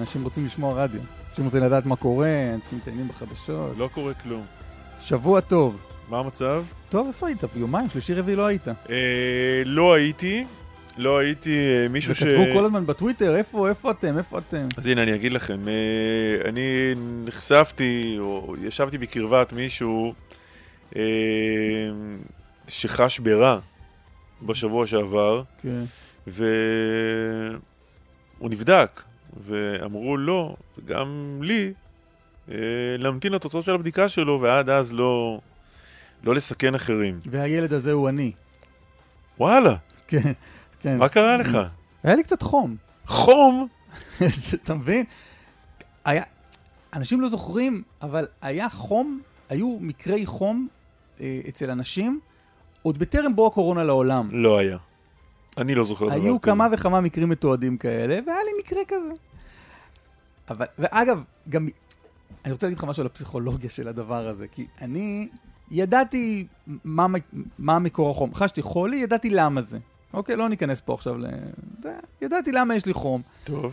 [0.00, 1.00] אנשים רוצים לשמוע רדיו.
[1.30, 3.78] אנשים רוצים לדעת מה קורה, אנשים מתעניינים בחדשות.
[3.78, 4.46] לא קורה כלום.
[5.00, 5.82] שבוע טוב.
[6.08, 6.64] מה המצב?
[6.88, 7.42] טוב, איפה היית?
[7.56, 8.68] יומיים, שלישי רביעי לא היית.
[8.68, 10.44] אה, לא הייתי.
[10.98, 12.22] לא הייתי אה, מישהו ש...
[12.22, 14.68] וכתבו כל הזמן בטוויטר, איפה, איפה אתם, איפה אתם?
[14.76, 15.68] אז הנה, אני אגיד לכם.
[15.68, 20.14] אה, אני נחשפתי, או ישבתי בקרבת מישהו
[20.96, 21.02] אה,
[22.68, 23.58] שחש ברע
[24.42, 25.84] בשבוע שעבר, כן.
[26.26, 26.40] והוא
[28.50, 29.02] נבדק.
[29.46, 31.72] ואמרו לא, וגם לי,
[32.50, 32.54] אה,
[32.98, 35.40] להמתין לתוצאות של הבדיקה שלו, ועד אז לא,
[36.24, 37.18] לא לסכן אחרים.
[37.26, 38.32] והילד הזה הוא אני.
[39.38, 39.76] וואלה.
[40.08, 40.32] כן,
[40.80, 40.98] כן.
[40.98, 41.58] מה קרה לך?
[42.02, 42.76] היה לי קצת חום.
[43.06, 43.68] חום?
[44.62, 45.04] אתה מבין?
[46.04, 46.22] היה,
[46.94, 50.68] אנשים לא זוכרים, אבל היה חום, היו מקרי חום
[51.20, 52.20] אה, אצל אנשים,
[52.82, 54.28] עוד בטרם בוא הקורונה לעולם.
[54.32, 54.76] לא היה.
[55.58, 56.24] אני לא זוכר דבר כזה.
[56.24, 59.12] היו כמה וכמה מקרים מתועדים כאלה, והיה לי מקרה כזה.
[60.50, 61.68] אבל, ואגב, גם,
[62.44, 65.28] אני רוצה להגיד לך משהו על הפסיכולוגיה של הדבר הזה, כי אני
[65.70, 66.46] ידעתי
[66.84, 67.06] מה,
[67.58, 68.34] מה מקור החום.
[68.34, 69.78] חשתי חולי, ידעתי למה זה.
[70.12, 71.26] אוקיי, לא ניכנס פה עכשיו ל...
[72.22, 73.22] ידעתי למה יש לי חום.
[73.44, 73.72] טוב.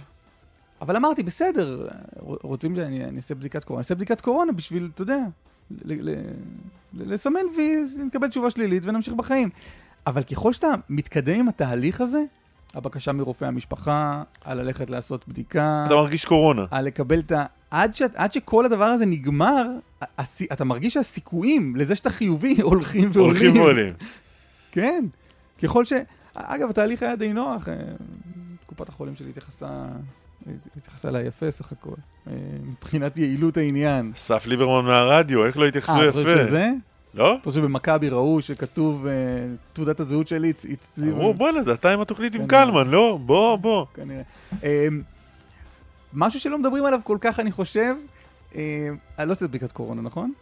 [0.81, 1.87] אבל אמרתי, בסדר,
[2.21, 5.19] רוצים שאני אעשה בדיקת קורונה, אני אעשה בדיקת קורונה בשביל, אתה יודע,
[6.93, 7.39] לסמן
[7.97, 9.49] ונקבל תשובה שלילית ונמשיך בחיים.
[10.07, 12.23] אבל ככל שאתה מתקדם עם התהליך הזה,
[12.73, 15.83] הבקשה מרופא המשפחה, על ללכת לעשות בדיקה.
[15.87, 16.65] אתה מרגיש קורונה.
[16.71, 17.45] על לקבל את ה...
[17.71, 18.01] עד, ש...
[18.15, 19.65] עד שכל הדבר הזה נגמר,
[20.17, 20.41] הס...
[20.41, 23.35] אתה מרגיש שהסיכויים לזה שאתה חיובי הולכים ועולים.
[23.35, 23.93] הולכים ועולים.
[24.71, 25.05] כן.
[25.63, 25.93] ככל ש...
[26.35, 27.69] אגב, התהליך היה די נוח.
[27.69, 27.75] אה,
[28.65, 29.85] קופת החולים שלי התייחסה,
[30.77, 31.95] התייחסה אליי יפה סך הכל.
[32.27, 32.33] אה,
[32.63, 34.11] מבחינת יעילות העניין.
[34.15, 36.01] אסף ליברמן מהרדיו, איך לא התייחסו יפה?
[36.03, 36.71] אה, אתה חושב שזה?
[37.15, 37.35] לא?
[37.41, 39.13] אתה חושב שבמכבי ראו שכתוב אה,
[39.73, 41.11] תעודת הזהות שלי, הציבו...
[41.11, 43.19] אמרו, בואנה, זה אתה עם התוכנית עם קלמן, לא?
[43.25, 43.85] בוא, בוא.
[43.93, 44.21] כנראה.
[44.63, 45.01] אמ,
[46.13, 47.95] משהו שלא מדברים עליו כל כך, אני חושב,
[48.55, 50.33] אני לא עושה בדיקת קורונה, נכון?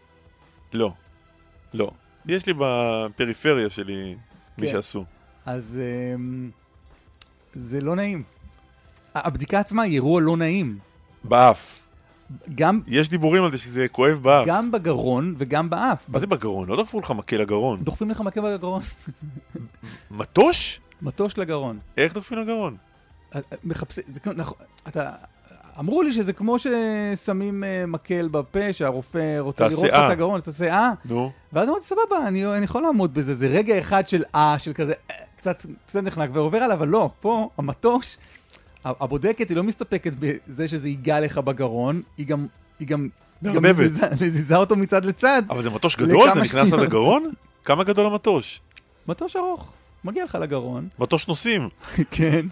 [0.73, 0.93] לא.
[1.73, 1.91] לא.
[2.25, 4.15] יש לי בפריפריה שלי
[4.57, 4.71] מי כן.
[4.71, 5.05] שעשו.
[5.45, 5.79] אז
[6.15, 6.49] אמ,
[7.53, 8.23] זה לא נעים.
[9.15, 10.77] הבדיקה עצמה היא אירוע לא נעים.
[11.23, 11.82] באף.
[12.55, 12.81] גם...
[12.87, 14.47] יש דיבורים על זה שזה כואב באף.
[14.47, 16.05] גם בגרון וגם באף.
[16.09, 16.69] מה זה בגרון?
[16.69, 17.83] לא דחפו לך מקל לגרון.
[17.83, 18.81] דוחפים לך מקל בגרון.
[20.11, 20.79] מטוש?
[21.01, 21.79] מטוש לגרון.
[21.97, 22.77] איך דוחפים לגרון?
[23.35, 24.57] אה, אה, מחפשים, זה כמו, נכון,
[24.87, 25.11] אתה...
[25.79, 30.47] אמרו לי שזה כמו ששמים uh, מקל בפה, שהרופא רוצה לראות לך את הגרון, את
[30.47, 30.91] השיער.
[31.05, 31.31] נו.
[31.53, 34.93] ואז אמרתי, סבבה, אני, אני יכול לעמוד בזה, זה רגע אחד של אה, של כזה,
[35.35, 38.17] קצת, קצת נחנק ועובר עליו, אבל לא, פה, המטוש,
[38.85, 42.45] הבודקת היא לא מסתפקת בזה שזה ייגע לך בגרון, היא גם...
[42.79, 43.07] היא גם
[43.43, 43.63] גם
[44.21, 45.41] מזיזה, אותו מצד לצד.
[45.49, 46.33] אבל זה מטוש גדול?
[46.33, 47.31] זה נכנס עד לגרון?
[47.65, 48.61] כמה גדול המטוש?
[49.07, 49.73] מטוש ארוך.
[50.03, 50.87] מגיע לך לגרון.
[50.99, 51.69] מטוש נוסעים.
[52.11, 52.45] כן.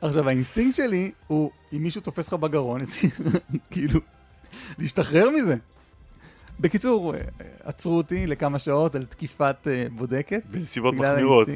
[0.00, 2.80] עכשיו, האינסטינקט שלי הוא, אם מישהו תופס לך בגרון,
[3.70, 4.00] כאילו,
[4.78, 5.56] להשתחרר מזה.
[6.60, 7.20] בקיצור, אה,
[7.64, 10.42] עצרו אותי לכמה שעות על תקיפת אה, בודקת.
[10.50, 11.48] בנסיבות מחמירות.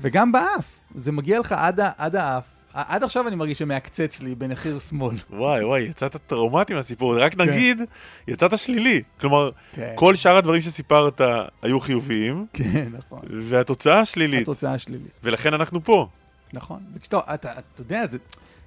[0.00, 0.78] וגם באף.
[0.94, 5.16] זה מגיע לך עד, עד האף, עד עכשיו אני מרגיש שמעקצץ לי בנחיר שמאל.
[5.30, 7.40] וואי וואי, יצאת טראומטי מהסיפור הזה, רק כן.
[7.40, 7.82] נגיד,
[8.28, 9.02] יצאת שלילי.
[9.20, 9.92] כלומר, כן.
[9.94, 11.20] כל שאר הדברים שסיפרת
[11.62, 12.46] היו חיוביים.
[12.52, 13.20] כן, נכון.
[13.48, 14.42] והתוצאה שלילית.
[14.42, 15.12] התוצאה שלילית.
[15.24, 16.08] ולכן אנחנו פה.
[16.52, 16.80] נכון.
[16.94, 18.18] וכשאתה, אתה, אתה יודע, זה...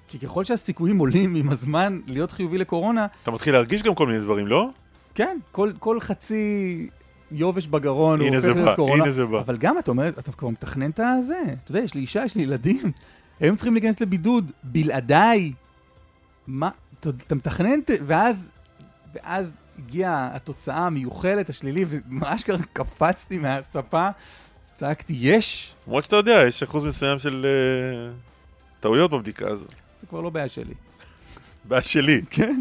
[0.08, 3.06] כי ככל שהסיכויים עולים עם הזמן להיות חיובי לקורונה...
[3.22, 4.68] אתה מתחיל להרגיש גם כל מיני דברים, לא?
[5.14, 6.88] כן, כל, כל חצי
[7.32, 9.02] יובש בגרון הוא הופך להיות קורונה.
[9.02, 9.38] הנה זה בא.
[9.38, 11.42] אבל גם אתה אומר, אתה כבר מתכנן את הזה.
[11.64, 12.92] אתה יודע, יש לי אישה, יש לי ילדים.
[13.40, 15.52] הם צריכים להיכנס לבידוד בלעדיי.
[16.46, 16.70] מה,
[17.00, 18.50] אתה, מתכנן, ואז,
[19.14, 24.08] ואז הגיעה התוצאה המיוחלת, השלילי, וממש ככה קפצתי מהספה,
[24.72, 25.74] צעקתי, יש!
[25.86, 29.66] למרות שאתה יודע, יש אחוז מסוים של uh, טעויות בבדיקה הזו.
[30.00, 30.74] זה כבר לא בעיה שלי.
[31.64, 32.22] בעיה שלי.
[32.30, 32.60] כן.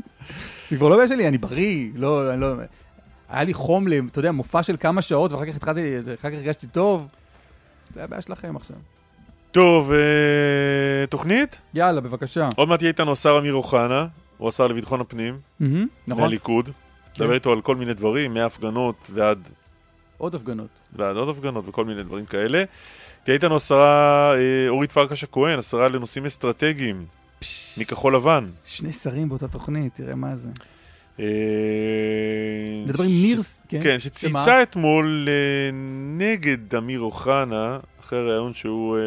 [0.72, 2.56] זה כבר לא בעיה שלי, אני בריא, לא, אני לא...
[3.30, 6.68] היה לי חום, אתה יודע, מופע של כמה שעות, ואחר כך התחלתי, אחר כך הרגשתי
[6.68, 7.08] טוב.
[7.94, 8.78] זה הבעיה שלכם עכשיו.
[9.54, 11.58] טוב, אה, תוכנית?
[11.74, 12.50] יאללה, בבקשה.
[12.56, 14.08] עוד מעט יהיה איתנו השר אמיר אוחנה.
[14.38, 16.24] הוא השר לביטחון הפנים, נכון.
[16.24, 16.66] מהליכוד.
[16.66, 17.24] כן.
[17.24, 19.50] מדבר איתו על כל מיני דברים, מהפגנות ועד...
[20.18, 20.70] עוד הפגנות.
[20.96, 22.64] ועד עוד הפגנות וכל מיני דברים כאלה.
[23.24, 27.06] תהיה איתנו השרה אה, אורית פרקש הכהן, השרה לנושאים אסטרטגיים,
[27.78, 28.50] מכחול לבן.
[28.66, 30.50] שני שרים באותה תוכנית, תראה מה זה.
[32.86, 33.40] מדברים אה, ניר...
[33.70, 35.72] כן, כן שצייצה אתמול אה,
[36.18, 38.98] נגד אמיר אוחנה, אחרי ראיון שהוא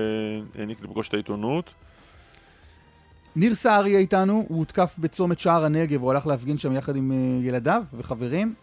[0.58, 1.74] העניק לפגוש את העיתונות.
[3.36, 7.12] ניר יהיה איתנו, הוא הותקף בצומת שער הנגב, הוא הלך להפגין שם יחד עם
[7.42, 8.54] ילדיו וחברים.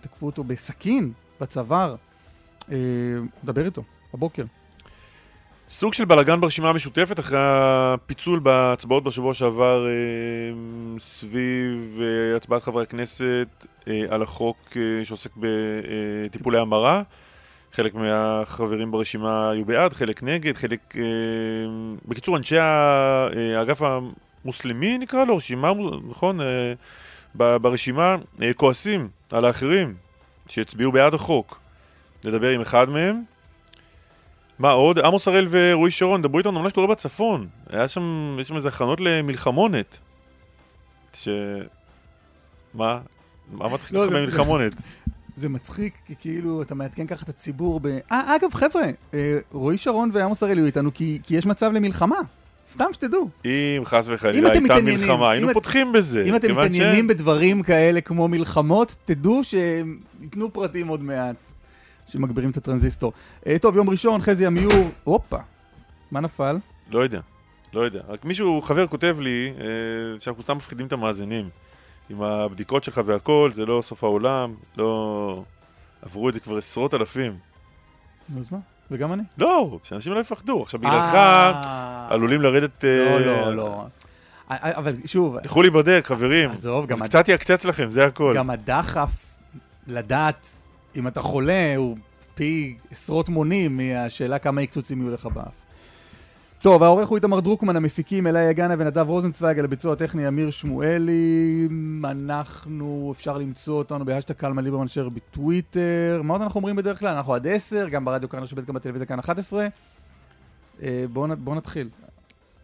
[0.00, 1.96] תקפו אותו בסכין, בצוואר.
[3.44, 3.82] דבר איתו,
[4.14, 4.44] בבוקר.
[5.72, 9.90] סוג של בלאגן ברשימה המשותפת אחרי הפיצול בהצבעות בשבוע שעבר אה,
[10.98, 13.48] סביב אה, הצבעת חברי הכנסת
[13.88, 17.02] אה, על החוק אה, שעוסק בטיפולי המרה.
[17.72, 20.94] חלק מהחברים ברשימה היו בעד, חלק נגד, חלק...
[20.96, 21.02] אה,
[22.08, 25.72] בקיצור, אנשי אה, האגף המוסלמי נקרא לו, רשימה,
[26.10, 26.40] נכון?
[26.40, 26.74] אה,
[27.58, 29.94] ברשימה אה, כועסים על האחרים
[30.48, 31.60] שהצביעו בעד החוק.
[32.24, 33.22] נדבר עם אחד מהם.
[34.58, 34.98] מה עוד?
[34.98, 37.48] עמוס הראל ורועי שרון, דברו איתנו על מה שקורה בצפון.
[37.70, 39.98] היה שם, יש שם איזה הכנות למלחמונת.
[41.14, 41.28] ש...
[42.74, 42.98] מה?
[43.52, 44.74] מה מצחיק אותך לא, במלחמונת?
[45.34, 47.86] זה מצחיק, כי כאילו אתה מעדכן ככה את הציבור ב...
[47.86, 48.82] אה, אגב, חבר'ה,
[49.14, 52.18] אה, רועי שרון ועמוס הראל היו איתנו כי, כי יש מצב למלחמה.
[52.68, 53.28] סתם שתדעו.
[53.44, 55.54] אם חס וחלילה הייתה מלחמה, היינו את...
[55.54, 56.24] פותחים בזה.
[56.26, 57.08] אם אתם מתעניינים ש...
[57.08, 61.52] בדברים כאלה כמו מלחמות, תדעו שהם ייתנו פרטים עוד מעט.
[62.12, 63.12] שמגבירים את הטרנזיסטור.
[63.46, 65.38] אה, טוב, יום ראשון, חזי עמיור, הופה,
[66.10, 66.56] מה נפל?
[66.90, 67.20] לא יודע,
[67.72, 68.00] לא יודע.
[68.08, 69.64] רק מישהו, חבר כותב לי, אה,
[70.20, 71.48] שאנחנו סתם מפחידים את המאזינים.
[72.10, 75.42] עם הבדיקות שלך והכל, זה לא סוף העולם, לא...
[76.02, 77.36] עברו את זה כבר עשרות אלפים.
[78.28, 78.58] נו, אז מה?
[78.90, 79.22] וגם אני.
[79.38, 80.62] לא, שאנשים לא יפחדו.
[80.62, 82.08] עכשיו, בגללך אה.
[82.10, 82.84] עלולים לרדת...
[82.84, 83.86] לא, לא, לא.
[84.48, 85.36] אבל שוב...
[85.44, 86.50] לכו להיבדק, חברים.
[86.50, 86.96] עזוב, גם...
[86.96, 88.34] זה קצת יקצץ לכם, זה הכל.
[88.36, 89.10] גם הדחף
[89.86, 90.48] לדעת
[90.96, 91.96] אם אתה חולה, הוא
[92.34, 95.61] פי עשרות מונים מהשאלה כמה יקצוצים יהיו לך באף.
[96.62, 101.68] טוב, העורך הוא איתמר דרוקמן, המפיקים אלי יגנה ונדב רוזנצוויג, על הביצוע הטכני אמיר שמואלי.
[102.04, 106.20] אנחנו, אפשר למצוא אותנו בהשטג קלמן ליברמן שר בטוויטר.
[106.24, 107.08] מה עוד אנחנו אומרים בדרך כלל?
[107.08, 109.66] אנחנו עד 10, גם ברדיו כאן רשת, גם בטלוויזיה כאן 11.
[110.82, 111.88] אה, בואו בוא נתחיל.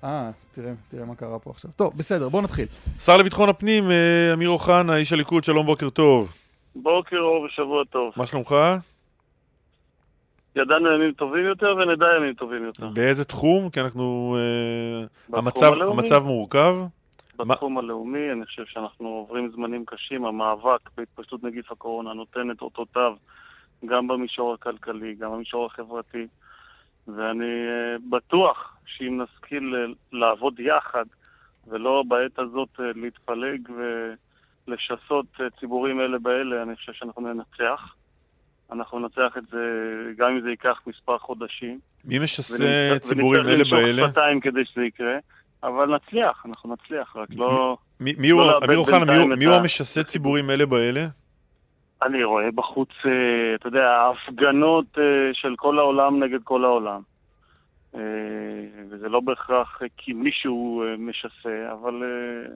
[0.05, 1.71] אה, תראה, תראה מה קרה פה עכשיו.
[1.77, 2.67] טוב, בסדר, בואו נתחיל.
[3.01, 6.33] שר לביטחון הפנים, אה, אמיר אוחנה, איש הליכוד, שלום, בוקר טוב.
[6.75, 8.13] בוקר אור ושבוע טוב.
[8.17, 8.55] מה שלומך?
[10.59, 12.89] ידענו ימים טובים יותר ונדע ימים טובים יותר.
[12.89, 13.71] באיזה תחום?
[13.71, 14.37] כי אנחנו...
[14.39, 16.75] אה, המצב, המצב מורכב.
[17.37, 17.81] בתחום מה...
[17.81, 20.25] הלאומי, אני חושב שאנחנו עוברים זמנים קשים.
[20.25, 23.13] המאבק בהתפשטות נגיף הקורונה נותן את אותותיו
[23.87, 26.27] גם במישור הכלכלי, גם במישור החברתי.
[27.09, 31.05] ואני אה, בטוח שאם נשכיל אה, לעבוד יחד,
[31.67, 34.13] ולא בעת הזאת להתפלג ו...
[34.69, 37.95] לשסות אה, ציבורים אלה באלה, אני חושב שאנחנו ננצח.
[38.73, 39.59] אנחנו ננצח את זה,
[40.17, 41.79] גם אם זה ייקח מספר חודשים.
[42.05, 43.79] מי משסה ציבורים אלה באלה?
[43.79, 45.17] ונצטרך למשוך שפתיים כדי שזה יקרה,
[45.63, 47.77] אבל נצליח, אנחנו נצליח, רק לא...
[48.01, 51.07] מי, הוא, לא אמיר אוחנה, מי, הוא המשסה ציבורים אלה באלה?
[52.03, 57.01] אני רואה בחוץ, אה, אתה יודע, הפגנות אה, של כל העולם נגד כל העולם.
[58.91, 62.03] וזה לא בהכרח כי מישהו משסה, אבל,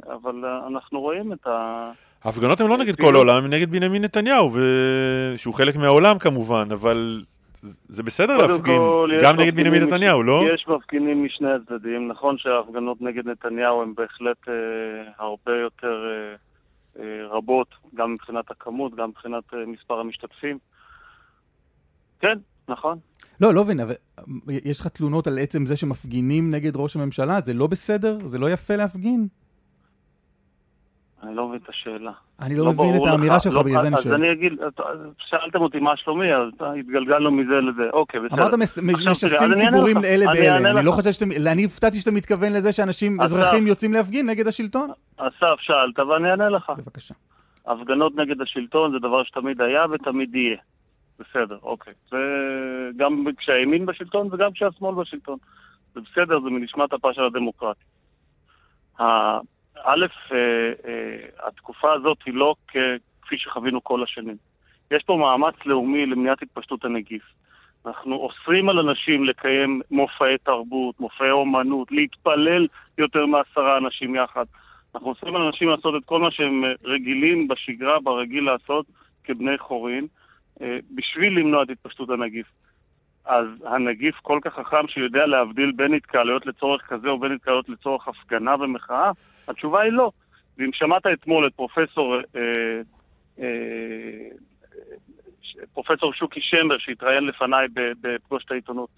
[0.06, 1.90] אבל אנחנו רואים את ה...
[2.24, 4.56] ההפגנות הן לא נגד כל העולם, הן נגד בנימין נתניהו,
[5.36, 7.22] שהוא חלק מהעולם כמובן, אבל
[7.88, 8.82] זה בסדר להפגין,
[9.22, 10.44] גם נגד בנימין נתניהו, לא?
[10.54, 12.08] יש מפגינים משני הצדדים.
[12.08, 14.54] נכון שההפגנות נגד נתניהו הן בהחלט אה,
[15.18, 16.34] הרבה יותר אה,
[17.02, 20.58] אה, רבות, גם מבחינת הכמות, גם מבחינת אה, מספר המשתתפים.
[22.20, 22.38] כן,
[22.68, 22.98] נכון.
[23.40, 23.94] לא, לא מבין, אבל
[24.48, 27.40] יש לך תלונות על עצם זה שמפגינים נגד ראש הממשלה?
[27.40, 28.18] זה לא בסדר?
[28.26, 29.28] זה לא יפה להפגין?
[31.22, 32.12] אני לא מבין את השאלה.
[32.42, 34.14] אני לא, לא מבין את האמירה שלך, לא, בגלל זה אני שואל.
[34.14, 34.52] אז אני אגיד,
[35.18, 36.48] שאלתם אותי מה שלומי, אז
[36.80, 38.42] התגלגלנו מזה לזה, אוקיי, בסדר.
[38.42, 38.54] אמרת
[39.10, 43.66] משסים ציבורים לאלה באלה, אני לא חושב שאתם, אני הופתעתי שאתה מתכוון לזה שאנשים, אזרחים
[43.66, 44.90] יוצאים להפגין נגד השלטון.
[45.16, 46.72] אסף, שאלת ואני אענה לך.
[46.78, 47.14] בבקשה.
[47.66, 50.56] הפגנות נגד השלטון זה דבר שתמיד היה ותמיד יהיה.
[51.18, 51.92] בסדר, אוקיי.
[52.10, 52.18] זה
[52.96, 55.38] גם כשהימין בשלטון וגם כשהשמאל בשלטון.
[55.94, 57.84] זה בסדר, זה מנשמת אפה של הדמוקרטיה.
[59.84, 60.36] א', אה,
[60.86, 62.54] אה, התקופה הזאת היא לא
[63.22, 64.36] כפי שחווינו כל השנים.
[64.90, 67.22] יש פה מאמץ לאומי למניעת התפשטות הנגיף.
[67.86, 72.66] אנחנו אוסרים על אנשים לקיים מופעי תרבות, מופעי אומנות, להתפלל
[72.98, 74.44] יותר מעשרה אנשים יחד.
[74.94, 78.86] אנחנו אוסרים על אנשים לעשות את כל מה שהם רגילים בשגרה, ברגיל לעשות,
[79.24, 80.06] כבני חורין,
[80.62, 82.46] אה, בשביל למנוע את התפשטות הנגיף.
[83.24, 88.54] אז הנגיף כל כך חכם שיודע להבדיל בין התקהלויות לצורך כזה ובין התקהלויות לצורך הפגנה
[88.60, 89.10] ומחאה?
[89.48, 90.10] התשובה היא לא.
[90.58, 92.80] ואם שמעת אתמול את פרופסור, אה,
[93.38, 94.28] אה,
[95.72, 97.68] פרופסור שוקי שמר, שהתראיין לפניי
[98.00, 98.88] בפגושת העיתונות,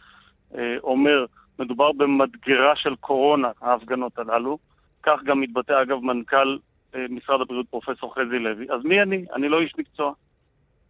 [0.54, 1.24] אה, אומר,
[1.58, 4.58] מדובר במדגרה של קורונה, ההפגנות הללו.
[5.02, 6.58] כך גם מתבטא, אגב, מנכ"ל
[6.94, 8.66] אה, משרד הבריאות, פרופסור חזי לוי.
[8.70, 9.24] אז מי אני?
[9.34, 10.12] אני לא איש מקצוע.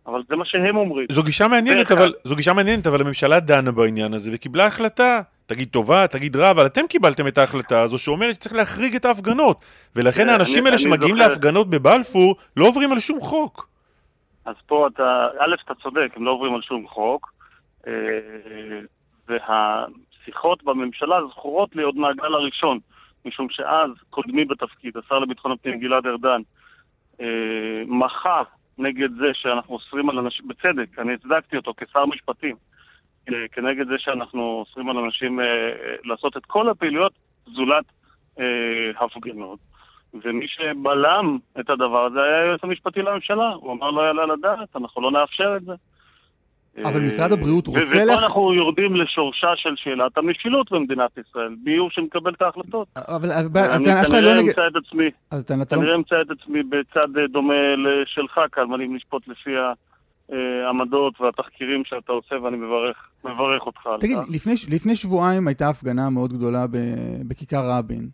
[0.07, 1.07] אבל זה מה שהם אומרים.
[1.11, 5.21] זו גישה מעניינת, אבל, זו גישה מעניינת, אבל הממשלה דנה בעניין הזה וקיבלה החלטה.
[5.47, 9.65] תגיד טובה, תגיד רע, אבל אתם קיבלתם את ההחלטה הזו שאומרת שצריך להחריג את ההפגנות.
[9.97, 13.69] ולכן האנשים האלה שמגיעים להפגנות בבלפור לא עוברים על שום חוק.
[14.45, 17.33] אז פה אתה, א', אתה צודק, הם לא עוברים על שום חוק.
[17.87, 17.93] אה,
[19.29, 22.79] והשיחות בממשלה זכורות לי עוד מהגל הראשון,
[23.25, 26.41] משום שאז קודמי בתפקיד, השר לביטחון הפנים גלעד ארדן,
[27.21, 27.27] אה,
[27.87, 28.43] מחה
[28.79, 32.57] נגד זה שאנחנו אוסרים על אנשים, בצדק, אני הצדקתי אותו כשר משפטים,
[33.29, 37.13] אה, כנגד זה שאנחנו אוסרים על אנשים אה, אה, לעשות את כל הפעילויות
[37.47, 37.85] זולת
[39.01, 39.59] הפגנות.
[40.25, 43.49] ומי שבלם את הדבר הזה היה היועץ המשפטי לממשלה.
[43.49, 45.73] הוא אמר לא יעלה על הדעת, אנחנו לא נאפשר את זה.
[46.83, 47.81] אבל משרד הבריאות רוצה...
[47.83, 48.23] ופה.
[48.23, 52.89] אנחנו יורדים לשורשה של שאלת המשילות במדינת ישראל, ביוב שמקבל את ההחלטות.
[52.97, 54.39] אבל הטענה שלך לא נגד...
[54.39, 55.11] אני כנראה אמצא את עצמי,
[55.69, 59.51] כנראה אמצא את עצמי בצד דומה לשלך כאן, ואני לשפוט לפי
[60.29, 66.11] העמדות והתחקירים שאתה עושה, ואני מברך, מברך אותך על תגיד, לפני, לפני שבועיים הייתה הפגנה
[66.11, 66.67] מאוד גדולה
[67.29, 68.09] בכיכר רבין.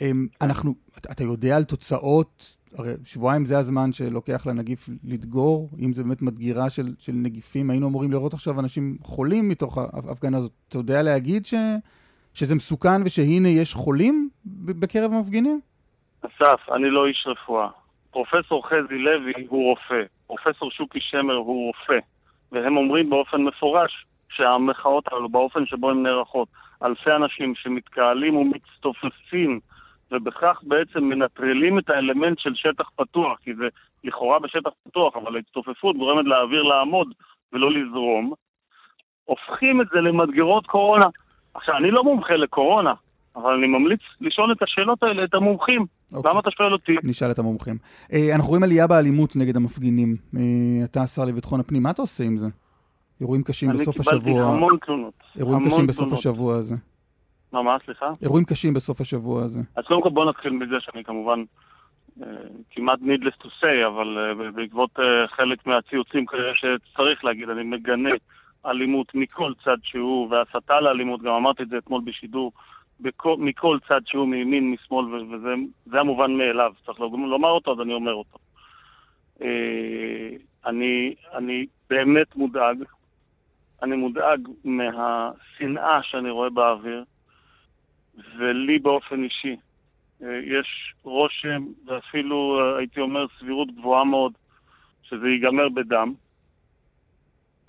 [0.00, 0.74] אמ, אנחנו,
[1.12, 6.70] אתה יודע על תוצאות הרי שבועיים זה הזמן שלוקח לנגיף לדגור, אם זה באמת מדגירה
[6.70, 10.52] של, של נגיפים, היינו אמורים לראות עכשיו אנשים חולים מתוך ההפגנה הזאת.
[10.68, 11.54] אתה יודע להגיד ש,
[12.34, 14.28] שזה מסוכן ושהנה יש חולים
[14.80, 15.60] בקרב המפגינים?
[16.20, 17.68] אסף, אני לא איש רפואה.
[18.10, 21.98] פרופסור חזי לוי הוא רופא, פרופסור שוקי שמר הוא רופא,
[22.52, 26.48] והם אומרים באופן מפורש שהמחאות האלו, באופן שבו הן נערכות,
[26.82, 29.60] אלפי אנשים שמתקהלים ומצטופפים
[30.14, 33.64] ובכך בעצם מנטרלים את האלמנט של שטח פתוח, כי זה
[34.04, 37.08] לכאורה בשטח פתוח, אבל ההצטופפות גורמת לאוויר לעמוד
[37.52, 38.32] ולא לזרום,
[39.24, 41.06] הופכים את זה למדגרות קורונה.
[41.54, 42.94] עכשיו, אני לא מומחה לקורונה,
[43.36, 45.86] אבל אני ממליץ לשאול את השאלות האלה, את המומחים.
[46.12, 46.30] אוקיי.
[46.30, 46.96] למה אתה שואל אותי?
[47.02, 47.76] נשאל את המומחים.
[48.12, 50.14] אה, אנחנו רואים עלייה באלימות נגד המפגינים.
[50.36, 52.46] אה, אתה השר לביטחון הפנים, מה אתה עושה עם זה?
[53.20, 54.16] אירועים קשים בסוף השבוע.
[54.16, 55.14] אני קיבלתי המון תלונות.
[55.36, 55.88] אירועים קשים תלונות.
[55.88, 56.74] בסוף השבוע הזה.
[57.54, 58.10] מה, מה, סליחה?
[58.22, 59.60] אירועים קשים בסוף השבוע הזה.
[59.76, 61.42] אז קודם כל בוא נתחיל מזה שאני כמובן
[62.20, 62.24] uh,
[62.70, 65.02] כמעט needless to say, אבל uh, בעקבות uh,
[65.36, 68.10] חלק מהציוצים כנראה שצריך להגיד, אני מגנה
[68.66, 72.52] אלימות מכל צד שהוא, והסתה לאלימות, גם אמרתי את זה אתמול בשידור,
[73.00, 78.12] בכל, מכל צד שהוא, מימין, משמאל, וזה המובן מאליו, צריך לומר אותו, אז אני אומר
[78.12, 78.38] אותו.
[80.66, 82.84] אני, אני באמת מודאג,
[83.82, 87.04] אני מודאג מהשנאה שאני רואה באוויר.
[88.38, 89.56] ולי באופן אישי
[90.22, 94.32] אה, יש רושם, ואפילו אה, הייתי אומר סבירות גבוהה מאוד,
[95.02, 96.14] שזה ייגמר בדם.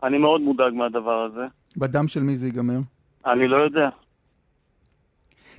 [0.04, 1.46] אני מאוד מודאג מהדבר הזה.
[1.78, 2.80] בדם של מי זה ייגמר?
[3.26, 3.90] אני לא יודע.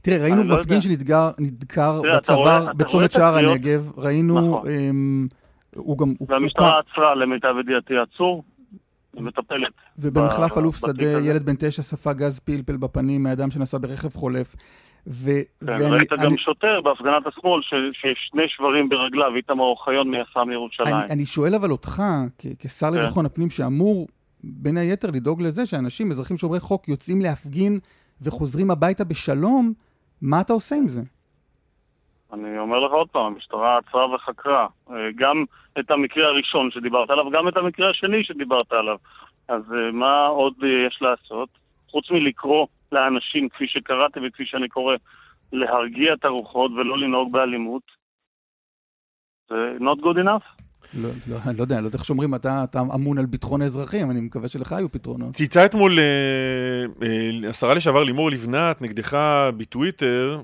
[0.03, 4.39] תראה, ראינו לא מפגין שנדקר בצוואר בצומת שער הנגב, ראינו...
[4.39, 4.71] נכון.
[4.71, 5.27] אמ,
[5.75, 6.09] הוא גם...
[6.29, 8.45] והמשטרה עצרה למיטב ידיעתי עצור,
[9.17, 9.73] ומטפלת.
[9.99, 14.57] ובמחלף אלוף שדה, ילד בן תשע ספג גז פלפל בפנים מאדם שנסע ברכב חולף.
[15.07, 15.31] ו...
[15.61, 16.25] כן, ואני, ראית אני...
[16.25, 17.61] גם שוטר בהפגנת השמאל
[17.93, 20.95] שיש שני שברים ברגליו, איתמר אוחיון מיס"מ ירושלים.
[20.95, 22.03] אני, אני שואל אבל אותך,
[22.39, 22.97] כ- כשר כן.
[22.97, 24.07] לביטחון הפנים, שאמור
[24.45, 27.79] בין היתר לדאוג לזה שאנשים, אזרחים שומרי חוק, יוצאים להפגין
[28.23, 29.73] וחוזרים הביתה בשלום,
[30.23, 31.03] מה אתה עושה עם זה?
[32.33, 34.67] אני אומר לך עוד פעם, המשטרה עצרה וחקרה.
[34.91, 35.45] אה, גם
[35.79, 38.97] את המקרה הראשון שדיברת עליו, גם את המקרה השני שדיברת עליו.
[39.49, 40.55] אז אה, מה עוד
[40.87, 41.49] יש לעשות?
[41.91, 44.97] חוץ מלקרוא לאנשים, כפי שקראתי וכפי שאני קורא,
[45.53, 47.83] להרגיע את הרוחות ולא לנהוג באלימות,
[49.49, 50.66] זה not good enough.
[50.95, 54.11] לא, לא, לא יודע, אני לא יודע איך שאומרים, אתה, אתה אמון על ביטחון האזרחים,
[54.11, 55.35] אני מקווה שלך היו פתרונות.
[55.35, 56.05] צייצה אתמול אה,
[57.07, 59.19] אה, השרה לשעבר לימור לבנת נגדך
[59.57, 60.41] בטוויטר,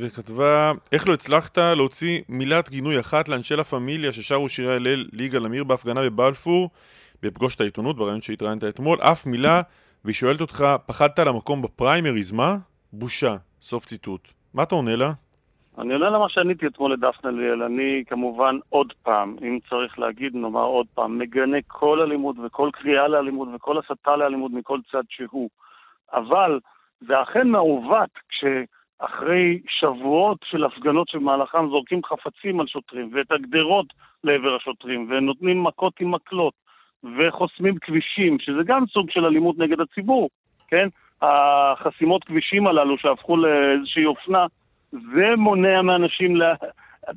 [0.00, 5.46] וכתבה, איך לא הצלחת להוציא מילת גינוי אחת לאנשי לה פמיליה ששרו שירי הלל ליגאל
[5.46, 6.70] עמיר בהפגנה בבלפור,
[7.22, 9.62] בפגוש את העיתונות, ברעיון שהתראיינת אתמול, אף מילה,
[10.04, 12.56] והיא שואלת אותך, פחדת על המקום בפריימריז, מה?
[12.92, 13.36] בושה.
[13.62, 14.28] סוף ציטוט.
[14.54, 15.12] מה אתה עונה לה?
[15.78, 17.62] אני עונה למה שעניתי אתמול לדפנה ליאל.
[17.62, 23.08] אני כמובן עוד פעם, אם צריך להגיד, נאמר עוד פעם, מגנה כל אלימות וכל קריאה
[23.08, 25.48] לאלימות וכל הסתה לאלימות מכל צד שהוא.
[26.12, 26.60] אבל
[27.00, 33.86] זה אכן מעוות כשאחרי שבועות של הפגנות שבמהלכם זורקים חפצים על שוטרים ואת הגדרות
[34.24, 36.54] לעבר השוטרים ונותנים מכות עם מקלות
[37.18, 40.30] וחוסמים כבישים, שזה גם סוג של אלימות נגד הציבור,
[40.68, 40.88] כן?
[41.22, 44.46] החסימות כבישים הללו שהפכו לאיזושהי אופנה,
[45.14, 46.54] זה מונע מאנשים לה,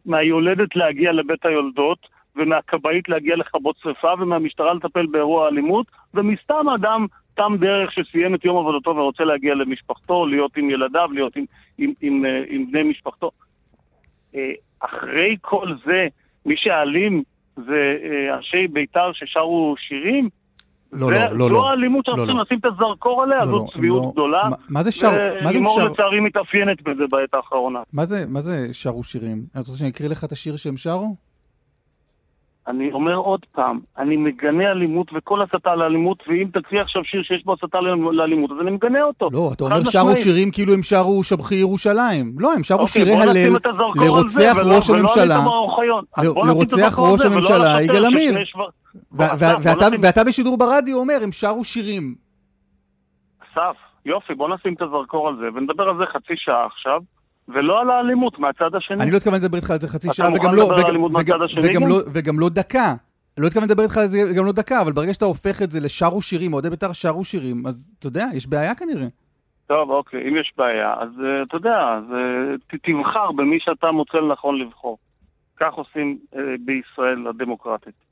[0.06, 7.06] מהיולדת להגיע לבית היולדות, ומהכבאית להגיע לכבות שרפה, ומהמשטרה לטפל באירוע אלימות, ומסתם אדם
[7.36, 11.46] תם דרך שסיים את יום עבודתו ורוצה להגיע למשפחתו, להיות עם ילדיו, להיות עם,
[11.78, 13.32] עם, עם, עם, עם בני משפחתו.
[14.80, 16.08] אחרי כל זה,
[16.46, 17.24] מי שאלים
[17.56, 17.98] זה
[18.34, 20.30] אנשי בית"ר ששרו שירים,
[20.94, 21.48] לא, לא, לא.
[21.48, 24.42] זו האלימות שאנחנו צריכים לשים את הזרקור עליה, זו צביעות גדולה.
[24.70, 25.12] מה זה שר?
[25.52, 27.80] לימור לצערי מתאפיינת בזה בעת האחרונה.
[28.28, 29.44] מה זה שרו שירים?
[29.52, 31.16] אתה רוצה שאני אקריא לך את השיר שהם שרו?
[32.68, 37.46] אני אומר עוד פעם, אני מגנה אלימות וכל הסתה לאלימות, ואם תקריא עכשיו שיר שיש
[37.46, 37.78] בו הסתה
[38.12, 39.30] לאלימות, אז אני מגנה אותו.
[39.32, 42.34] לא, אתה אומר שרו שירים כאילו הם שרו שבחי ירושלים.
[42.40, 43.56] לא, הם שרו שירי הלל
[43.96, 45.40] לרוצח ראש הממשלה.
[46.48, 48.38] לרוצח ראש הממשלה יגאל עמיר.
[50.02, 52.16] ואתה בשידור ברדיו אומר, הם שרו שירים.
[53.40, 57.02] אסף, יופי, בוא נשים את הזרקור על זה, ונדבר על זה חצי שעה עכשיו.
[57.48, 59.04] ולא על האלימות מהצד השני.
[59.04, 61.96] אני לא התכוון לדבר איתך על זה חצי שעה, וגם לא, וגם, וגם, וגם, לא,
[62.14, 62.94] וגם לא דקה.
[63.38, 65.80] לא התכוון לדבר איתך על זה גם לא דקה, אבל ברגע שאתה הופך את זה
[65.86, 69.08] לשרו שירים, אוהדי בית"ר שרו שירים, אז אתה יודע, יש בעיה כנראה.
[69.68, 74.18] טוב, אוקיי, אם יש בעיה, אז uh, אתה יודע, אז uh, תבחר במי שאתה מוצא
[74.18, 74.98] לנכון לבחור.
[75.60, 78.07] כך עושים uh, בישראל הדמוקרטית.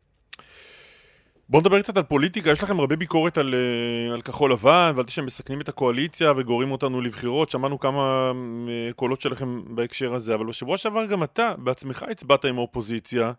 [1.50, 5.06] בואו נדבר קצת על פוליטיקה, יש לכם הרבה ביקורת על, אה, על כחול לבן ועל
[5.06, 8.32] זה שהם מסכנים את הקואליציה וגוררים אותנו לבחירות, שמענו כמה
[8.70, 13.32] אה, קולות שלכם בהקשר הזה, אבל בשבוע שעבר גם אתה בעצמך הצבעת עם האופוזיציה,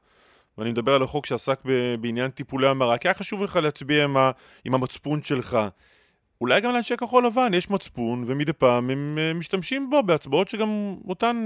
[0.59, 1.61] ואני מדבר על החוק שעסק
[2.01, 4.31] בעניין טיפולי המרה, כי היה חשוב לך להצביע עם, ה,
[4.65, 5.59] עם המצפון שלך.
[6.41, 10.97] אולי גם לאנשי כחול לבן יש מצפון, ומדי פעם הם אה, משתמשים בו בהצבעות שגם
[11.09, 11.37] אותן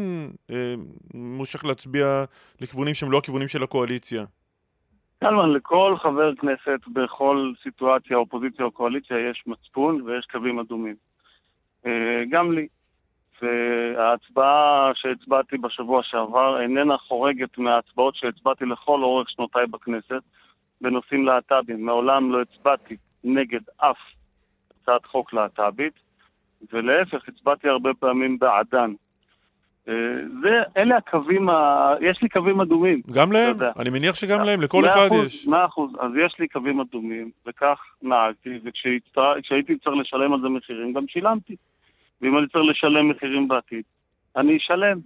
[0.50, 0.74] אה,
[1.14, 2.24] מושך להצביע
[2.60, 4.24] לכיוונים שהם לא הכיוונים של הקואליציה.
[5.20, 10.96] קלמן, לכל חבר כנסת בכל סיטואציה, אופוזיציה או קואליציה, יש מצפון ויש קווים אדומים.
[11.86, 12.68] אה, גם לי.
[13.42, 20.22] וההצבעה שהצבעתי בשבוע שעבר איננה חורגת מההצבעות שהצבעתי לכל אורך שנותיי בכנסת
[20.80, 21.86] בנושאים להט"בים.
[21.86, 23.98] מעולם לא הצבעתי נגד אף
[24.70, 25.94] הצעת חוק להט"בית,
[26.72, 28.94] ולהפך, הצבעתי הרבה פעמים בעדן.
[29.88, 29.94] אה,
[30.42, 31.94] זה, אלה הקווים, ה...
[32.00, 33.00] יש לי קווים אדומים.
[33.14, 33.56] גם להם?
[33.78, 35.46] אני מניח שגם להם, לכל אחד יש.
[35.46, 40.92] מאה אחוז, אז יש לי קווים אדומים, וכך נהגתי, וכשהייתי צריך לשלם על זה מחירים,
[40.92, 41.56] גם שילמתי.
[42.20, 43.82] ואם אני צריך לשלם מחירים בעתיד,
[44.36, 44.98] אני אשלם.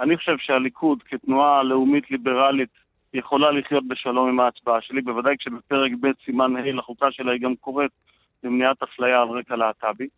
[0.00, 2.68] אני חושב שהליכוד, כתנועה לאומית ליברלית,
[3.14, 7.56] יכולה לחיות בשלום עם ההצבעה שלי, בוודאי כשבפרק ב' סימן ה' לחוקה שלה היא גם
[7.56, 7.90] קוראת
[8.44, 10.08] למניעת אפליה על רקע להט"בי.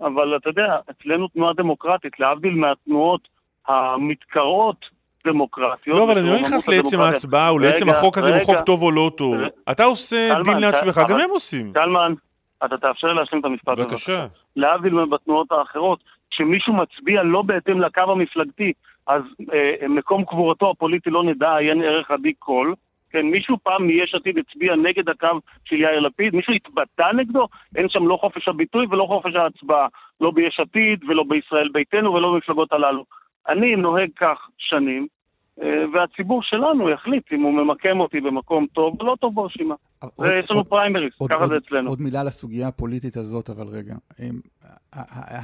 [0.00, 3.28] אבל אתה יודע, אצלנו תנועה דמוקרטית, להבדיל מהתנועות
[3.68, 4.86] המתקרות
[5.26, 5.98] דמוקרטיות.
[5.98, 8.82] לא, אבל אני לא נכנס לעצם ההצבעה או לעצם החוק הזה, אם הוא חוק טוב
[8.82, 9.36] או לא טוב.
[9.70, 11.72] אתה עושה דין לעצמך, גם הם עושים.
[11.72, 12.14] טלמן,
[12.64, 13.82] אתה תאפשר לי להשלים את המשפט הזה.
[13.82, 14.26] בבקשה.
[14.56, 15.98] להבדיל בתנועות האחרות,
[16.30, 18.72] כשמישהו מצביע לא בהתאם לקו המפלגתי,
[19.06, 22.72] אז אה, מקום קבורתו הפוליטי לא נדע, עיין ערך עדי כל.
[23.16, 26.34] כן, מישהו פעם מיש עתיד הצביע נגד הקו של יאיר לפיד?
[26.34, 27.46] מישהו התבטא נגדו?
[27.76, 29.86] אין שם לא חופש הביטוי ולא חופש ההצבעה.
[30.20, 33.04] לא ביש עתיד ולא בישראל ביתנו ולא במפלגות הללו.
[33.48, 35.06] אני נוהג כך שנים,
[35.62, 39.74] אה, והציבור שלנו יחליט אם הוא ממקם אותי במקום טוב או לא טוב ברשימה.
[40.20, 41.90] יש לנו פריימריס, ככה זה אצלנו.
[41.90, 43.94] עוד מילה לסוגיה הפוליטית הזאת, אבל רגע.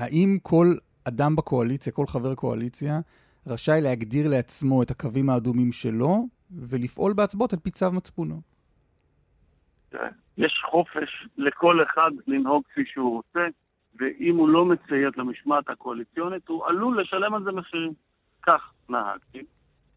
[0.02, 0.66] האם כל
[1.08, 3.00] אדם בקואליציה, כל חבר קואליציה,
[3.46, 8.40] רשאי להגדיר לעצמו את הקווים האדומים שלו, ולפעול בהצבעות על פי צו מצפונו.
[10.38, 13.46] יש חופש לכל אחד לנהוג כפי שהוא רוצה,
[13.98, 17.92] ואם הוא לא מציית למשמעת הקואליציונית, הוא עלול לשלם על זה מחירים.
[18.42, 19.42] כך נהגתי,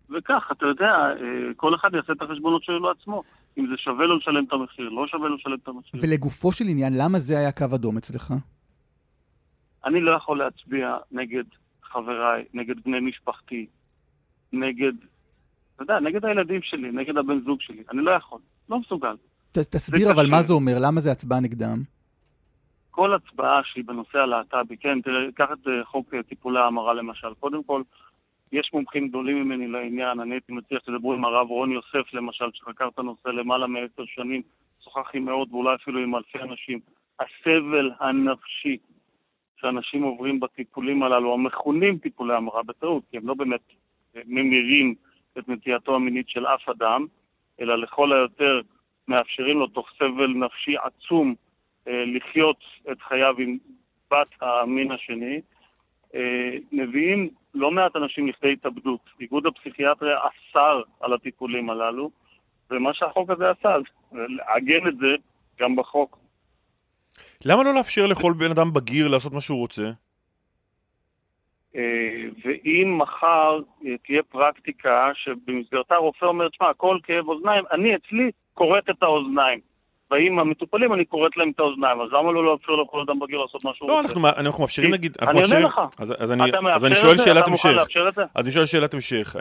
[0.10, 3.24] וכך, אתה יודע, אה, כל אחד יעשה את החשבונות שלו עצמו.
[3.58, 6.02] אם זה שווה לו לשלם את המחיר, לא שווה לו לשלם את המחיר.
[6.04, 8.34] ולגופו של עניין, למה זה היה קו אדום אצלך?
[9.86, 11.44] אני לא יכול להצביע נגד
[11.84, 13.66] חבריי, נגד בני משפחתי,
[14.54, 14.94] נגד
[15.76, 17.84] אתה יודע, נגד הילדים שלי, נגד הבן זוג שלי.
[17.92, 19.16] אני לא יכול, לא מסוגל.
[19.52, 21.78] ת, תסביר אבל מה זה אומר, למה זה הצבעה נגדם?
[22.92, 27.34] כל הצבעה שהיא בנושא הלהט"בי, כן, תראה, קח את אה, חוק אה, טיפולי ההמרה למשל.
[27.40, 27.82] קודם כל,
[28.52, 32.88] יש מומחים גדולים ממני לעניין, אני הייתי מציע שתדברו עם הרב רון יוסף למשל, שחקר
[32.88, 34.42] את הנושא למעלה מעשר שנים,
[34.84, 36.80] שוחח עם מאות ואולי אפילו עם אלפי אנשים.
[37.20, 38.78] הסבל הנפשי
[39.58, 43.62] שאנשים עוברים בטיפולים הללו, המכונים טיפולי המרה בטעות, כי הם לא באמת
[44.16, 44.96] אה, ממירים
[45.38, 47.06] את נטייתו המינית של אף אדם,
[47.60, 48.62] אלא לכל היותר
[49.08, 51.36] מאפשרים לו תוך סבל נפשי עצום
[51.88, 52.58] אה, לחיות
[52.92, 53.58] את חייו עם
[54.12, 55.42] בת המין השני,
[56.16, 59.00] אה, מביאים לא מעט אנשים לכדי התאבדות.
[59.20, 62.12] איגוד הפסיכיאטריה אסר על הטיפולים הללו,
[62.72, 63.76] ומה שהחוק הזה עשה,
[64.12, 65.08] לעגן את זה
[65.60, 66.18] גם בחוק.
[67.46, 69.92] למה לא לאפשר לכל בן אדם בגיר לעשות מה שהוא רוצה?
[72.46, 73.60] ואם מחר
[74.06, 79.60] תהיה פרקטיקה שבמסגרתה רופא אומר, תשמע, כל כאב אוזניים, אני אצלי כורת את האוזניים.
[80.10, 83.66] באים המטופלים, אני כורת להם את האוזניים, אז למה לא לאפשר לכל אדם בגיר לעשות
[83.66, 83.88] משהו?
[83.88, 85.18] לא, אנחנו, אנחנו מאפשרים נגיד...
[85.22, 85.82] אני עונה לך.
[86.00, 86.44] אז, אז, אני,
[86.76, 87.70] אז אני שואל שאלת המשך.
[88.36, 89.36] אז אני שואל שאלת המשך.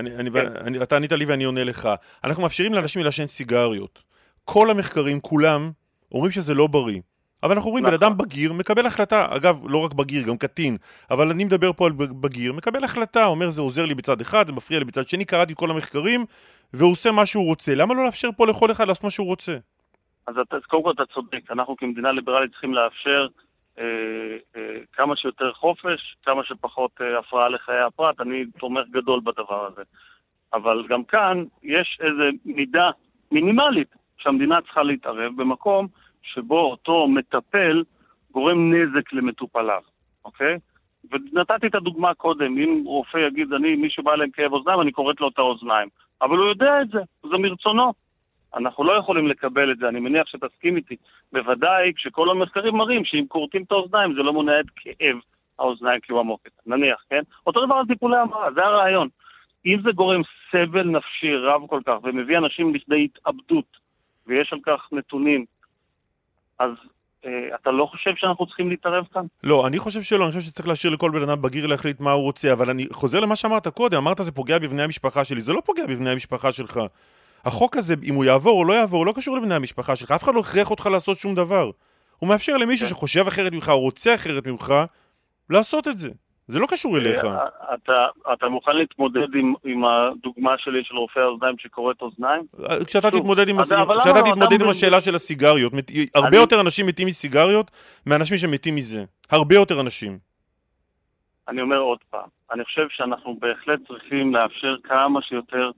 [0.83, 1.89] אתה ענית לי ואני עונה לך.
[2.25, 4.03] אנחנו מאפשרים לאנשים לעשן סיגריות.
[4.45, 5.71] כל המחקרים, כולם,
[6.13, 7.01] אומרים שזה לא בריא.
[7.45, 8.09] אבל אנחנו אומרים, בן נכון.
[8.09, 10.77] אדם בגיר מקבל החלטה, אגב, לא רק בגיר, גם קטין,
[11.11, 14.53] אבל אני מדבר פה על בגיר, מקבל החלטה, אומר זה עוזר לי בצד אחד, זה
[14.53, 16.25] מפריע לי בצד שני, קראתי את כל המחקרים,
[16.73, 17.75] והוא עושה מה שהוא רוצה.
[17.75, 19.57] למה לא לאפשר פה לכל אחד לעשות מה שהוא רוצה?
[20.27, 23.27] אז אתה, קודם כל אתה צודק, אנחנו כמדינה ליברלית צריכים לאפשר
[23.79, 23.85] אה,
[24.57, 29.83] אה, כמה שיותר חופש, כמה שפחות אה, הפרעה לחיי הפרט, אני תומך גדול בדבר הזה.
[30.55, 32.91] אבל גם כאן יש איזו מידה
[33.33, 35.89] מינימלית שהמדינה צריכה להתערב במקום
[36.25, 37.83] שבו אותו מטפל
[38.31, 39.83] גורם נזק למטופליו,
[40.25, 40.59] אוקיי?
[41.11, 45.21] ונתתי את הדוגמה קודם, אם רופא יגיד, אני, מי שבא אליהם כאב אוזניים, אני כורת
[45.21, 45.89] לו את האוזניים.
[46.23, 47.93] אבל הוא יודע את זה, זה מרצונו.
[48.57, 50.97] אנחנו לא יכולים לקבל את זה, אני מניח שתסכים איתי.
[51.33, 55.17] בוודאי כשכל המחקרים מראים שאם כורתים את האוזניים זה לא מונע את כאב
[55.59, 57.23] האוזניים כי הוא עמוק נניח, כן?
[57.47, 59.09] אותו דבר על טיפולי המרה, זה הרעיון.
[59.67, 63.77] אם זה גורם סבל נפשי רב כל כך ומביא אנשים לכדי התאבדות,
[64.27, 65.45] ויש על כך נתונים,
[66.59, 66.71] אז
[67.27, 69.23] אה, אתה לא חושב שאנחנו צריכים להתערב כאן?
[69.43, 72.23] לא, אני חושב שלא, אני חושב שצריך להשאיר לכל בן אדם בגיר להחליט מה הוא
[72.23, 75.63] רוצה, אבל אני חוזר למה שאמרת קודם, אמרת זה פוגע בבני המשפחה שלי, זה לא
[75.65, 76.81] פוגע בבני המשפחה שלך.
[77.45, 80.23] החוק הזה, אם הוא יעבור או לא יעבור, הוא לא קשור לבני המשפחה שלך, אף
[80.23, 81.71] אחד לא הכריח אותך לעשות שום דבר.
[82.19, 82.95] הוא מאפשר למישהו כן.
[82.95, 84.75] שחושב אחרת ממך, או רוצה אחרת ממך,
[85.51, 86.11] לעשות את זה.
[86.49, 87.25] זה לא קשור אליך.
[87.25, 92.43] אה, אתה, אתה מוכן להתמודד עם, עם הדוגמה שלי של רופא האוזניים שקוראת אוזניים?
[92.71, 94.01] אה, כשאתה שוב, תתמודד עם, אתה, הסיג...
[94.01, 95.73] כשאתה תתמודד עם השאלה של הסיגריות,
[96.15, 96.37] הרבה אני...
[96.37, 97.71] יותר אנשים מתים מסיגריות
[98.07, 99.05] מאנשים שמתים מזה.
[99.31, 100.19] הרבה יותר אנשים.
[101.49, 105.71] אני אומר עוד פעם, אני חושב שאנחנו בהחלט צריכים לאפשר כמה שיותר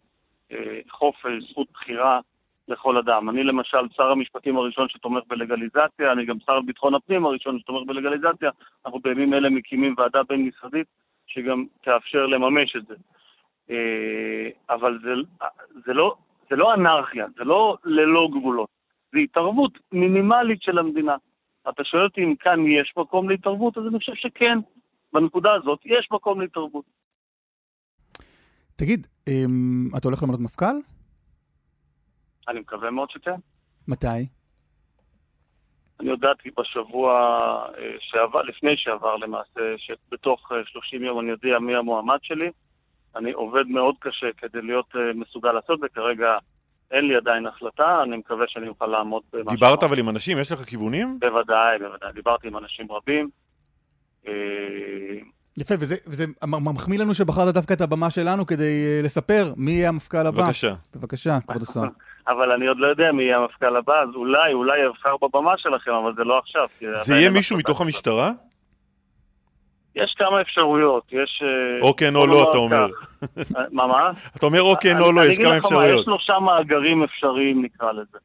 [0.53, 2.21] אה, חופש, זכות בחירה
[2.69, 3.31] לכל אדם.
[3.31, 8.51] אני למשל שר המשפטים הראשון שתומך בלגליזציה, אני גם שר ביטחון הפנים הראשון שתומך בלגליזציה.
[8.87, 10.87] אנחנו בימים אלה מקימים ועדה בין-משרדית
[11.27, 12.95] שגם תאפשר לממש את זה.
[13.71, 15.11] אה, אבל זה,
[15.87, 16.15] זה, לא,
[16.51, 18.69] זה לא אנרכיה, זה לא ללא גבולות.
[19.13, 21.17] זה התערבות מינימלית של המדינה.
[21.69, 24.59] אתה שואל אותי אם כאן יש מקום להתערבות, אז אני חושב שכן.
[25.13, 26.85] בנקודה הזאת יש מקום להתערבות.
[28.77, 30.96] תגיד, אמ, אתה הולך למנות מפכ"ל?
[32.49, 33.37] אני מקווה מאוד שכן.
[33.89, 34.27] מתי?
[36.01, 37.13] אני הודעתי בשבוע
[37.79, 42.51] אה, שעבר, לפני שעבר למעשה, שבתוך 30 אה, יום אני אודיע מי המועמד שלי.
[43.17, 46.39] אני עובד מאוד קשה כדי להיות אה, מסוגל לעשות זה, כרגע
[46.91, 50.39] אין לי עדיין החלטה, אני מקווה שאני אוכל לעמוד במה דיברת אבל עם אנשים?
[50.39, 51.19] יש לך כיוונים?
[51.21, 52.13] בוודאי, בוודאי.
[52.13, 53.31] דיברתי עם אנשים רבים.
[55.57, 60.27] יפה, וזה, וזה מחמיא לנו שבחרת דווקא את הבמה שלנו כדי לספר מי יהיה המפכ"ל
[60.27, 60.43] הבא.
[60.43, 60.75] בבקשה.
[60.95, 61.81] בבקשה, כבוד השר.
[62.29, 65.91] אבל אני עוד לא יודע מי יהיה המפכ"ל הבא, אז אולי, אולי אבחר בבמה שלכם,
[65.91, 66.67] אבל זה לא עכשיו.
[66.93, 68.31] זה יהיה מישהו מתוך המשטרה?
[69.95, 71.43] יש כמה אפשרויות, יש...
[71.83, 72.87] או כן או לא, אתה אומר.
[73.57, 74.11] אה, מה, מה?
[74.37, 75.85] אתה אומר או כן או לא, יש כמה אפשרויות.
[75.85, 78.19] אני אגיד לך מה, יש שלושה מאגרים אפשריים, נקרא לזה.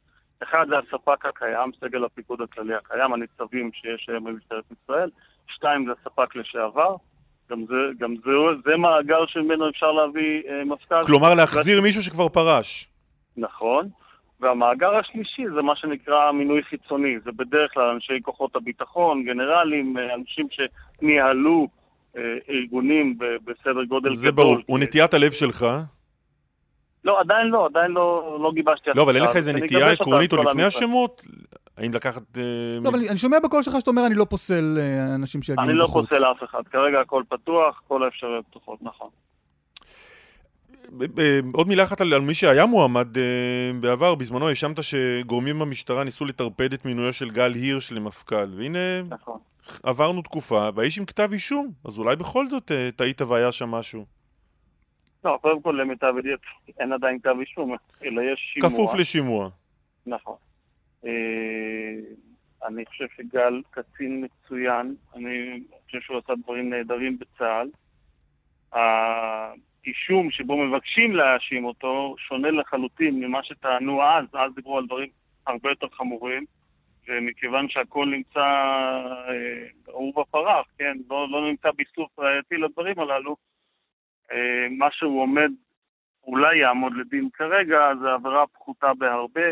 [0.43, 5.09] אחד זה הספק הקיים, סגל הפיקוד הכללי הקיים, הניצבים שיש היום במשטרת ישראל.
[5.47, 6.95] שתיים זה הספק לשעבר.
[7.51, 8.31] גם זה, גם זה,
[8.65, 11.03] זה מאגר שממנו אפשר להביא אה, מפכ"ל.
[11.03, 11.81] כלומר, להחזיר.
[11.81, 12.90] מישהו שכבר פרש.
[13.37, 13.89] נכון.
[14.39, 17.19] והמאגר השלישי זה מה שנקרא מינוי חיצוני.
[17.25, 21.67] זה בדרך כלל אנשי כוחות הביטחון, גנרלים, אה, אנשים שניהלו
[22.17, 24.15] אה, ארגונים בסדר גודל זה גדול.
[24.15, 24.57] זה ברור.
[24.65, 25.65] הוא נטיית הלב שלך?
[27.03, 28.89] לא, עדיין לא, עדיין לא, לא גיבשתי...
[28.95, 31.21] לא, אבל אין לך איזה נטייה עקרונית עוד לפני השמות?
[31.77, 32.37] האם לקחת...
[32.37, 32.43] אה,
[32.83, 35.69] לא, אבל אני שומע בקול שלך שאתה אומר, אני לא פוסל אה, אנשים שיגיעו בחוץ.
[35.69, 36.67] אני לא פוסל אף אחד.
[36.71, 39.09] כרגע הכל פתוח, כל האפשרויות פתוחות, נכון.
[41.53, 43.19] עוד מילה אחת על, על מי שהיה מועמד uh,
[43.79, 49.39] בעבר, בזמנו האשמת שגורמים במשטרה ניסו לטרפד את מינויו של גל הירש למפכ"ל, והנה נכון.
[49.83, 54.05] עברנו תקופה, והאיש עם כתב אישום, אז אולי בכל זאת uh, טעית והיה שם משהו.
[55.25, 56.45] לא, קודם כל למיטב ידיעתי
[56.79, 58.69] אין עדיין כתב אישום, אלא יש שימוע.
[58.69, 59.49] כפוף לשימוע.
[60.05, 60.35] נכון.
[61.05, 61.11] אה,
[62.67, 67.69] אני חושב שגל קצין מצוין, אני חושב שהוא עשה דברים נהדרים בצה"ל.
[69.85, 75.09] האישום שבו מבקשים להאשים אותו שונה לחלוטין ממה שטענו אז, אז דיברו על דברים
[75.47, 76.45] הרבה יותר חמורים,
[77.07, 83.35] ומכיוון שהכל נמצא אה, עורבא פרח, כן, לא, לא נמצא ביסוף ראייתי לדברים הללו,
[84.31, 85.51] אה, מה שהוא עומד,
[86.23, 89.49] אולי יעמוד לדין כרגע, זה עבירה פחותה בהרבה.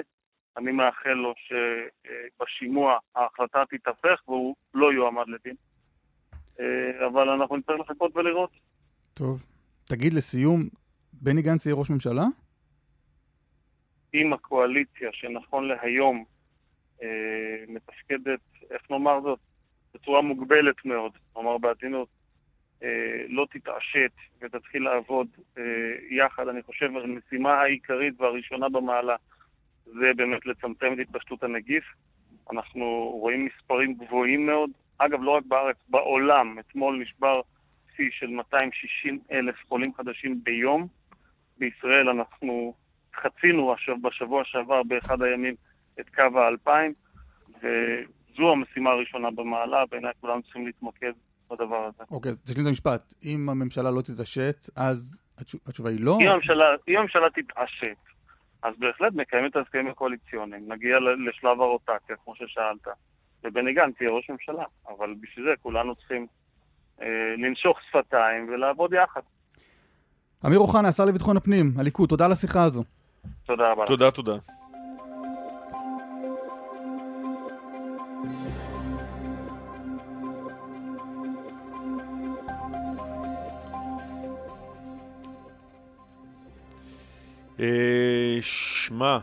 [0.57, 5.55] אני מאחל לו שבשימוע ההחלטה תתהפך והוא לא יועמד לדין.
[7.07, 8.49] אבל אנחנו נצטרך לחכות ולראות.
[9.13, 9.48] טוב.
[9.89, 10.59] תגיד לסיום,
[11.13, 12.23] בני גנץ יהיה ראש ממשלה?
[14.13, 16.23] אם הקואליציה, שנכון להיום
[17.03, 17.07] אה,
[17.67, 18.39] מתפקדת,
[18.71, 19.39] איך נאמר זאת,
[19.93, 22.07] בצורה מוגבלת מאוד, נאמר בעדינות,
[22.83, 25.63] אה, לא תתעשת ותתחיל לעבוד אה,
[26.09, 29.15] יחד, אני חושב המשימה העיקרית והראשונה במעלה
[29.85, 31.83] זה באמת לצמצם את התפשטות הנגיף.
[32.51, 34.69] אנחנו רואים מספרים גבוהים מאוד.
[34.97, 36.59] אגב, לא רק בארץ, בעולם.
[36.59, 37.41] אתמול נשבר
[37.99, 40.87] שיא של 260 אלף חולים חדשים ביום.
[41.57, 42.73] בישראל אנחנו
[43.15, 45.55] חצינו בשבוע שעבר באחד הימים
[45.99, 46.93] את קו האלפיים,
[47.49, 51.11] וזו המשימה הראשונה במעלה, בעיניי כולנו צריכים להתמקד
[51.51, 52.03] בדבר הזה.
[52.11, 53.13] אוקיי, תשלים את המשפט.
[53.23, 55.21] אם הממשלה לא תתעשת, אז
[55.67, 56.17] התשובה היא לא?
[56.21, 57.97] אם הממשלה, אם הממשלה תתעשת,
[58.63, 60.95] אז בהחלט נקיים את ההסכמים הקואליציוניים, נגיע
[61.27, 62.87] לשלב הרוטציה, כמו ששאלת,
[63.43, 64.63] ובני גנץ תהיה ראש ממשלה.
[64.87, 66.27] אבל בשביל זה כולנו צריכים
[67.37, 69.21] לנשוך שפתיים ולעבוד יחד.
[70.45, 72.83] אמיר אוחנה, השר לביטחון הפנים, הליכוד, תודה על השיחה הזו.
[73.45, 73.85] תודה רבה.
[73.85, 74.35] תודה, תודה.
[87.59, 89.17] אה, שמע,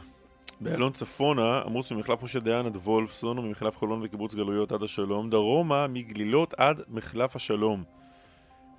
[0.60, 5.86] באלון צפונה עמוס ממחלף משה דיין עד וולפסון וממחלף חולון וקיבוץ גלויות עד השלום, דרומה
[5.86, 7.84] מגלילות עד מחלף השלום.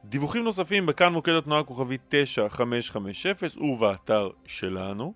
[0.05, 5.13] דיווחים נוספים בכאן מוקד התנועה כוכבית 9550 ובאתר שלנו.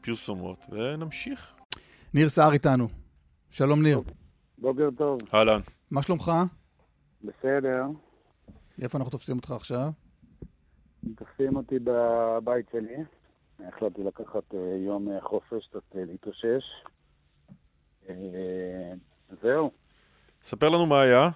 [0.00, 1.54] פרסומות, ונמשיך.
[2.14, 2.88] ניר סער איתנו.
[3.50, 4.00] שלום ניר.
[4.58, 5.20] בוקר טוב.
[5.34, 5.60] אהלן.
[5.90, 6.32] מה שלומך?
[7.24, 7.84] בסדר.
[8.82, 9.90] איפה אנחנו תופסים אותך עכשיו?
[11.16, 12.96] תופסים אותי בבית שלי.
[13.64, 16.64] החלטתי לקחת אה, יום אה, חופש, קצת אה, להתאושש.
[19.42, 19.70] זהו.
[20.42, 21.28] ספר לנו מה היה.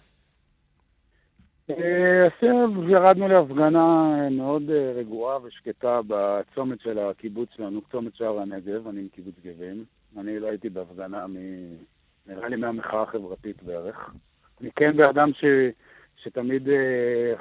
[2.26, 9.34] עכשיו ירדנו להפגנה מאוד רגועה ושקטה בצומת של הקיבוץ שלנו, צומת שער הנגב, אני מקיבוץ
[9.44, 9.84] גבים.
[10.18, 11.36] אני לא הייתי בהפגנה מ...
[12.26, 14.10] נראה לי מהמחאה החברתית בערך.
[14.60, 15.44] אני כן באדם ש...
[16.16, 16.68] שתמיד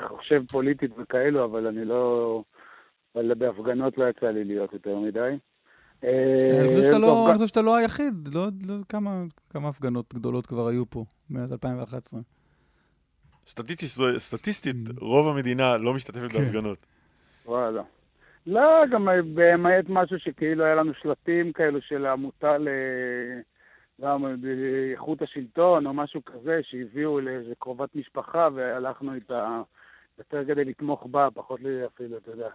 [0.08, 2.44] חושב פוליטית וכאלו, אבל אני לא...
[3.20, 5.38] אבל בהפגנות לא יצא לי להיות יותר מדי.
[6.04, 8.76] אני חושב לא- שאתה לא היחיד, לא, לא,
[9.50, 12.20] כמה הפגנות גדולות כבר היו פה מאז 2011.
[14.18, 16.40] סטטיסטית, רוב המדינה לא משתתפת כן.
[16.40, 16.78] בהפגנות.
[17.46, 17.82] וואלה.
[18.48, 22.68] לא, גם באמת משהו שכאילו היה לנו שלטים כאלו של עמותה ל...
[24.02, 29.62] גם באיכות השלטון או משהו כזה, שהביאו לאיזה קרובת משפחה והלכנו איתה
[30.18, 32.50] יותר כדי לתמוך בה, פחות לי אפילו, אתה יודע.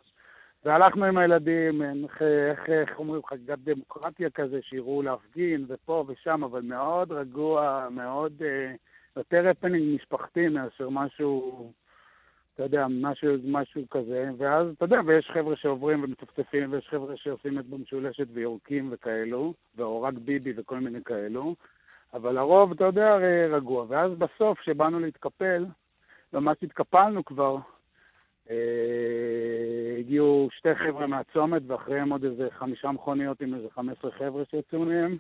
[0.65, 6.63] והלכנו עם הילדים, איך, איך, איך אומרים, חגיגת דמוקרטיה כזה, שיראו להפגין ופה ושם, אבל
[6.63, 8.75] מאוד רגוע, מאוד, אה,
[9.17, 11.73] יותר הפנינג משפחתי מאשר משהו,
[12.55, 14.31] אתה יודע, משהו, משהו כזה.
[14.39, 20.03] ואז, אתה יודע, ויש חבר'ה שעוברים ומצפצפים, ויש חבר'ה שעושים את במשולשת ויורקים וכאלו, או
[20.03, 21.55] רק ביבי וכל מיני כאלו.
[22.15, 23.17] אבל הרוב, אתה יודע,
[23.51, 23.85] רגוע.
[23.89, 25.67] ואז בסוף, כשבאנו להתקפל,
[26.33, 27.57] ממש התקפלנו כבר,
[29.99, 34.85] הגיעו שתי חבר'ה מהצומת, ואחריהם עוד איזה חמישה מכוניות עם איזה חמש עשרה חבר'ה שיצאו
[34.85, 35.17] מהם,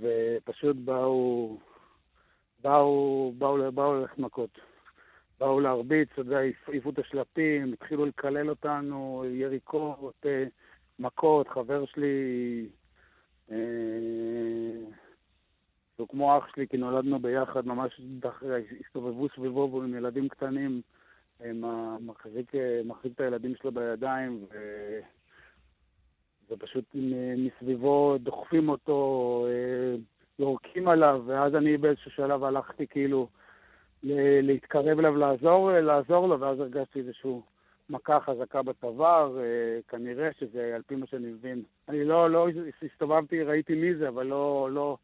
[0.00, 1.56] ופשוט באו,
[2.62, 4.50] באו, באו, באו ללכת מכות.
[5.40, 10.44] באו להרביץ, אתה יודע, העיפו את השלטים, התחילו לקלל אותנו, יריקות, אה,
[10.98, 12.66] מכות, חבר שלי,
[13.50, 13.56] אה,
[15.96, 18.00] הוא כמו אח שלי, כי נולדנו ביחד, ממש
[18.86, 20.80] הסתובבו סביבו עם ילדים קטנים.
[22.00, 22.52] מחזיק,
[22.84, 24.56] מחזיק את הילדים שלו בידיים, ו...
[26.50, 26.84] ופשוט
[27.36, 29.96] מסביבו דוחפים אותו, אה,
[30.38, 33.28] יורקים עליו, ואז אני באיזשהו שלב הלכתי כאילו
[34.42, 37.42] להתקרב אליו, לעזור, לעזור לו, ואז הרגשתי איזשהו
[37.90, 41.62] מכה חזקה בצוואר, אה, כנראה שזה על פי מה שאני מבין.
[41.88, 42.48] אני לא, לא
[42.82, 44.96] הסתובבתי, ראיתי מי זה, אבל לא, לא,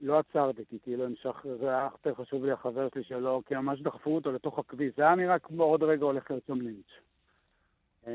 [0.00, 3.80] לא עצרתי, כי כאילו המשך, זה היה יותר חשוב לי החבר שלי שלו, כי ממש
[3.80, 4.92] דחפו אותו לתוך הכביש.
[4.96, 6.92] זה היה נראה כמו עוד רגע הולך שם לינץ'.
[8.06, 8.12] אמ,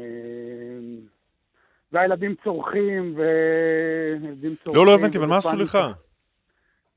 [1.91, 4.81] והילדים צורכים, וילדים צורכים.
[4.81, 5.77] לא, לא הבנתי, אבל מה עשו לך?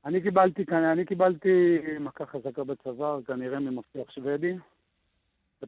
[0.05, 4.53] אני קיבלתי, אני קיבלתי מכה חזקה בצוואר, כנראה ממפתח שוודי.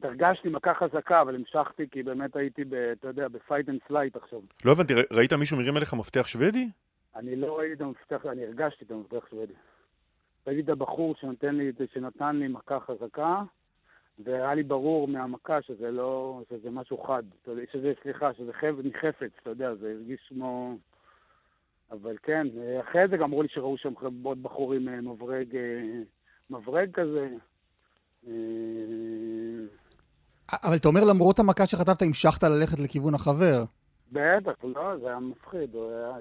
[0.02, 4.16] הרגשתי מכה חזקה, אבל המשכתי כי באמת הייתי, ב, אתה יודע, ב fight and flight
[4.16, 4.40] עכשיו.
[4.64, 6.68] לא הבנתי, ראית מישהו מרים אליך מפתח שוודי?
[7.16, 9.52] אני לא ראיתי את המפתח, אני הרגשתי את המפתח שוודי.
[10.46, 13.42] ראיתי את הבחור שנתן לי, שנתן לי מכה חזקה,
[14.18, 17.22] והיה לי ברור מהמכה שזה לא, שזה משהו חד,
[17.72, 20.76] שזה, סליחה, שזה חפ, מחפץ, אתה יודע, זה הרגיש כמו...
[21.90, 22.46] אבל כן,
[22.80, 25.46] אחרי זה גם אמרו לי שראו שם עוד בחורים מברג,
[26.50, 27.28] מברג כזה,
[30.64, 33.64] אבל אתה אומר, למרות המכה שחטפת, המשכת ללכת לכיוון החבר.
[34.12, 35.76] בטח, לא, זה היה מפחיד.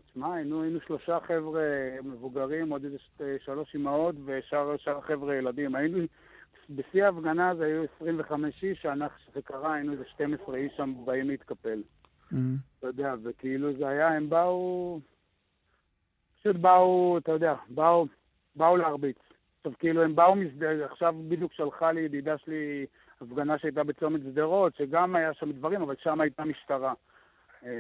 [0.08, 1.62] תשמע, היינו, היינו שלושה חבר'ה
[2.04, 2.98] מבוגרים, עוד איזה
[3.46, 5.76] שלוש אמהות ושאר החבר'ה ילדים.
[5.76, 5.98] היינו,
[6.70, 11.82] בשיא ההפגנה זה היו 25 איש, כשזה קרה היינו איזה 12 איש שם באים להתקפל.
[12.32, 12.36] Mm-hmm.
[12.80, 15.00] אתה יודע, וכאילו זה היה, הם באו...
[16.40, 18.06] פשוט באו, אתה יודע, באו,
[18.56, 19.18] באו להרביץ.
[19.58, 22.86] עכשיו, כאילו, הם באו משדה, עכשיו בדיוק שלחה לי ידידה שלי
[23.22, 26.94] הפגנה שהייתה בצומת שדרות, שגם היה שם דברים, אבל שם הייתה משטרה.
[27.66, 27.72] אה,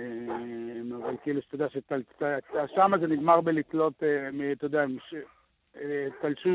[0.97, 4.85] אבל כאילו, שאתה יודע, ששם זה נגמר בלתלות, אה, אתה יודע,
[5.75, 6.49] אה, תלשו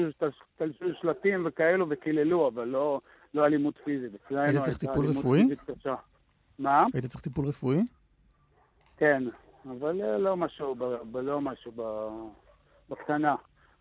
[1.00, 3.00] שלטים וכאלו וקיללו, אבל לא,
[3.34, 4.12] לא אלימות פיזית.
[4.30, 5.48] היית צריך טיפול רפואי?
[6.58, 6.86] מה?
[6.94, 7.78] היית צריך טיפול רפואי?
[8.96, 9.22] כן,
[9.64, 10.74] אבל לא משהו,
[11.14, 11.72] לא משהו
[12.88, 13.34] בקטנה.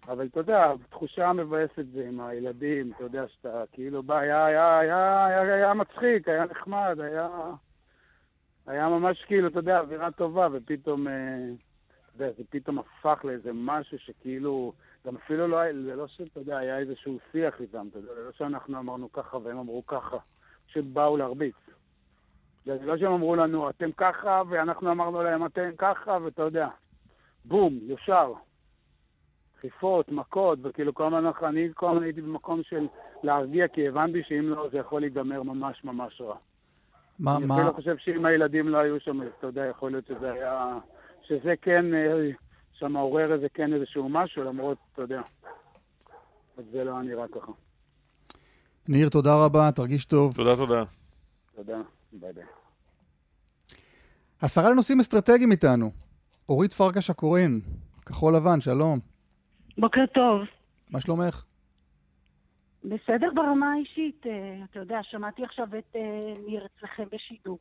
[0.08, 4.80] אבל אתה יודע, תחושה מבאסת זה עם הילדים, אתה יודע שאתה כאילו בא, היה, היה,
[4.80, 7.30] היה, היה, היה מצחיק, היה נחמד, היה,
[8.70, 11.14] היה ממש כאילו, אתה יודע, אווירה טובה, ופתאום, אה,
[12.16, 14.74] אתה יודע, זה פתאום הפך לאיזה משהו שכאילו,
[15.08, 18.22] גם אפילו לא היה, זה לא שאתה יודע, היה איזשהו שיח איתם, אתה יודע, זה
[18.26, 20.18] לא שאנחנו אמרנו ככה והם אמרו ככה,
[20.68, 21.56] פשוט באו להרביץ.
[22.66, 26.68] זה לא שהם אמרו לנו, אתם ככה, ואנחנו אמרנו להם, אתם ככה, ואתה יודע,
[27.46, 28.34] בום, ישר.
[29.58, 32.88] דחיפות, מכות, וכאילו כל הזמן אני כל הזמן הייתי במקום של
[33.24, 36.36] להרגיע, כי הבנתי שאם לא, זה יכול להיגמר ממש ממש רע.
[37.20, 37.56] מה, אני מה...
[37.56, 40.78] אני אפילו חושב שאם הילדים לא היו שם, אז אתה יודע, יכול להיות שזה היה...
[41.28, 42.30] שזה כן, אה,
[42.74, 45.22] שם עורר איזה כן איזשהו משהו, למרות, אתה יודע,
[46.58, 47.52] אז זה לא נראה ככה.
[48.88, 50.36] ניר, תודה רבה, תרגיש טוב.
[50.36, 50.84] תודה, תודה.
[51.56, 51.78] תודה,
[52.14, 52.44] ביי ביי.
[54.42, 55.92] השרה לנושאים אסטרטגיים איתנו,
[56.50, 57.60] אורית פרקש הכהן,
[58.06, 59.00] כחול לבן, שלום.
[59.78, 60.42] בוקר טוב.
[60.92, 61.44] מה שלומך?
[62.84, 64.26] בסדר ברמה האישית.
[64.28, 67.60] אה, אתה יודע, שמעתי עכשיו את אה, ניר אצלכם בשידור.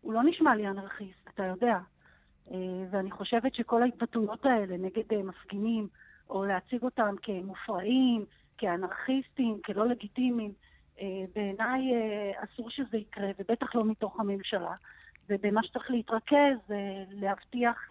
[0.00, 1.78] הוא לא נשמע לי אנרכיסט, אתה יודע.
[2.50, 5.88] אה, ואני חושבת שכל ההתבטאויות האלה נגד מפגינים,
[6.30, 8.24] או להציג אותם כמופרעים,
[8.58, 10.52] כאנרכיסטים, כלא לגיטימיים,
[11.34, 11.82] בעיניי
[12.36, 14.74] אסור שזה יקרה, ובטח לא מתוך הממשלה.
[15.28, 16.58] ובמה שצריך להתרכז,
[17.10, 17.88] להבטיח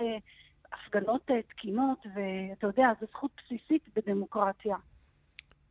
[0.74, 4.76] הפגנות תקינות, ואתה יודע, זו זכות בסיסית בדמוקרטיה.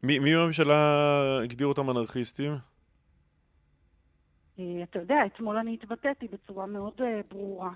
[0.05, 2.59] מי, מי בממשלה הגדיר אותם אנרכיסטים?
[4.59, 7.71] אה, אתה יודע, אתמול אני התבטאתי בצורה מאוד אה, ברורה.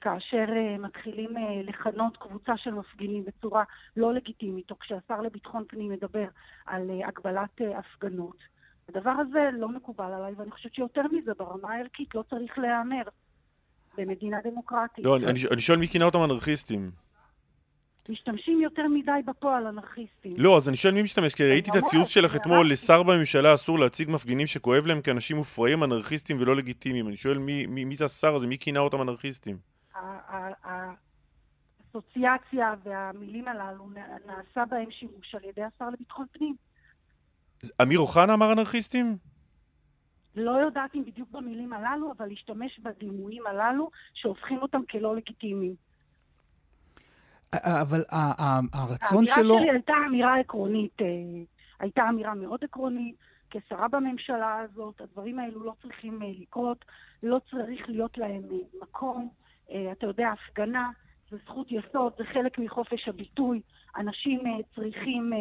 [0.00, 0.44] כאשר
[0.78, 1.30] מתחילים
[1.64, 3.64] לכנות קבוצה של מפגינים בצורה
[3.96, 6.24] לא לגיטימית, או כשהשר לביטחון פנים מדבר
[6.66, 8.36] על הגבלת הפגנות.
[8.88, 13.02] הדבר הזה לא מקובל עליי, ואני חושבת שיותר מזה, ברמה הערכית לא צריך להיאמר.
[13.98, 15.04] במדינה דמוקרטית.
[15.04, 16.90] לא, אני, אני שואל מי כינה אותם אנרכיסטים.
[18.08, 20.34] משתמשים יותר מדי בפועל אנרכיסטים.
[20.36, 23.78] לא, אז אני שואל מי משתמש, כי ראיתי את הציוץ שלך אתמול, לשר בממשלה אסור
[23.78, 27.08] להציג מפגינים שכואב להם כאנשים מופרעים, אנרכיסטים ולא לגיטימיים.
[27.08, 29.58] אני שואל מי, מי, מי זה השר הזה, מי כינה אותם אנרכיסטים?
[31.94, 33.88] האסוציאציה והמילים הללו
[34.26, 36.54] נעשה בהם שימוש על ידי השר לביטחון פנים.
[37.82, 39.16] אמיר אוחנה אמר אנרכיסטים?
[40.36, 45.89] לא יודעת אם בדיוק במילים הללו, אבל להשתמש בדימויים הללו שהופכים אותם כלא לגיטימיים.
[47.54, 48.00] אבל
[48.72, 49.54] הרצון שלו...
[49.54, 51.06] האמירה שלי הייתה אמירה עקרונית, אה,
[51.80, 53.14] הייתה אמירה מאוד עקרונית.
[53.50, 56.84] כשרה בממשלה הזאת, הדברים האלו לא צריכים אה, לקרות,
[57.22, 59.28] לא צריך להיות להם אה, מקום.
[59.92, 60.90] אתה יודע, הפגנה
[61.30, 63.60] זה זכות יסוד, זה חלק מחופש הביטוי.
[63.96, 64.40] אנשים
[64.74, 65.32] צריכים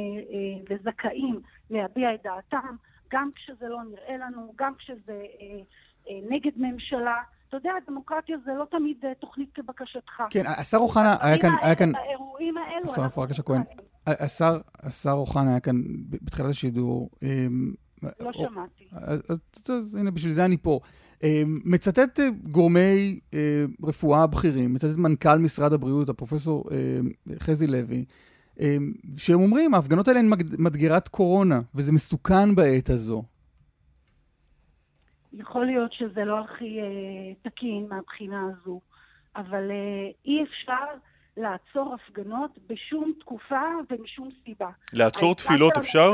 [0.70, 2.76] וזכאים להביע את דעתם.
[3.12, 5.60] גם כשזה לא נראה לנו, גם כשזה אה,
[6.10, 7.18] אה, נגד ממשלה.
[7.50, 10.24] אתה יודע, דמוקרטיה זה לא תמיד אה, תוכנית כבקשתך.
[10.30, 11.52] כן, השר אוחנה היה כאן...
[11.62, 11.96] היה כאן...
[11.96, 12.92] האירועים האלו...
[12.92, 13.62] השר פרקש הכהן.
[14.08, 17.10] השר, אוחנה היה כאן בתחילת השידור.
[17.24, 17.74] אמ,
[18.20, 18.84] לא שמעתי.
[19.70, 20.80] אז הנה, בשביל זה אני פה.
[21.24, 23.20] אמ, מצטט גורמי
[23.84, 26.66] רפואה בכירים, מצטט מנכ"ל משרד הבריאות, הפרופסור
[27.40, 28.06] חזי לוי,
[28.60, 30.30] אמ, שהם אומרים, ההפגנות האלה הן
[30.60, 33.24] מדגרת קורונה, וזה מסוכן בעת הזו.
[35.34, 38.82] יכול להיות שזה לא הכי אה, תקין מהבחינה הזו,
[39.36, 40.86] אבל אה, אי אפשר
[41.38, 44.70] לעצור הפגנות בשום תקופה ומשום סיבה.
[44.94, 46.12] לעצור תפילות אפשר?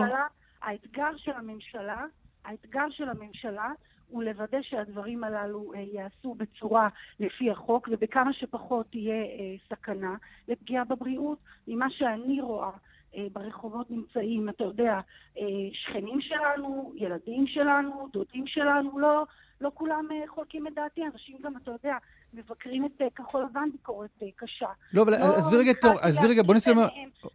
[0.61, 2.05] האתגר של הממשלה,
[2.45, 3.71] האתגר של הממשלה
[4.07, 6.89] הוא לוודא שהדברים הללו אה, ייעשו בצורה
[7.19, 10.15] לפי החוק ובכמה שפחות תהיה אה, סכנה
[10.47, 11.37] לפגיעה בבריאות.
[11.67, 12.71] ממה שאני רואה אה,
[13.33, 14.99] ברחובות נמצאים, אתה יודע,
[15.73, 19.23] שכנים שלנו, ילדים שלנו, דודים שלנו, לא,
[19.61, 21.97] לא כולם חולקים את דעתי, אנשים גם, אתה יודע,
[22.33, 24.69] מבקרים את כחול לבן ביקורת קשה.
[24.93, 26.77] לא, אבל לא עזבי רגע, עזבי רגע, בוא נסיים...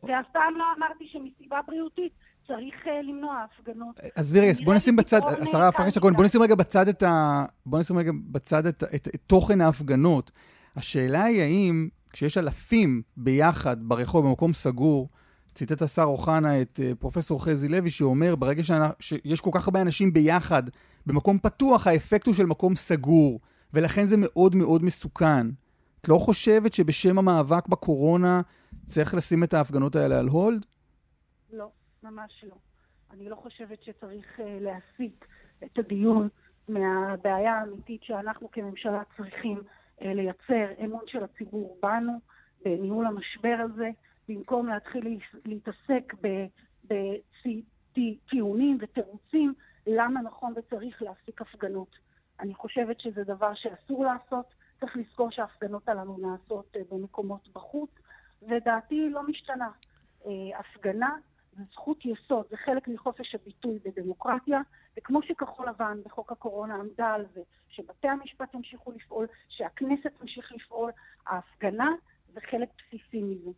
[0.03, 2.12] ואף פעם לא אמרתי שמסיבה בריאותית
[2.47, 4.01] צריך למנוע הפגנות.
[4.14, 7.45] עזבי רגע, בוא נשים בצד, השרה פרקש הכהן, בוא נשים רגע בצד את ה...
[7.66, 10.31] בוא נשים רגע בצד את, את, את, את תוכן ההפגנות.
[10.76, 15.09] השאלה היא האם כשיש אלפים ביחד ברחוב, במקום סגור,
[15.55, 18.62] ציטט השר אוחנה את uh, פרופסור חזי לוי, שאומר, ברגע
[19.01, 20.62] שיש כל כך הרבה אנשים ביחד,
[21.07, 23.40] במקום פתוח, האפקט הוא של מקום סגור,
[23.74, 25.46] ולכן זה מאוד מאוד מסוכן.
[26.01, 28.40] את לא חושבת שבשם המאבק בקורונה
[28.86, 30.66] צריך לשים את ההפגנות האלה על הולד?
[31.53, 31.70] לא,
[32.03, 32.55] ממש לא.
[33.11, 35.24] אני לא חושבת שצריך uh, להסיט
[35.64, 36.28] את הדיון
[36.68, 42.12] מהבעיה האמיתית שאנחנו כממשלה צריכים uh, לייצר אמון של הציבור בנו,
[42.64, 43.90] בניהול המשבר הזה,
[44.31, 46.14] במקום להתחיל להתעסק
[47.95, 49.55] בטיעונים ותירוצים
[49.87, 51.97] למה נכון וצריך להפסיק הפגנות.
[52.41, 57.91] אני חושבת שזה דבר שאסור לעשות, צריך לזכור שההפגנות הללו נעשות אה, במקומות בחוץ,
[58.43, 59.70] ודעתי לא משתנה.
[60.26, 61.16] אה, הפגנה
[61.53, 64.61] זה זכות יסוד, זה חלק מחופש הביטוי בדמוקרטיה,
[64.97, 70.91] וכמו שכחול לבן בחוק הקורונה עמדה על זה, שבתי המשפט ימשיכו לפעול, שהכנסת תמשיך לפעול,
[71.26, 71.91] ההפגנה
[72.33, 73.51] זה חלק בסיסי מזה.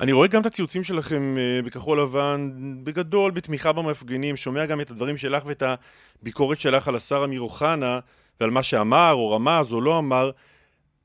[0.00, 2.50] אני רואה גם את הציוצים שלכם uh, בכחול לבן,
[2.84, 5.62] בגדול, בתמיכה במפגינים, שומע גם את הדברים שלך ואת
[6.22, 8.00] הביקורת שלך על השר אמיר אוחנה
[8.40, 10.30] ועל מה שאמר או רמז או לא אמר.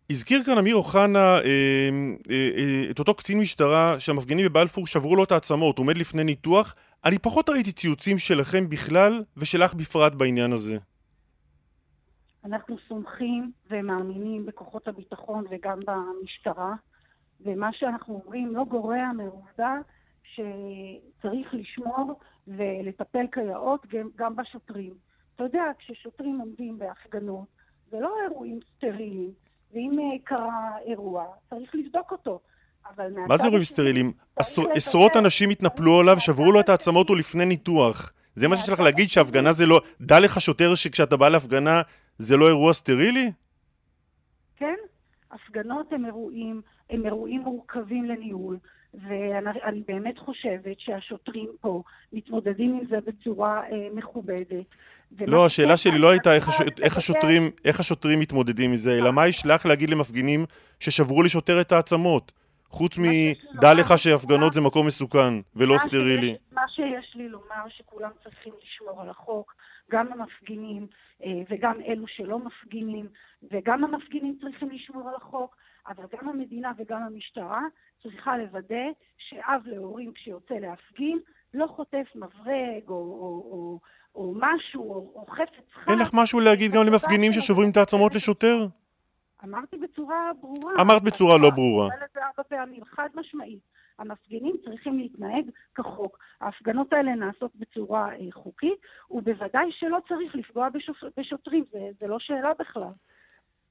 [0.09, 1.39] הזכיר כאן אמיר אוחנה אה,
[2.29, 6.75] אה, אה, את אותו קצין משטרה שהמפגינים בבלפור שברו לו את העצמות, עומד לפני ניתוח.
[7.05, 10.77] אני פחות ראיתי ציוצים שלכם בכלל ושלך בפרט בעניין הזה.
[12.45, 16.73] אנחנו סומכים ומאמינים בכוחות הביטחון וגם במשטרה.
[17.43, 19.75] ומה שאנחנו אומרים לא גורע מעובדה
[20.23, 23.85] שצריך לשמור ולטפל כיאות
[24.15, 24.93] גם בשוטרים.
[25.35, 27.45] אתה יודע, כששוטרים עומדים בהפגנות,
[27.91, 29.31] זה לא אירועים סטריליים,
[29.73, 32.39] ואם אה, קרה אירוע, צריך לבדוק אותו.
[33.27, 34.13] מה זה אירועים סטריליים?
[34.75, 38.11] עשרות אנשים התנפלו עליו, שברו לו את העצמות ולפני ניתוח.
[38.35, 39.81] זה מה שיש לך להגיד שהפגנה זה לא...
[40.01, 41.81] דע לך שוטר שכשאתה בא להפגנה
[42.17, 43.31] זה לא אירוע סטרילי?
[44.55, 44.75] כן,
[45.31, 46.61] הפגנות הם אירועים
[46.93, 48.57] הם אירועים מורכבים לניהול,
[48.93, 51.83] ואני באמת חושבת שהשוטרים פה
[52.13, 54.65] מתמודדים עם זה בצורה אה, מכובדת.
[55.27, 56.61] לא, השאלה שלי לא הייתה איך, הש...
[56.81, 60.45] איך, השוטרים, איך השוטרים מתמודדים עם זה, אלא מה ישלח להגיד למפגינים
[60.79, 62.31] ששברו לשוטר את העצמות,
[62.67, 66.35] חוץ מדע לך שהפגנות זה מקום מסוכן ולא סטרילי.
[66.51, 69.55] מה שיש לי לומר שכולם צריכים לשמור על החוק,
[69.91, 70.87] גם המפגינים
[71.49, 73.07] וגם אלו שלא מפגינים,
[73.51, 75.55] וגם המפגינים צריכים לשמור על החוק.
[75.87, 77.61] אבל גם המדינה וגם המשטרה
[78.03, 78.85] צריכה לוודא
[79.17, 81.19] שאב להורים כשיוצא להפגין
[81.53, 83.79] לא חוטף מברג או, או, או,
[84.15, 85.91] או משהו, או, או חפץ חד.
[85.91, 88.67] אין לך משהו להגיד גם למפגינים ששוברים את העצמות לשוטר?
[89.43, 90.73] אמרתי בצורה ברורה.
[90.81, 91.89] אמרת בצורה לא ברורה.
[92.85, 93.72] חד משמעית.
[93.99, 96.17] המפגינים צריכים להתנהג כחוק.
[96.41, 98.79] ההפגנות האלה נעשות בצורה אה, חוקית,
[99.11, 100.95] ובוודאי שלא צריך לפגוע בשוט...
[101.17, 102.91] בשוטרים, זה, זה לא שאלה בכלל.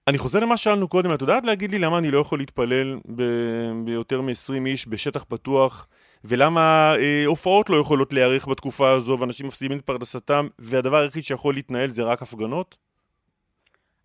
[0.08, 3.72] אני חוזר למה שאלנו קודם, את יודעת להגיד לי למה אני לא יכול להתפלל ב-
[3.84, 5.88] ביותר מ-20 איש בשטח פתוח,
[6.24, 11.54] ולמה אה, הופעות לא יכולות להיערך בתקופה הזו, ואנשים מפסידים את פרנסתם, והדבר היחיד שיכול
[11.54, 12.76] להתנהל זה רק הפגנות?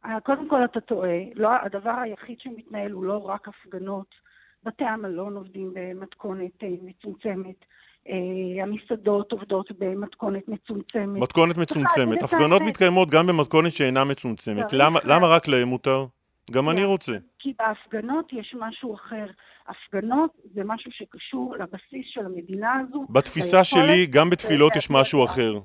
[0.05, 4.26] אה, קודם כל אתה טועה, לא, הדבר היחיד שמתנהל הוא לא רק הפגנות.
[4.68, 7.65] בתי המלון עובדים במתכונת אה, מצומצמת.
[8.09, 11.22] אה, המסעדות עובדות במתכונת מצומצמת.
[11.22, 12.24] מתכונת מצומצמת.
[12.24, 14.74] הפגנות מתקיימות גם במתכונת שאינה מצומצמת.
[15.03, 16.05] למה רק להם מותר?
[16.51, 17.18] גם אני רוצה.
[17.39, 19.26] כי בהפגנות יש משהו אחר.
[19.68, 23.05] הפגנות זה משהו שקשור לבסיס של המדינה הזו.
[23.09, 25.59] בתפיסה שלי, גם בתפילות יש משהו אחר.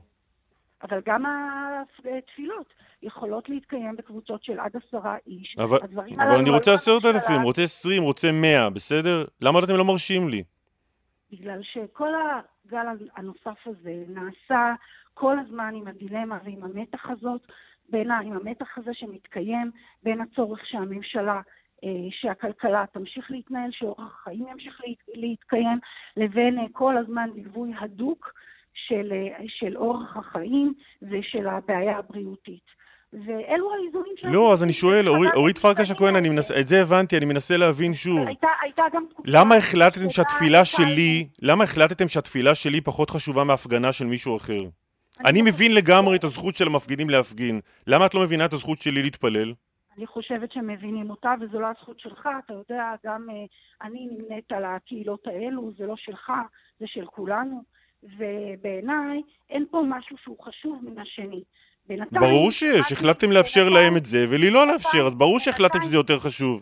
[0.83, 1.25] אבל גם
[2.19, 2.67] התפילות
[3.03, 5.55] יכולות להתקיים בקבוצות של עד עשרה איש.
[5.59, 5.79] אבל,
[6.17, 9.25] אבל אני רוצה עשרת אלפים, רוצה עשרים, רוצה מאה, בסדר?
[9.41, 10.43] למה אתם לא מרשים לי?
[11.33, 12.87] בגלל שכל הגל
[13.17, 14.75] הנוסף הזה נעשה
[15.15, 17.41] כל הזמן עם הדילמה ועם המתח הזאת,
[17.89, 19.71] בין, עם המתח הזה שמתקיים
[20.03, 21.41] בין הצורך שהממשלה
[21.85, 24.81] אה, שהכלכלה תמשיך להתנהל, שאורח החיים ימשיך
[25.15, 25.79] להתקיים,
[26.17, 28.33] לבין אה, כל הזמן ליווי הדוק
[28.75, 32.82] של, אה, של אורח החיים ושל הבעיה הבריאותית.
[33.13, 34.39] ואלו האיזונים שאנחנו...
[34.39, 36.15] לא, אז אני שואל, אורית פרקש הכהן,
[36.61, 38.29] את זה הבנתי, אני מנסה להבין שוב.
[38.29, 39.23] הייתה, גם תקופה...
[39.27, 44.63] למה החלטתם שהתפילה שלי, למה החלטתם שהתפילה שלי פחות חשובה מהפגנה של מישהו אחר?
[45.27, 47.61] אני מבין לגמרי את הזכות של המפגינים להפגין.
[47.87, 49.53] למה את לא מבינה את הזכות שלי להתפלל?
[49.97, 52.29] אני חושבת שמבינים אותה, וזו לא הזכות שלך.
[52.45, 56.33] אתה יודע, גם uh, אני נמנית על הקהילות האלו, זה לא שלך,
[56.81, 57.63] זה של כולנו.
[58.03, 61.43] ובעיניי אין פה משהו שהוא חשוב מן השני.
[62.13, 66.19] ברור שיש, החלטתם לאפשר להם את זה, ולי לא לאפשר, אז ברור שהחלטתם שזה יותר
[66.19, 66.61] חשוב.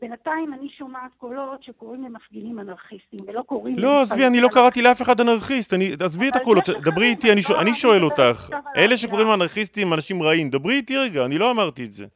[0.00, 3.78] בינתיים אני שומעת קולות שקוראים למפגינים אנרכיסטים, ולא קוראים...
[3.78, 8.04] לא, עזבי, אני לא קראתי לאף אחד אנרכיסט, עזבי את הקולות, דברי איתי, אני שואל
[8.04, 8.48] אותך.
[8.76, 12.06] אלה שקוראים לאנרכיסטים אנשים רעים, דברי איתי רגע, אני לא אמרתי את זה.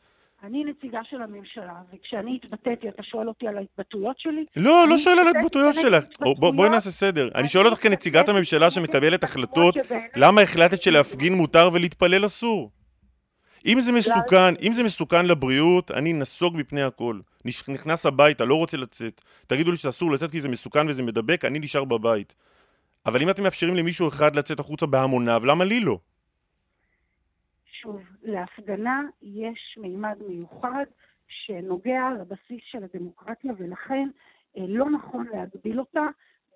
[0.47, 4.45] אני נציגה של הממשלה, וכשאני התבטאתי, אתה שואל אותי על ההתבטאויות שלי?
[4.57, 6.05] לא, לא שואל על ההתבטאויות שלך.
[6.39, 7.29] בואי נעשה סדר.
[7.35, 9.75] אני שואל אותך כנציגת הממשלה שמקבלת החלטות,
[10.17, 12.71] למה החלטת שלהפגין מותר ולהתפלל אסור?
[13.67, 17.21] אם זה מסוכן, אם זה מסוכן לבריאות, אני נסוג מפני הכל.
[17.69, 19.21] נכנס הביתה, לא רוצה לצאת.
[19.47, 22.35] תגידו לי שאסור לצאת כי זה מסוכן וזה מדבק, אני נשאר בבית.
[23.07, 25.99] אבל אם אתם מאפשרים למישהו אחד לצאת החוצה בהמוניו, למה לי לא?
[27.83, 30.85] שוב, להפגנה יש מימד מיוחד
[31.29, 34.09] שנוגע לבסיס של הדמוקרטיה, ולכן
[34.57, 36.07] אה, לא נכון להגביל אותה,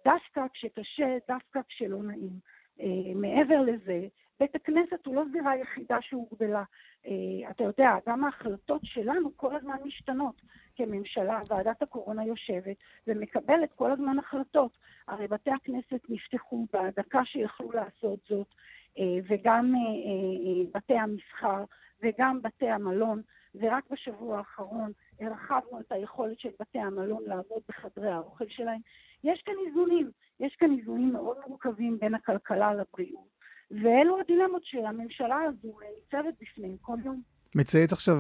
[0.05, 2.33] דווקא כשקשה, דווקא כשלא נעים.
[2.81, 4.07] אה, מעבר לזה,
[4.41, 6.63] בית הכנסת הוא לא זירה יחידה שהוגבלה.
[7.07, 10.43] אה, אתה יודע, גם ההחלטות שלנו כל הזמן משתנות.
[10.77, 14.79] כממשלה, ועדת הקורונה יושבת ומקבלת כל הזמן החלטות.
[15.09, 18.55] הרי בתי הכנסת נפתחו בדקה שיכלו לעשות זאת,
[18.99, 21.65] וגם אה, בתי המסחר
[22.03, 23.23] וגם בתי המלון,
[23.55, 28.81] ורק בשבוע האחרון הרחבנו את היכולת של בתי המלון לעבוד בחדרי האוכל שלהם.
[29.25, 30.11] יש כאן איזונים,
[30.41, 33.41] יש כאן איזונים מאוד מורכבים בין הכלכלה לבריאות.
[33.71, 37.23] ואלו הדילמות שהממשלה הזו ניצבת בפניהם כל יום.
[37.55, 38.17] מצייץ עכשיו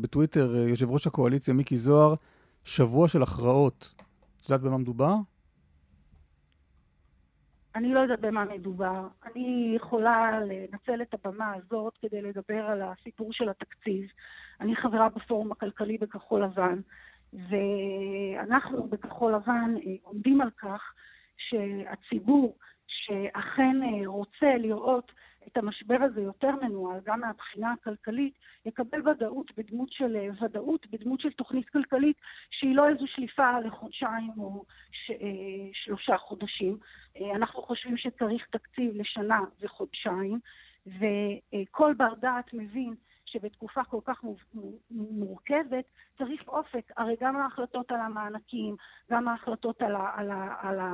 [0.00, 2.14] בטוויטר יושב ראש הקואליציה מיקי זוהר,
[2.64, 3.94] שבוע של הכרעות.
[4.40, 5.14] את יודעת במה מדובר?
[7.76, 9.08] אני לא יודעת במה מדובר.
[9.26, 14.06] אני יכולה לנצל את הבמה הזאת כדי לדבר על הסיפור של התקציב.
[14.60, 16.80] אני חברה בפורום הכלכלי בכחול לבן,
[17.32, 20.94] ואנחנו בכחול לבן אה, עומדים על כך
[21.36, 22.56] שהציבור
[22.86, 25.12] שאכן אה, רוצה לראות
[25.46, 28.34] את המשבר הזה יותר מנוהל, גם מהבחינה הכלכלית,
[28.66, 32.16] יקבל ודאות בדמות של אה, ודאות, בדמות של תוכנית כלכלית
[32.50, 35.16] שהיא לא איזו שליפה לחודשיים או ש, אה,
[35.72, 36.78] שלושה חודשים.
[37.34, 40.38] אנחנו חושבים שצריך תקציב לשנה וחודשיים,
[40.86, 42.94] וכל בר דעת מבין
[43.36, 44.24] שבתקופה כל כך
[44.90, 45.84] מורכבת
[46.18, 46.92] צריך אופק.
[46.96, 48.76] הרי גם ההחלטות על המענקים,
[49.10, 50.92] גם ההחלטות על, ה, על, ה, על, ה,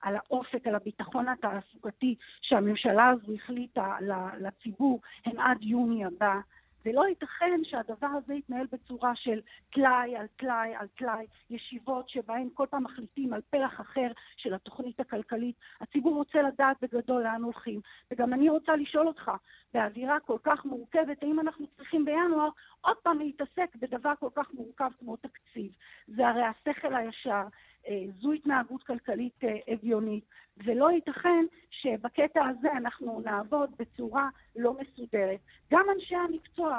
[0.00, 3.96] על האופק, על הביטחון התעסוקתי שהממשלה הזו החליטה
[4.40, 6.40] לציבור, הן עד יוני הבא.
[6.86, 9.40] ולא ייתכן שהדבר הזה יתנהל בצורה של
[9.72, 15.00] טלאי על טלאי על טלאי, ישיבות שבהן כל פעם מחליטים על פלח אחר של התוכנית
[15.00, 15.56] הכלכלית.
[15.80, 17.80] הציבור רוצה לדעת בגדול לאן הולכים.
[18.10, 19.30] וגם אני רוצה לשאול אותך,
[19.74, 22.48] באווירה כל כך מורכבת, האם אנחנו צריכים בינואר
[22.80, 25.72] עוד פעם להתעסק בדבר כל כך מורכב כמו תקציב?
[26.06, 27.42] זה הרי השכל הישר.
[27.88, 30.24] אה, זו התנהגות כלכלית אה, הגיונית,
[30.64, 35.38] ולא ייתכן שבקטע הזה אנחנו נעבוד בצורה לא מסודרת.
[35.72, 36.78] גם אנשי המקצוע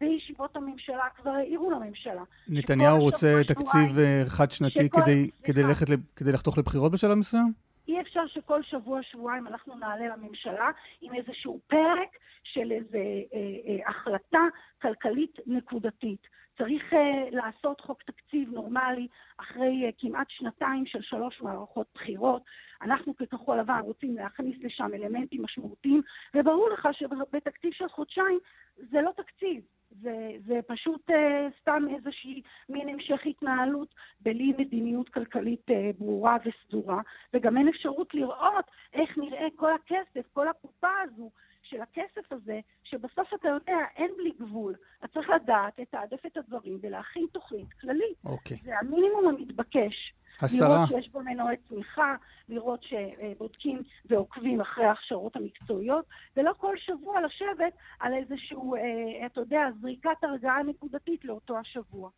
[0.00, 2.22] בישיבות הממשלה כבר העירו לממשלה.
[2.48, 5.86] נתניהו רוצה תקציב אה, חד-שנתי כדי, כדי, ללכת,
[6.16, 7.52] כדי לחתוך לבחירות בשלב מסוים?
[7.88, 12.08] אי אפשר שכל שבוע-שבועיים אנחנו נעלה לממשלה עם איזשהו פרק
[12.44, 13.00] של איזו אה,
[13.34, 14.42] אה, החלטה
[14.82, 16.26] כלכלית נקודתית.
[16.58, 16.96] צריך uh,
[17.30, 22.42] לעשות חוק תקציב נורמלי אחרי uh, כמעט שנתיים של שלוש מערכות בחירות.
[22.82, 26.02] אנחנו ככחול לבן רוצים להכניס לשם אלמנטים משמעותיים,
[26.34, 28.38] וברור לך שבתקציב של חודשיים
[28.76, 31.14] זה לא תקציב, זה, זה פשוט uh,
[31.60, 37.00] סתם איזושהי מין המשך התנהלות בלי מדיניות כלכלית uh, ברורה וסדורה,
[37.34, 41.30] וגם אין אפשרות לראות איך נראה כל הכסף, כל הקופה הזו
[41.64, 44.74] של הכסף הזה, שבסוף אתה יודע, אין בלי גבול.
[44.98, 48.18] אתה צריך לדעת, לתעדף את הדברים ולהכין תוכנית כללית.
[48.24, 48.56] אוקיי.
[48.62, 50.14] זה המינימום המתבקש.
[50.42, 50.68] השרה...
[50.68, 52.14] לראות שיש בו מנועי צמיחה,
[52.48, 56.04] לראות שבודקים ועוקבים אחרי ההכשרות המקצועיות,
[56.36, 62.10] ולא כל שבוע לשבת על איזשהו, אה, אתה יודע, זריקת הרגעה נקודתית לאותו השבוע.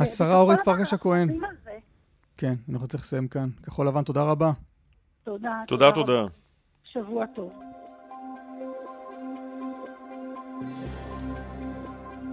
[0.00, 1.28] השרה אורית פרקש הכהן.
[2.36, 3.48] כן, אנחנו צריכים לסיים כאן.
[3.62, 4.50] כחול לבן, תודה רבה.
[5.24, 5.62] תודה.
[5.66, 6.26] תודה, תודה.
[6.84, 7.71] שבוע טוב.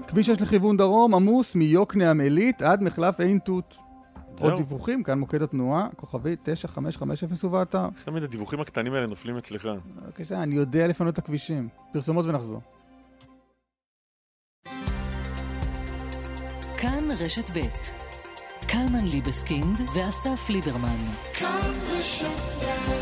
[0.07, 3.77] כביש 6 לכיוון דרום עמוס מיוקנעם עילית עד מחלף עין תות.
[4.39, 7.85] עוד דיווחים, כאן מוקד התנועה, כוכבי 9550 ובאתר.
[7.95, 9.69] איך תמיד הדיווחים הקטנים האלה נופלים אצלך?
[10.05, 11.67] בבקשה, אני יודע לפנות את הכבישים.
[11.93, 12.61] פרסומות ונחזור.
[16.77, 17.61] כאן רשת ב'
[18.67, 21.11] קלמן ליבסקינד ואסף ליברמן.
[21.33, 22.98] כאן רשת ב'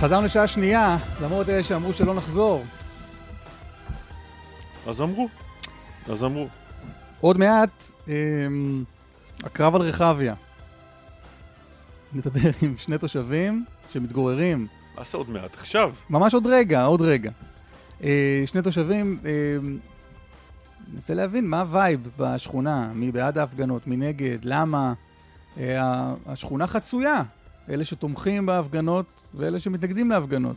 [0.00, 2.64] חזרנו לשעה שנייה, למרות אלה שאמרו שלא נחזור.
[4.86, 5.28] אז אמרו.
[6.08, 6.48] אז אמרו.
[7.20, 8.14] עוד מעט, אה,
[9.44, 10.34] הקרב על רחביה.
[12.12, 14.66] נדבר עם שני תושבים שמתגוררים.
[14.98, 15.54] מה זה עוד מעט?
[15.54, 15.92] עכשיו.
[16.10, 17.30] ממש עוד רגע, עוד רגע.
[18.04, 19.56] אה, שני תושבים, אה,
[20.92, 24.92] ננסה להבין מה הווייב בשכונה, מי בעד ההפגנות, מי נגד, למה.
[25.58, 27.22] אה, השכונה חצויה,
[27.70, 30.56] אלה שתומכים בהפגנות ואלה שמתנגדים להפגנות.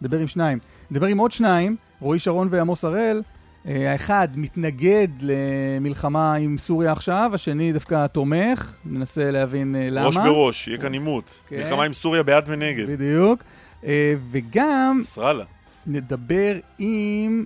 [0.00, 0.58] נדבר עם שניים.
[0.90, 3.22] נדבר עם עוד שניים, רועי שרון ועמוס הראל.
[3.66, 10.06] אה, האחד מתנגד למלחמה עם סוריה עכשיו, השני דווקא תומך, מנסה להבין אה, למה.
[10.06, 11.40] ראש בראש, יהיה כאן עימות.
[11.48, 11.56] כן.
[11.56, 12.86] מלחמה עם סוריה בעד ונגד.
[12.88, 13.42] בדיוק.
[13.84, 14.98] אה, וגם...
[15.00, 15.44] נסראללה.
[15.86, 17.44] נדבר עם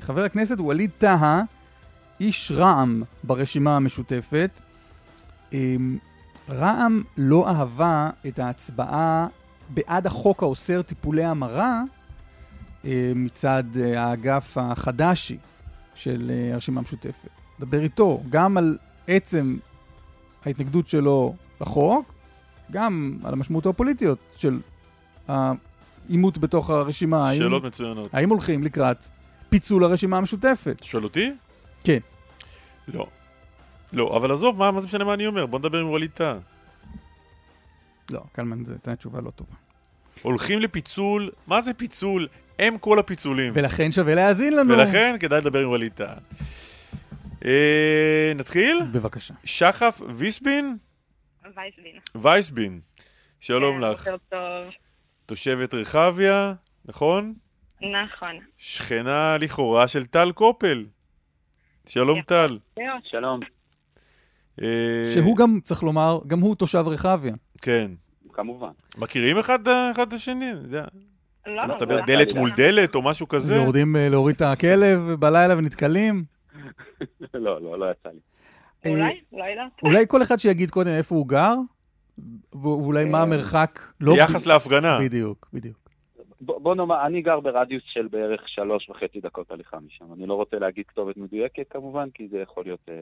[0.00, 1.42] חבר הכנסת ווליד טאהא,
[2.20, 4.60] איש רע"מ ברשימה המשותפת.
[6.52, 9.26] רע"מ לא אהבה את ההצבעה
[9.68, 11.82] בעד החוק האוסר טיפולי המרה
[12.84, 15.36] אה, מצד אה, האגף החדשי
[15.94, 17.28] של אה, הרשימה המשותפת.
[17.60, 19.56] דבר איתו גם על עצם
[20.44, 22.12] ההתנגדות שלו לחוק,
[22.70, 24.60] גם על המשמעות הפוליטיות של
[25.28, 27.34] העימות בתוך הרשימה.
[27.34, 28.14] שאלות האם, מצוינות.
[28.14, 29.06] האם הולכים לקראת
[29.48, 30.78] פיצול הרשימה המשותפת?
[30.82, 31.32] שואל אותי?
[31.84, 31.98] כן.
[32.88, 33.06] לא.
[33.92, 35.46] לא, אבל עזוב, מה, מה זה משנה מה אני אומר?
[35.46, 36.34] בוא נדבר עם ווליד טאה.
[38.10, 39.54] לא, קלמן, זו הייתה תשובה לא טובה.
[40.22, 42.28] הולכים לפיצול, מה זה פיצול?
[42.58, 43.52] הם כל הפיצולים.
[43.54, 44.74] ולכן שווה להאזין לנו.
[44.74, 46.14] ולכן כדאי לדבר עם ווליד טאה.
[47.44, 48.82] אה, נתחיל?
[48.92, 49.34] בבקשה.
[49.44, 50.76] שחף ויסבין?
[51.56, 51.98] וייסבין.
[52.14, 52.80] וייסבין.
[53.40, 54.10] שלום כן, לך.
[55.26, 57.34] תושבת רחביה, נכון?
[57.80, 58.38] נכון.
[58.58, 60.86] שכנה לכאורה של טל קופל.
[61.88, 62.58] שלום טל.
[63.04, 63.40] שלום.
[64.62, 64.66] אה,
[65.14, 67.34] שהוא גם, צריך לומר, גם הוא תושב רחביה.
[67.62, 67.90] כן.
[68.32, 68.70] כמובן.
[68.98, 69.58] מכירים אחד
[70.02, 70.50] את השני?
[70.52, 70.84] אני יודע.
[71.46, 73.56] לא, אתה מדבר דלת מול דלת או משהו כזה?
[73.56, 76.24] יורדים אה, להוריד את הכלב בלילה ונתקלים?
[77.34, 78.20] לא, לא, לא יצא לי.
[78.90, 79.82] אולי, לא יודעת.
[79.82, 81.54] אולי כל אחד שיגיד קודם איפה הוא גר,
[82.52, 83.80] ואולי מה המרחק...
[84.00, 84.98] לא ביחס להפגנה.
[85.00, 85.82] בדיוק, בדיוק.
[86.40, 90.04] בוא נאמר, אני גר ברדיוס של בערך שלוש וחצי דקות הליכה משם.
[90.12, 92.94] אני לא רוצה להגיד כתובת מדויקת כמובן, כי זה יכול להיות אה,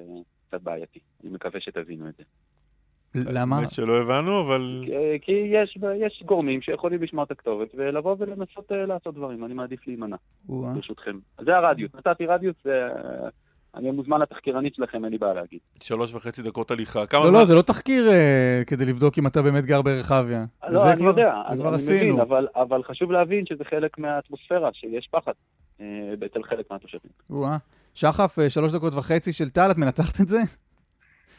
[0.51, 0.99] קצת בעייתי.
[1.25, 2.23] אני מקווה שתבינו את זה.
[3.15, 3.57] למה?
[3.57, 4.85] האמת שלא הבנו, אבל...
[5.23, 9.45] כי יש, יש גורמים שיכולים לשמוע את הכתובת ולבוא ולנסות אה, לעשות דברים.
[9.45, 11.19] אני מעדיף להימנע, ברשותכם.
[11.41, 11.91] זה הרדיוס.
[11.95, 12.57] נתתי רדיוס,
[13.75, 15.59] אני מוזמן לתחקירנית שלכם, אין לי בעיה להגיד.
[15.81, 17.05] שלוש וחצי דקות הליכה.
[17.13, 20.45] לא, לא, זה לא תחקיר אה, כדי לבדוק אם אתה באמת גר ברחביה.
[20.69, 22.21] לא, אני יודע, אני מבין,
[22.57, 25.33] אבל חשוב להבין שזה חלק מהאטמוספירה, שיש פחד
[25.81, 25.87] אה,
[26.27, 27.11] אצל חלק מהתושבים.
[28.01, 30.41] שחף, שלוש דקות וחצי של טל, את מנצחת את זה?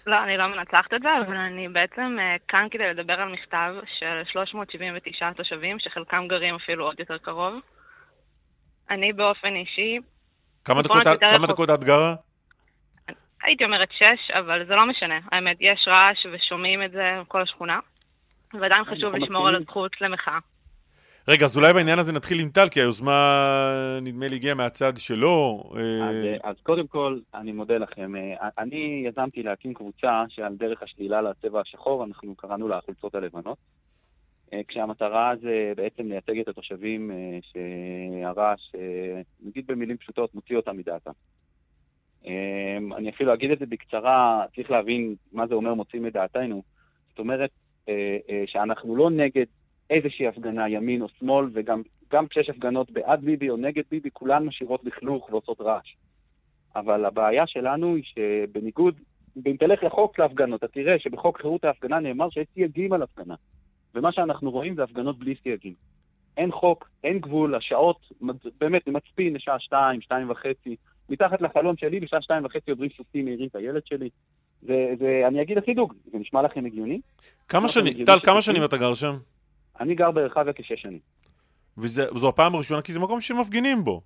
[0.07, 3.73] לא, אני לא מנצחת את זה, אבל אני בעצם uh, כאן כדי לדבר על מכתב
[3.99, 7.53] של 379 תושבים, שחלקם גרים אפילו עוד יותר קרוב.
[8.89, 9.99] אני באופן אישי...
[10.65, 12.15] כמה דקות, את, כמה דקות את גרה?
[13.43, 15.19] הייתי אומרת שש, אבל זה לא משנה.
[15.31, 17.79] האמת, יש רעש ושומעים את זה כל השכונה,
[18.53, 20.39] ועדיין חשוב לשמור על הזכות למחאה.
[21.27, 25.63] רגע, אז אולי בעניין הזה נתחיל עם טל, כי היוזמה, נדמה לי, הגיעה מהצד שלו.
[25.75, 28.15] אה, אז, אה, אז קודם כל, אני מודה לכם.
[28.15, 33.57] אה, אני יזמתי להקים קבוצה שעל דרך השלילה לצבע השחור, אנחנו קראנו לה החולצות הלבנות.
[34.67, 37.11] כשהמטרה זה בעצם לייצג את התושבים
[37.41, 38.71] שהרעש,
[39.41, 41.11] נגיד במילים פשוטות, מוציא אותם מדעתם.
[42.97, 46.63] אני אפילו אגיד את זה בקצרה, צריך להבין מה זה אומר מוציא מדעתנו.
[47.09, 47.49] זאת אומרת,
[48.45, 49.45] שאנחנו לא נגד
[49.91, 54.83] איזושהי הפגנה, ימין או שמאל, וגם כשיש הפגנות בעד ביבי או נגד ביבי, כולן משאירות
[54.83, 55.95] לכלוך ועושות רעש.
[56.75, 58.95] אבל הבעיה שלנו היא שבניגוד,
[59.47, 63.35] אם תלך לחוק להפגנות, אתה תראה שבחוק חירות ההפגנה נאמר שיש סייגים על הפגנה.
[63.95, 65.73] ומה שאנחנו רואים זה הפגנות בלי סייגים.
[66.37, 68.11] אין חוק, אין גבול, השעות,
[68.59, 70.75] באמת, זה מצפין לשעה שתיים, שתיים וחצי.
[71.09, 74.09] מתחת לחלון שלי, בשעה שתיים וחצי עוברים סוסים מהירים את הילד שלי.
[74.61, 76.99] זה, זה, אני אגיד הכי דוג, זה נשמע לכם הגיוני?
[77.47, 79.17] כמה שנים, טל, כמה שנים אתה גר שם?
[79.81, 80.99] אני גר ברחביה כשש שנים.
[81.77, 84.01] וזו הפעם הראשונה, כי זה מקום שמפגינים בו.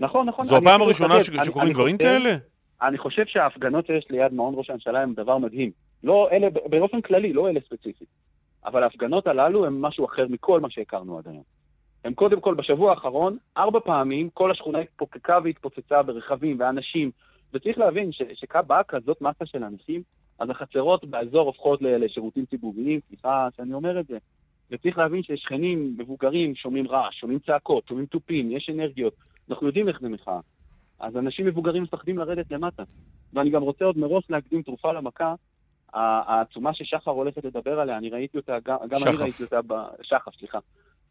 [0.00, 0.44] נכון, נכון.
[0.44, 1.26] זו הפעם הראשונה ש...
[1.26, 2.36] שקורים אני דברים חושב, כאלה?
[2.82, 5.70] אני חושב שההפגנות שיש ליד מעון ראש הממשלה הם דבר מדהים.
[6.04, 8.08] לא אלה, באופן כללי, לא אלה ספציפית.
[8.64, 11.42] אבל ההפגנות הללו הם משהו אחר מכל מה שהכרנו עד היום.
[12.04, 17.10] הם קודם כל, בשבוע האחרון, ארבע פעמים כל השכונה התפוקקה והתפוצצה ברכבים ואנשים,
[17.54, 20.02] וצריך להבין שבאה כזאת מסה של אנשים,
[20.38, 24.18] אז החצרות באזור הופכות לשירותים ציבוריים, סליחה שאני אומר את זה,
[24.72, 29.14] וצריך להבין ששכנים מבוגרים שומעים רעש, שומעים צעקות, שומעים תופים, יש אנרגיות.
[29.50, 30.40] אנחנו יודעים איך זה מחאה.
[31.00, 32.82] אז אנשים מבוגרים מפחדים לרדת למטה.
[33.32, 35.34] ואני גם רוצה עוד מראש להקדים תרופה למכה.
[35.92, 39.74] העצומה ששחר הולכת לדבר עליה, אני ראיתי אותה, גם, גם אני ראיתי אותה, ב...
[40.02, 40.58] שחף, סליחה.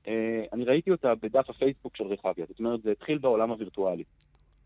[0.08, 4.04] אה, אני ראיתי אותה בדף הפייסבוק של רחביה, זאת אומרת, זה התחיל בעולם הווירטואלי.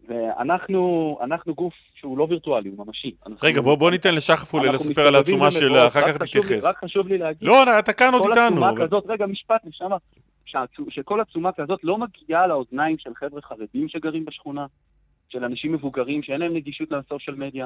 [0.08, 3.12] ואנחנו אנחנו גוף שהוא לא וירטואלי, הוא ממשי.
[3.44, 6.64] רגע, בוא, בוא ניתן לשחף אולי לספר על העצומה שלה, אחר כך תתייחס.
[6.64, 7.48] רק חשוב לי להגיד...
[7.48, 8.62] לא, אתה כאן עוד איתנו.
[8.62, 9.98] כל עצומה כזאת, רגע, משפט, נשמה.
[10.90, 14.66] שכל עצומה כזאת לא מגיעה לאוזניים של חבר'ה חרדים שגרים בשכונה,
[15.30, 17.66] של אנשים מבוגרים שאין להם נגישות לסושיאל מדיה.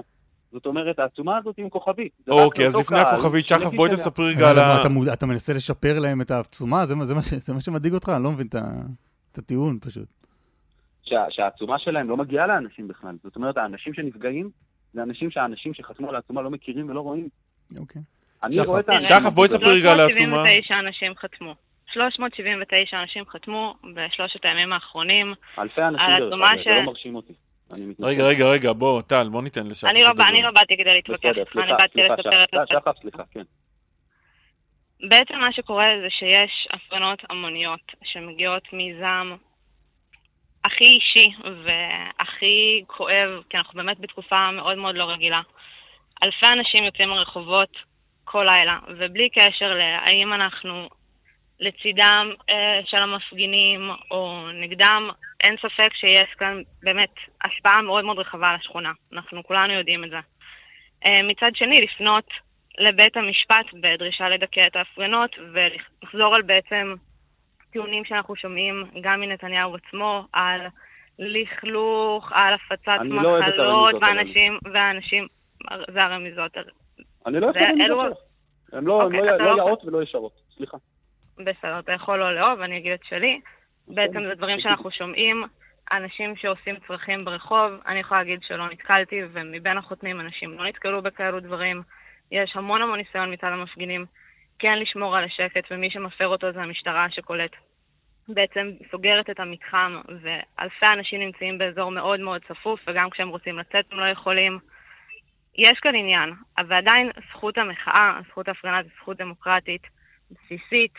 [0.52, 2.12] זאת אומרת, העצומה הזאת היא עם כוכבית.
[2.28, 4.82] אוקיי, אז לפני הכוכבית, שחף, בואי תספרי רגע על ה...
[5.14, 6.86] אתה מנסה לשפר להם את העצומה?
[6.86, 8.10] זה מה שמדאיג אותך?
[8.16, 8.48] אני לא מבין
[9.32, 10.19] את הטיעון פשוט.
[11.30, 13.16] שהעצומה שלהם לא מגיעה לאנשים בכלל.
[13.24, 14.50] זאת אומרת, האנשים שנפגעים,
[14.94, 17.30] זה אנשים שהאנשים שחתמו על העצומה לא מכירים ולא רואים.
[17.80, 18.02] אוקיי.
[18.44, 19.10] אני רואה את האנשים...
[19.10, 20.44] שחף, בואי ספרי רגע על העצומה.
[20.46, 21.56] 379 אנשים חתמו.
[21.94, 25.34] 379 אנשים חתמו בשלושת הימים האחרונים.
[25.60, 27.34] אלפי אנשים דרך אגב, זה לא מרשים אותי.
[28.00, 29.92] רגע, רגע, רגע, בוא, טל, בוא ניתן לשחף.
[29.92, 32.58] אני לא, אני לא באתי כדי להתווכח איתך, אני באתי לספר את זה.
[32.80, 33.44] שחף, סליחה, כן.
[35.10, 39.38] בעצם מה שקורה זה שיש הפגנות המוניות שמגיעות מזעם
[40.70, 41.30] הכי אישי
[41.64, 45.42] והכי כואב, כי אנחנו באמת בתקופה מאוד מאוד לא רגילה.
[46.24, 47.78] אלפי אנשים יוצאים לרחובות
[48.24, 50.90] כל לילה, ובלי קשר להאם אנחנו
[51.60, 55.10] לצידם אה, של המפגינים או נגדם,
[55.44, 57.14] אין ספק שיש כאן באמת
[57.46, 58.92] השפעה מאוד מאוד רחבה על השכונה.
[59.14, 60.20] אנחנו כולנו יודעים את זה.
[61.06, 62.26] אה, מצד שני, לפנות
[62.78, 66.96] לבית המשפט בדרישה לדכא את ההפגנות ולחזור על בעצם
[67.72, 70.62] טיעונים שאנחנו שומעים גם מנתניהו עצמו על
[71.20, 75.28] לכלוך, על הפצת לא מחלות, לא ואנשים, ואנשים,
[75.94, 76.58] זה הרמיזות.
[77.26, 78.30] אני לא אוהב את הרמיזות
[78.74, 80.78] הן לא, אוקיי, לא, לא יאות ולא ישרות, סליחה.
[81.38, 83.40] בסדר, אתה יכול לא לאהוב, אני אגיד את שלי.
[83.88, 85.44] בעצם זה דברים שאנחנו שומעים,
[85.92, 91.40] אנשים שעושים צרכים ברחוב, אני יכולה להגיד שלא נתקלתי, ומבין החותמים אנשים לא נתקלו בכאלו
[91.40, 91.82] דברים.
[92.32, 94.06] יש המון המון ניסיון מצד המפגינים
[94.60, 97.52] כן לשמור על השקט, ומי שמפר אותו זה המשטרה שקולט.
[98.28, 103.86] בעצם סוגרת את המתחם, ואלפי אנשים נמצאים באזור מאוד מאוד צפוף, וגם כשהם רוצים לצאת
[103.92, 104.60] הם לא יכולים.
[105.58, 109.88] יש כאן עניין, אבל עדיין זכות המחאה, זכות ההפגנה זו זכות דמוקרטית
[110.32, 110.94] בסיסית.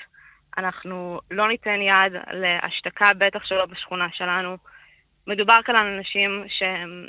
[0.59, 4.57] אנחנו לא ניתן יד להשתקה, בטח שלא בשכונה שלנו.
[5.27, 7.07] מדובר כאן על אנשים שהם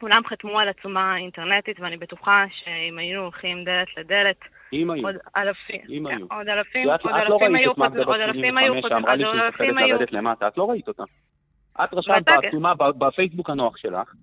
[0.00, 4.40] כולם חתמו על עצומה אינטרנטית, ואני בטוחה שאם היינו הולכים דלת לדלת,
[4.72, 5.06] אם היו.
[5.06, 6.26] עוד אלפים, אם היו.
[6.30, 9.96] עוד אלפים, עוד אלפים היו חותמים, עוד אלפים היו חותמים, עוד אלפים היו.
[10.48, 11.02] את לא ראית אותה.
[11.84, 14.14] את רשמת בעצומה בפייסבוק הנוח שלך,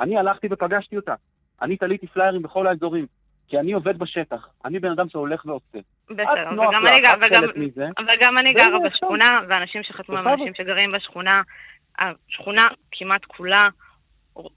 [0.00, 1.14] אני הלכתי ופגשתי אותה.
[1.62, 3.06] אני תליתי פליירים בכל האזורים.
[3.48, 5.78] כי אני עובד בשטח, אני בן אדם שהולך ועושה.
[6.10, 7.44] בסדר, וגם אני, גר, וגם,
[8.08, 11.42] וגם אני גרה בשכונה, ואנשים שחתמו הם אנשים שגרים בשכונה,
[11.98, 13.62] השכונה כמעט כולה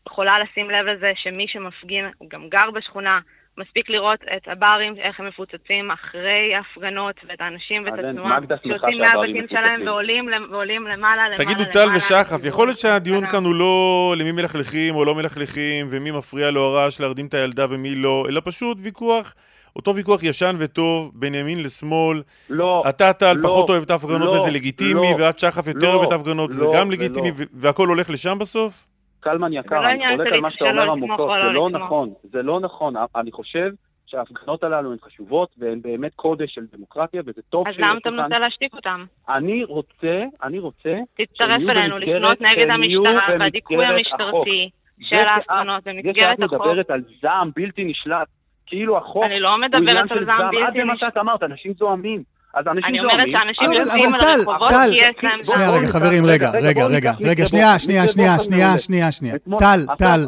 [0.08, 3.20] יכולה לשים לב לזה שמי שמפגין גם גר בשכונה,
[3.58, 9.46] מספיק לראות את הברים, איך הם מפוצצים אחרי ההפגנות, ואת האנשים ואת התנועה, שיוצאים מהבתים
[9.50, 14.32] שלהם ועולים, ועולים למעלה, למעלה, תגידו, טל ושחף, יכול להיות שהדיון כאן הוא לא למי
[14.32, 18.78] מלכלכים או לא מלכלכים, ומי מפריע לו הרעש להרדים את הילדה ומי לא, אלא פשוט
[18.82, 19.36] ויכוח.
[19.76, 22.22] אותו ויכוח ישן וטוב בין ימין לשמאל.
[22.50, 25.80] לא, אתה, טל, לא, פחות אוהב את ההפגנות לא, וזה לגיטימי, לא, ואת, שחף, יותר
[25.80, 28.86] לא, אוהב את ההפגנות וזה לא, גם לגיטימי, והכל הולך לשם בסוף?
[29.26, 32.94] קלמן יקר, אני חולק על מה שאתה אומר עמוקות, זה לא נכון, זה לא נכון.
[33.16, 33.70] אני חושב
[34.06, 37.86] שההפגנות הללו הן חשובות והן באמת קודש של דמוקרטיה, וזה טוב שיש אותן.
[37.86, 39.04] אז למה אתה מנסה להשתיק אותן?
[39.30, 40.96] אני רוצה, אני רוצה...
[41.18, 44.70] תצטרף אלינו, לפנות נגד המשטרה והדיכוי המשטרתי
[45.02, 46.16] של ההפגנות במסגרת החוק.
[46.16, 48.28] זה שאת מדברת על זעם בלתי נשלט,
[48.66, 49.24] כאילו החוק...
[49.24, 50.68] אני לא מדברת על זעם בלתי נשלט.
[50.68, 52.35] עד למה שאת אמרת, אנשים זועמים.
[52.56, 55.44] אז אנשים אני אומרת שאנשים יוצאים על הרחובות כי יש להם...
[55.44, 59.36] שנייה רגע, חברים, רגע, רגע, רגע, רגע, שנייה, שנייה, שנייה, שנייה, שנייה, שנייה.
[59.60, 60.26] טל, טל,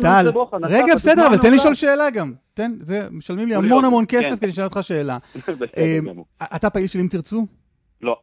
[0.00, 0.28] טל,
[0.62, 2.32] רגע, בסדר, אבל תן לשאול שאלה גם.
[2.54, 5.18] תן, זה, משלמים לי המון המון כסף כדי לשאול אותך שאלה.
[6.56, 7.46] אתה פעיל של אם תרצו?
[8.00, 8.16] לא.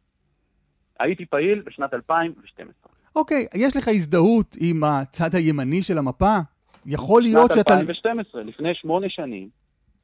[1.00, 2.72] הייתי פעיל בשנת 2012.
[3.16, 6.36] אוקיי, יש לך הזדהות עם הצד הימני של המפה?
[6.86, 7.72] יכול להיות שאתה...
[7.72, 9.48] שנת 2012, לפני שמונה שנים.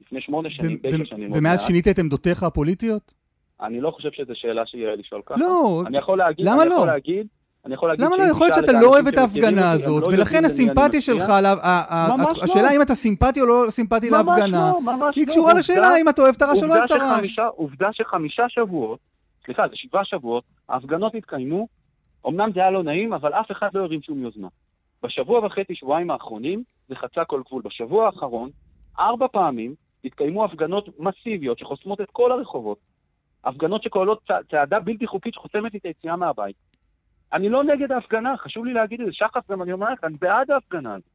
[0.00, 1.30] לפני שמונה שנים, תשע שנים.
[1.32, 3.21] ומאז שינית את עמדותיך הפוליטיות?
[3.62, 5.40] אני לא חושב שזו שאלה שיהיה לשאול ככה.
[5.40, 6.74] לא, אני יכול להגיד, למה אני לא?
[6.74, 7.26] יכול להגיד,
[7.64, 8.22] אני יכול להגיד למה לא?
[8.22, 11.48] יכול להיות שאתה לא אוהב את ההפגנה הזאת, לא ולכן הסימפטיה שלך, לא.
[12.42, 14.72] השאלה אם אתה סימפטי או לא סימפטי להפגנה,
[15.16, 17.38] היא קשורה לשאלה אם אתה אוהב את הרעש או לא אוהב את הרעש.
[17.38, 18.98] עובדה שחמישה שבועות,
[19.44, 21.68] סליחה, זה שבעה שבועות, ההפגנות התקיימו,
[22.28, 24.48] אמנם זה היה לא נעים, אבל אף אחד לא הרים שום יוזמה.
[25.02, 27.62] בשבוע וחצי, שבועיים האחרונים, זה חצה כל גבול.
[27.64, 28.50] בשבוע האחרון,
[28.98, 32.78] ארבע פעמים התקיימו הפגנות מסיביות שחוסמות את כל הרחובות.
[33.44, 36.56] הפגנות שכוללות צעדה בלתי חוקית שחוסמת את היציאה מהבית.
[37.32, 39.12] אני לא נגד ההפגנה, חשוב לי להגיד את זה.
[39.12, 41.08] שחף גם אני אומר לך, אני בעד ההפגנה הזאת.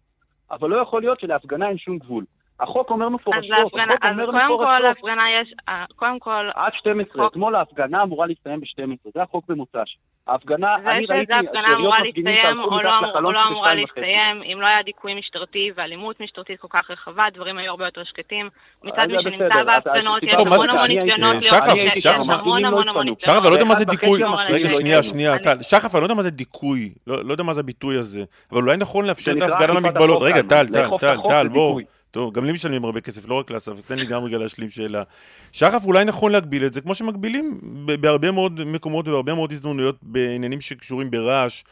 [0.52, 2.26] אבל לא יכול להיות שלהפגנה אין שום גבול.
[2.60, 4.36] החוק אומר מפורשות, החוק אומר מפורשות.
[4.36, 6.50] אז קודם כל, להפגנה יש, אה, קודם כל...
[6.56, 9.98] עד 12, אתמול ההפגנה אמורה להסתיים ב-12, זה החוק במוצ"ש.
[10.28, 11.34] ההפגנה, אני ראיתי...
[11.34, 15.72] זה שההפגנה אמורה להסתיים או לא, או לא אמורה להסתיים, אם לא היה דיכוי משטרתי
[15.76, 18.50] ואלימות משטרתית כל כך רחבה, דברים היו הרבה יותר שקטים.
[18.84, 23.22] מצד מי שנמצא בהפגנות, יש המון המון המון המון ניסיונות.
[23.22, 24.22] שחף, אני לא יודע מה זה דיכוי.
[24.50, 25.62] רגע, שנייה, שנייה, טל.
[25.62, 26.94] שחף, אני לא יודע מה זה דיכוי.
[27.08, 28.24] לא יודע מה זה הביטוי הזה.
[28.52, 30.22] אבל אולי נכון לאפשר את ההפגנה למגבלות.
[30.22, 31.82] רגע, טל, טל, טל, טל, בוא.
[32.18, 34.70] טוב, גם לי משלמים הרבה כסף, לא רק לאסף, אז תן לי גם רגע להשלים
[34.70, 35.04] שאלה.
[35.52, 37.60] שחף, אולי נכון להגביל את זה, כמו שמגבילים
[38.02, 41.64] בהרבה מאוד מקומות ובהרבה מאוד הזדמנויות בעניינים שקשורים ברעש.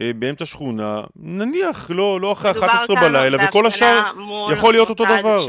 [0.00, 4.00] אה, באמצע שכונה, נניח, לא, לא אחרי 11 בלילה, וכל השאר
[4.52, 5.46] יכול להיות אותו דבר.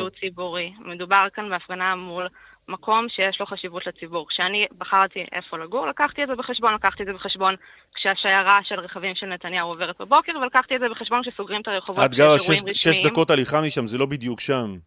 [0.85, 2.27] מדובר כאן בהפגנה מול
[2.67, 4.25] מקום שיש לו חשיבות לציבור.
[4.29, 7.55] כשאני בחרתי איפה לגור, לקחתי את זה בחשבון, לקחתי את זה בחשבון
[7.95, 12.21] כשהשיירה של רכבים של נתניהו עוברת בבוקר, ולקחתי את זה בחשבון כשסוגרים את הרחובות של
[12.21, 12.59] אירועים רשמיים.
[12.59, 14.77] את גרה שש דקות הליכה משם, זה לא בדיוק שם.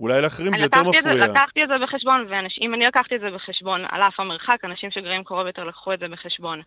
[0.00, 1.26] אולי לאחרים זה יותר מפריע.
[1.26, 5.24] לקחתי את זה בחשבון, ואם אני לקחתי את זה בחשבון, על אף המרחק, אנשים שגרים
[5.24, 6.62] קרוב יותר לקחו את זה בחשבון.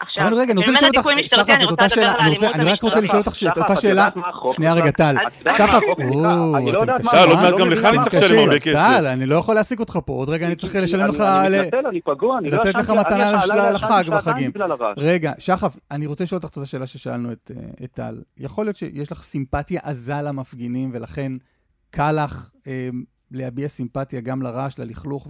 [0.00, 2.14] עכשיו, אבל רגע, אני רוצה לשאול אותך, שחף, את אותה שאלה,
[2.54, 4.08] אני רק רוצה לשאול אותך אותה שאלה,
[4.52, 5.14] שנייה רגע, טל,
[5.56, 5.80] שחף,
[6.12, 8.78] או, אתם קשים, טל, עוד מעט גם לך אני צריך לשלם הרבה כסף.
[8.98, 11.24] טל, אני לא יכול להעסיק אותך פה, עוד רגע אני צריך לשלם לך,
[12.42, 14.50] לתת לך מתנה לחג בחגים.
[14.96, 17.50] רגע, שחף, אני רוצה לשאול אותך את השאלה ששאלנו את
[17.94, 18.22] טל.
[18.38, 21.32] יכול להיות שיש לך סימפתיה עזה למפגינים, ולכן
[21.90, 22.50] קל לך
[23.30, 25.26] להביע סימפתיה גם לרעש, ללכלוך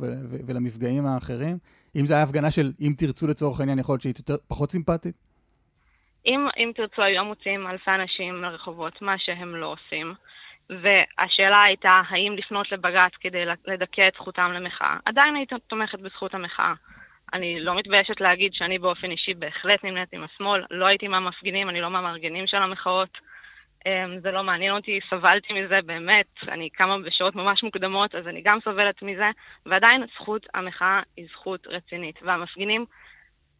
[0.46, 1.58] ולמפגעים האחרים?
[1.97, 5.14] אם זו הייתה הפגנה של אם תרצו לצורך העניין, יכול להיות שהיא יותר, פחות סימפטית?
[6.26, 10.14] אם, אם תרצו היו מוציאים אלפי אנשים לרחובות, מה שהם לא עושים,
[10.70, 16.74] והשאלה הייתה האם לפנות לבג"ץ כדי לדכא את זכותם למחאה, עדיין הייתי תומכת בזכות המחאה.
[17.34, 21.80] אני לא מתביישת להגיד שאני באופן אישי בהחלט נמנית עם השמאל, לא הייתי מהמפגינים, אני
[21.80, 23.18] לא מהמארגנים של המחאות.
[23.87, 28.43] אמ, זה לא מעניין אותי, סבלתי מזה באמת, אני קמה בשעות ממש מוקדמות, אז אני
[28.45, 29.31] גם סובלת מזה,
[29.66, 32.18] ועדיין זכות המחאה היא זכות רצינית.
[32.22, 32.85] והמפגינים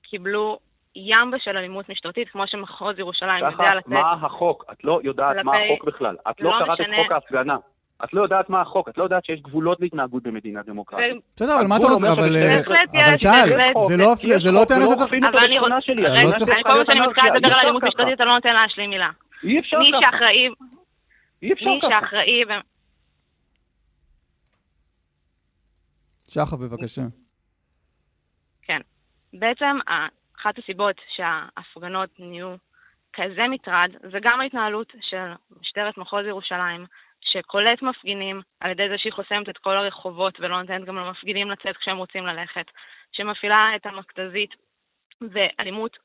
[0.03, 0.59] קיבלו
[0.97, 3.89] ימבה של אלימות משטרתית, כמו שמחוז ירושלים יודע לתת...
[3.89, 4.65] מה החוק?
[4.73, 6.17] את לא יודעת מה החוק בכלל.
[6.31, 7.57] את לא, לא קראת את חוק ההפגנה.
[8.05, 11.23] את לא יודעת מה החוק, את לא יודעת שיש גבולות להתנהגות במדינה דמוקרטית.
[11.37, 12.13] בסדר, אבל מה אתה רוצה?
[12.13, 13.49] אבל טל,
[14.41, 15.05] זה לא טענה שאתה...
[15.29, 16.45] אבל אני רוצה...
[16.47, 19.11] כל פעם שאני מתחילה לדבר על אלימות משטרתית, אתה לא נותן להשלים מילה.
[19.45, 19.91] אי אפשר ככה.
[19.91, 20.49] מי שאחראי...
[21.43, 21.89] אי אפשר ככה.
[21.89, 22.45] מי שאחראי...
[26.29, 27.03] שחף, בבקשה.
[28.63, 28.81] כן.
[29.33, 29.79] בעצם,
[30.41, 32.57] אחת הסיבות שההפגנות נהיו
[33.13, 36.87] כזה מטרד, זה גם ההתנהלות של משטרת מחוז ירושלים,
[37.21, 41.77] שקולט מפגינים על ידי זה שהיא חוסמת את כל הרחובות ולא נותנת גם למפגינים לצאת
[41.77, 42.67] כשהם רוצים ללכת,
[43.13, 44.51] שמפעילה את המכתזית
[45.21, 45.97] ואלימות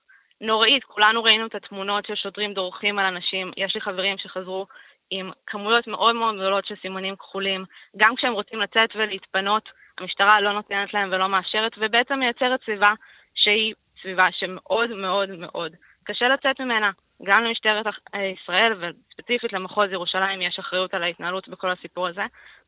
[0.43, 0.83] נוראית.
[0.83, 3.51] כולנו ראינו את התמונות של שוטרים דורכים על אנשים.
[3.57, 4.67] יש לי חברים שחזרו
[5.09, 7.65] עם כמויות מאוד מאוד גדולות של סימנים כחולים.
[7.97, 12.93] גם כשהם רוצים לצאת ולהתפנות, המשטרה לא נותנת להם ולא מאשרת, ובעצם מייצרת סביבה
[13.35, 15.75] שהיא סביבה שמאוד מאוד מאוד
[16.05, 16.91] קשה לצאת ממנה.
[17.23, 17.85] גם למשטרת
[18.33, 22.21] ישראל וספציפית למחוז ירושלים יש אחריות על ההתנהלות בכל הסיפור הזה,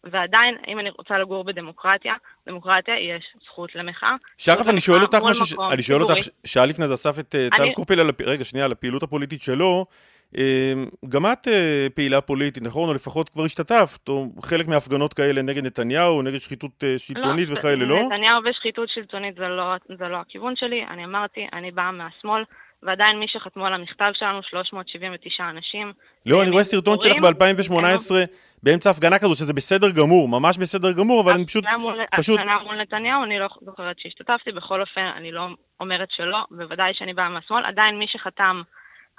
[0.04, 2.14] ועדיין, אם אני רוצה לגור בדמוקרטיה,
[2.48, 4.16] דמוקרטיה יש זכות למחאה.
[4.38, 6.14] שחף, אני שואל אותך משהו, אני שואל אותך,
[6.46, 9.86] שאל לפני זה אסף את אה, טל קופל על, רגע, שנייה, על הפעילות הפוליטית שלו.
[10.38, 12.90] אמ, גם את אה, פעילה פוליטית, נכון?
[12.90, 17.54] או לפחות כבר השתתפת, או חלק מהפגנות כאלה נגד נתניהו, נגד שחיתות אה, שלטונית לא,
[17.54, 18.00] וכאלה, לא?
[18.04, 20.86] נתניהו ושחיתות שלטונית זה לא, זה לא הכיוון שלי.
[20.90, 22.44] אני אמרתי, אני באה מהשמאל.
[22.86, 25.94] ועדיין מי שחתמו על המכתב שלנו, 379 אנשים.
[26.26, 28.16] לא, אני רואה סרטון שלך ב-2018
[28.64, 31.66] באמצע הפגנה כזו, שזה בסדר גמור, ממש בסדר גמור, אבל אני פשוט...
[32.18, 32.40] פשוט...
[32.40, 35.48] הפגנה מול נתניהו, אני לא זוכרת שהשתתפתי, בכל אופן, אני לא
[35.80, 37.66] אומרת שלא, בוודאי שאני באה מהשמאל.
[37.66, 38.62] עדיין מי שחתם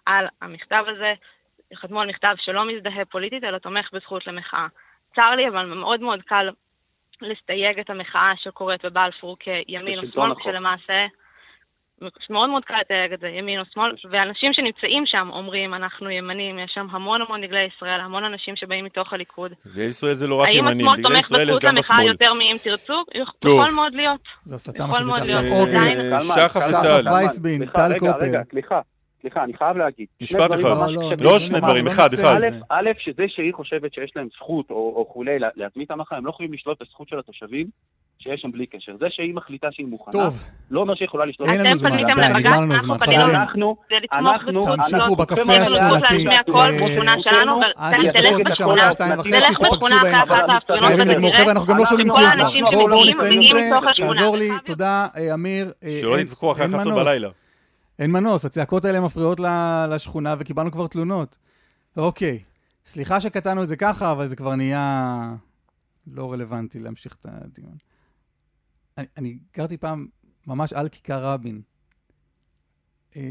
[0.07, 1.13] על המכתב הזה,
[1.75, 4.67] חתמו על מכתב שלא מזדהה פוליטית, אלא תומך בזכות למחאה.
[5.17, 6.51] צר לי, אבל מאוד מאוד קל
[7.21, 11.07] לסתייג את המחאה שקורית בבלפור כימין או שמאל, כשלמעשה...
[12.31, 16.59] מאוד מאוד קל לתייג את זה, ימין או שמאל, ואנשים שנמצאים שם אומרים, אנחנו ימנים,
[16.59, 19.53] יש שם המון המון דגלי ישראל, המון אנשים שבאים מתוך הליכוד.
[19.67, 21.79] דגלי ישראל זה לא רק ימנים, דגלי ישראל יש גם בשמאל.
[21.79, 23.05] האם השמאל תומך בזכות המחאה יותר מאם תרצו?
[23.45, 24.21] יכול מאוד להיות.
[24.45, 25.43] זו הסתה מה שזה עכשיו.
[25.61, 27.09] אוקיי, שחף טל.
[27.13, 28.19] וייסבין, טל קופר.
[28.21, 28.81] רגע, סליחה.
[29.21, 30.07] סליחה, אני חייב להגיד.
[30.23, 31.21] משפט אחד.
[31.21, 32.41] לא שני דברים, אחד, אחד.
[32.71, 36.53] א', שזה שהיא חושבת שיש להם זכות או כולי להזמין את המחאה, הם לא יכולים
[36.53, 37.67] לשלוט בזכות של התושבים
[38.19, 38.93] שיש שם בלי קשר.
[39.01, 40.45] זה שהיא מחליטה שהיא מוכנה, טוב.
[40.71, 41.49] לא אומר שהיא יכולה לשלוט.
[41.49, 42.03] אין לנו זמן, די,
[42.35, 43.21] נגמר לנו זמן, חברים.
[43.21, 43.77] אנחנו,
[44.13, 46.25] אנחנו, תמשיכו בקפה השכונתי.
[48.13, 48.91] תלך בשכונה
[50.79, 51.33] חייבים לגמור.
[51.33, 52.87] חבר'ה, אנחנו גם לא שומעים כלום כבר.
[52.87, 55.73] בואו נסיים עם זה, תעזור לי, תודה, אה, אמיר.
[55.85, 57.29] אה, שלא נתווכחו אחרי 11 בלילה.
[57.99, 59.41] אין מנוס, הצעקות האלה מפריעות
[59.91, 61.37] לשכונה וקיבלנו כבר תלונות.
[61.97, 62.43] אוקיי,
[62.87, 65.35] סליחה שקטענו את זה ככה, אבל זה כבר נהיה...
[66.07, 67.77] לא רלוונטי להמשיך את הדיון.
[68.99, 70.07] אני, אני גרתי פעם
[70.47, 71.61] ממש על כיכר רבין,
[73.17, 73.23] אה,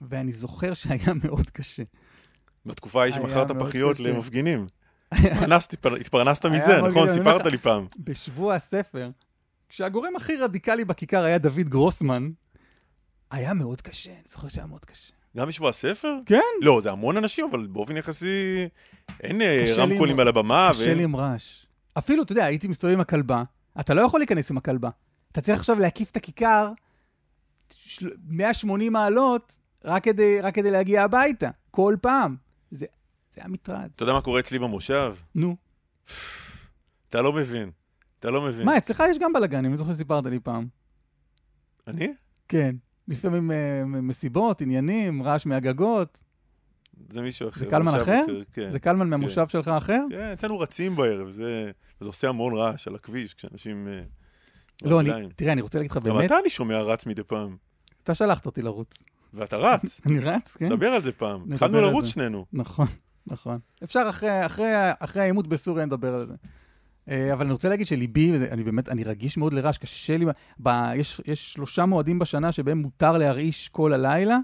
[0.00, 1.82] ואני זוכר שהיה מאוד קשה.
[2.66, 4.66] בתקופה ההיא שמכרת פחיות למפגינים.
[6.00, 7.12] התפרנסת מזה, נכון?
[7.12, 7.86] סיפרת לי פעם.
[7.98, 9.10] בשבוע הספר,
[9.68, 12.30] כשהגורם הכי רדיקלי בכיכר היה דוד גרוסמן,
[13.32, 15.12] היה מאוד קשה, אני זוכר שהיה מאוד קשה.
[15.36, 16.14] גם בשבוע הספר?
[16.26, 16.40] כן.
[16.62, 18.68] לא, זה המון אנשים, אבל באופן יחסי
[19.20, 20.70] אין אה, רמקולים על הבמה.
[20.72, 21.66] קשה לי עם רעש.
[21.98, 23.42] אפילו, אתה יודע, הייתי מסתובב עם הכלבה,
[23.80, 24.90] אתה לא יכול להיכנס עם הכלבה.
[25.32, 26.70] אתה צריך עכשיו להקיף את הכיכר
[28.28, 32.36] 180 מעלות רק כדי, רק כדי להגיע הביתה, כל פעם.
[32.70, 32.86] זה,
[33.34, 33.90] זה היה מטרד.
[33.96, 35.14] אתה יודע מה קורה אצלי במושב?
[35.34, 35.56] נו.
[37.10, 37.70] אתה לא מבין.
[38.20, 38.66] אתה לא מבין.
[38.66, 40.66] מה, אצלך יש גם בלאגנים, אני זוכר שסיפרת לי פעם.
[41.86, 42.08] אני?
[42.48, 42.76] כן.
[43.08, 46.24] לפעמים uh, מסיבות, עניינים, רעש מהגגות.
[47.08, 47.60] זה מישהו אחר.
[47.60, 48.02] זה קלמן אחר?
[48.02, 48.42] אחר?
[48.52, 48.70] כן.
[48.70, 49.10] זה קלמן כן.
[49.10, 50.04] מהמושב שלך אחר?
[50.10, 53.88] כן, אצלנו רצים בערב, זה, וזה עושה המון רעש על הכביש, כשאנשים...
[53.88, 56.20] Uh, לא, אני, תראה, אני רוצה להגיד לך באמת...
[56.20, 57.56] גם אתה אני שומע רץ מדי פעם.
[58.02, 59.02] אתה שלחת אותי לרוץ.
[59.34, 60.00] ואתה רץ.
[60.06, 60.72] אני רץ, כן.
[60.72, 61.52] נדבר על זה פעם.
[61.52, 62.46] התחלנו לרוץ שנינו.
[62.52, 62.86] נכון,
[63.26, 63.58] נכון.
[63.84, 64.08] אפשר
[65.00, 66.34] אחרי העימות בסוריה נדבר על זה.
[67.08, 70.26] אה, אבל אני רוצה להגיד שליבי, אני באמת, אני רגיש מאוד לרעש, קשה לי,
[70.62, 74.38] ב, יש, יש שלושה מועדים בשנה שבהם מותר להרעיש כל הלילה.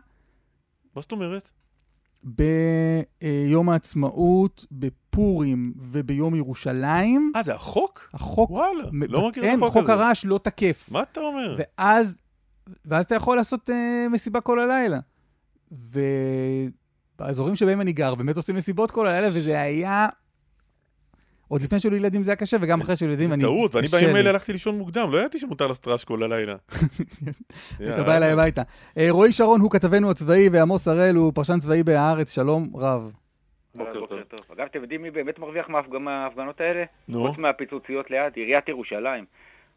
[0.96, 1.50] מה זאת אומרת?
[2.24, 7.32] ביום העצמאות, בפורים וביום ירושלים.
[7.36, 8.10] אה, זה החוק?
[8.14, 8.50] החוק.
[8.50, 9.78] וואלה, מ- לא מכיר את החוק הזה.
[9.78, 10.88] אין, חוק הרעש לא תקף.
[10.92, 11.56] מה אתה אומר?
[11.58, 12.16] ואז,
[12.84, 13.72] ואז אתה יכול לעשות uh,
[14.10, 14.98] מסיבה כל הלילה.
[17.18, 20.08] ובאזורים שבהם אני גר, באמת עושים מסיבות כל הלילה, וזה היה
[21.48, 23.40] עוד לפני שהיו לי ילדים זה היה קשה, וגם אחרי שהיו ילדים אני...
[23.40, 26.56] זה טעות, ואני בימים האלה הלכתי לישון מוקדם, לא ידעתי שמותר רעש כל הלילה.
[27.94, 28.62] אתה בא אליי הביתה.
[28.98, 33.12] אה, רועי שרון הוא כתבנו הצבאי, ועמוס הראל הוא פרשן צבאי בהארץ, שלום רב.
[33.74, 34.40] בוקר טוב.
[34.52, 36.84] אגב, אתם יודעים מי באמת מרוויח מההפגנות האלה?
[37.08, 37.28] נו.
[37.28, 39.24] חוץ מהפיצוציות ליד, עיריית ירושלים.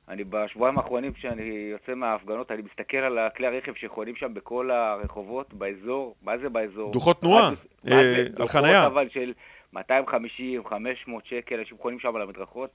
[0.09, 5.53] אני בשבועיים האחרונים כשאני יוצא מההפגנות, אני מסתכל על כלי הרכב שחונים שם בכל הרחובות,
[5.53, 6.91] באזור, מה זה באזור?
[6.93, 7.51] דוחות תנועה,
[7.91, 8.87] אה, על חנייה.
[8.87, 9.33] אבל של
[9.73, 12.69] 250, 500 שקל, אנשים חונים שם על המדרכות.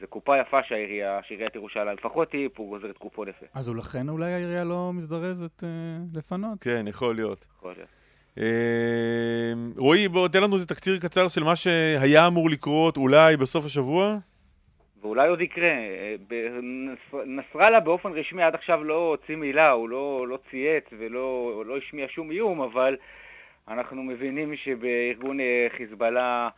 [0.00, 3.46] זו קופה יפה שהעירייה, שעיריית ירושלים, לפחות היא פה גוזרת קופון יפה.
[3.54, 5.68] אז לכן אולי העירייה לא מזדרזת אה,
[6.14, 6.62] לפנות.
[6.62, 7.46] כן, יכול להיות.
[7.58, 7.88] יכול להיות.
[8.38, 13.64] אה, רועי, בוא תן לנו איזה תקציר קצר של מה שהיה אמור לקרות אולי בסוף
[13.64, 14.16] השבוע.
[15.02, 15.72] ואולי עוד יקרה.
[17.26, 22.06] נסראללה באופן רשמי עד עכשיו לא הוציא מילה, הוא לא, לא צייץ ולא לא השמיע
[22.08, 22.96] שום איום, אבל
[23.68, 26.48] אנחנו מבינים שבארגון אה, חיזבאללה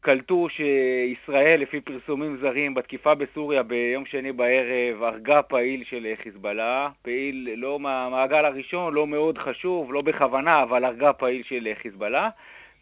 [0.00, 6.88] קלטו שישראל, לפי פרסומים זרים, בתקיפה בסוריה ביום שני בערב, הרגה פעיל של אה, חיזבאללה,
[7.02, 12.28] פעיל לא מהמעגל הראשון, לא מאוד חשוב, לא בכוונה, אבל הרגה פעיל של אה, חיזבאללה,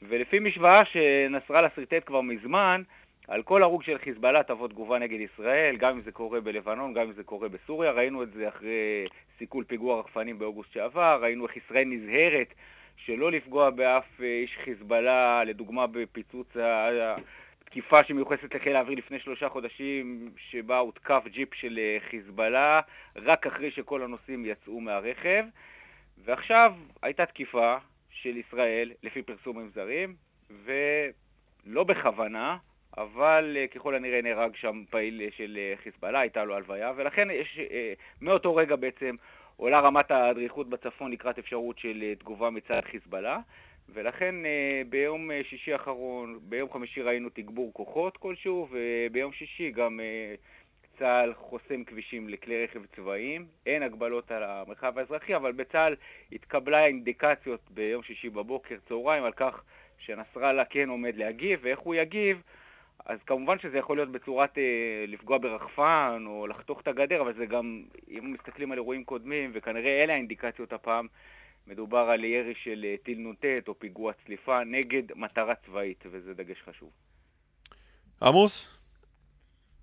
[0.02, 2.82] ולפי משוואה שנסראללה שרטט כבר מזמן,
[3.28, 7.06] על כל הרוג של חיזבאללה תבוא תגובה נגד ישראל, גם אם זה קורה בלבנון, גם
[7.06, 7.90] אם זה קורה בסוריה.
[7.90, 9.06] ראינו את זה אחרי
[9.38, 12.54] סיכול פיגוע רחפנים באוגוסט שעבר, ראינו איך ישראל נזהרת
[12.96, 16.56] שלא לפגוע באף אה, איש חיזבאללה, לדוגמה בפיצוץ
[17.64, 22.80] התקיפה שמיוחסת לחיל האוויר לפני שלושה חודשים, שבה הותקף ג'יפ של אה, חיזבאללה,
[23.16, 25.44] רק אחרי שכל הנוסעים יצאו מהרכב.
[26.24, 26.72] ועכשיו
[27.02, 27.76] הייתה תקיפה
[28.10, 30.14] של ישראל, לפי פרסומים זרים,
[30.64, 32.56] ולא בכוונה,
[32.98, 37.58] אבל אה, ככל הנראה נהרג שם פעיל של חיזבאללה, הייתה לו הלוויה, ולכן יש,
[38.22, 39.16] מאותו רגע בעצם
[39.56, 43.38] עולה רמת הדריכות בצפון לקראת אפשרות של אה, תגובה מצד חיזבאללה,
[43.88, 50.00] ולכן אה, ביום אה, שישי האחרון, ביום חמישי ראינו תגבור כוחות כלשהו, וביום שישי גם
[50.98, 55.96] צה"ל חוסם כבישים לכלי רכב צבאיים, אין הגבלות על המרחב האזרחי, אבל בצה"ל
[56.32, 59.62] התקבלה אינדיקציות ביום שישי בבוקר, צהריים, על כך
[59.98, 62.42] שנסראללה כן עומד להגיב, ואיך הוא יגיב
[63.06, 67.46] אז כמובן שזה יכול להיות בצורת אה, לפגוע ברחפן או לחתוך את הגדר, אבל זה
[67.46, 71.06] גם, אם מסתכלים על אירועים קודמים, וכנראה אלה האינדיקציות הפעם,
[71.66, 76.62] מדובר על ירי של אה, טיל נ"ט או פיגוע צליפה נגד מטרה צבאית, וזה דגש
[76.62, 76.90] חשוב.
[78.22, 78.80] עמוס?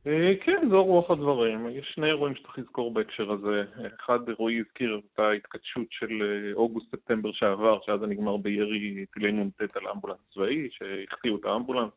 [0.07, 1.69] אה, כן, זו רוח הדברים.
[1.69, 3.63] יש שני אירועים שצריך לזכור בהקשר הזה.
[3.99, 9.61] אחד, רועי הזכיר את ההתכתשות של אה, אוגוסט-ספטמבר שעבר, שאז זה נגמר בירי טילי נ"ט
[9.77, 11.91] על אמבולנס צבאי, שהחטיאו את האמבולנס.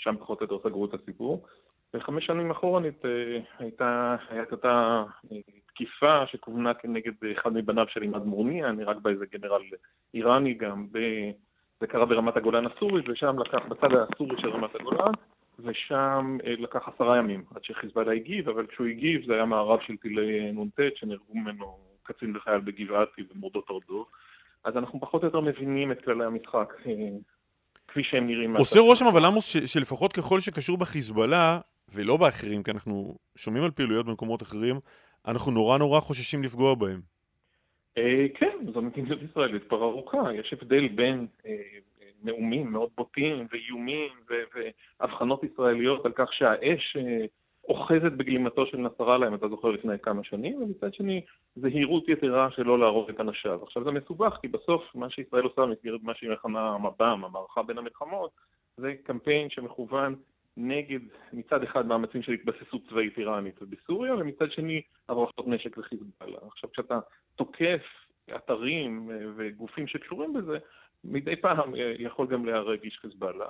[0.00, 1.46] שם פחות או יותר סגרו את הסיפור.
[1.94, 3.10] וחמש שנים אחורנית אה,
[3.58, 5.36] הייתה, הייתה אותה אה,
[5.66, 9.62] תקיפה שכוונה כנגד אחד מבניו של עימאד מורניה, נהרג בה איזה גנרל
[10.14, 10.98] איראני גם, ב...
[11.80, 15.12] זה קרה ברמת הגולן הסורית, ושם לקח, בצד הסורי של רמת הגולן,
[15.58, 19.96] ושם אה, לקח עשרה ימים עד שחיזבאללה הגיב, אבל כשהוא הגיב זה היה מערב של
[19.96, 24.06] טילי נ"ט שנהרגו ממנו קצין וחייל בגבעתי ומורדות ארדו.
[24.64, 26.74] אז אנחנו פחות או יותר מבינים את כללי המשחק
[27.90, 28.56] כפי שהם נראים.
[28.56, 31.60] עושה רושם אבל עמוס שלפחות ככל שקשור בחיזבאללה,
[31.94, 34.80] ולא באחרים, כי אנחנו שומעים על פעילויות במקומות אחרים,
[35.28, 37.00] אנחנו נורא נורא חוששים לפגוע בהם.
[37.98, 40.34] אה, כן, זו מדיניות ישראלית כבר ארוכה.
[40.34, 41.52] יש הבדל בין אה,
[42.22, 44.12] נאומים מאוד בוטים ואיומים
[45.00, 47.26] והבחנות ישראליות על כך שהאש אה,
[47.70, 51.20] אוחזת בגלימתו של נסראללה, אם אתה זוכר, לפני כמה שנים, ומצד שני,
[51.56, 53.62] זהירות יתרה שלא להרוג את אנשיו.
[53.62, 57.78] עכשיו זה מסובך, כי בסוף מה שישראל עושה במסגרת מה שהיא מכנה המב"ם, המערכה בין
[57.78, 58.30] המלחמות,
[58.76, 60.14] זה קמפיין שמכוון
[60.56, 61.00] נגד
[61.32, 66.38] מצד אחד מאמצים של התבססות צבאית איראנית בסוריה, ומצד שני הברחות נשק לחיזבאללה.
[66.46, 66.98] עכשיו כשאתה
[67.36, 67.82] תוקף
[68.36, 70.58] אתרים אה, וגופים שקשורים בזה,
[71.04, 73.48] מדי פעם אה, יכול גם להיהרג איש חיזבאללה.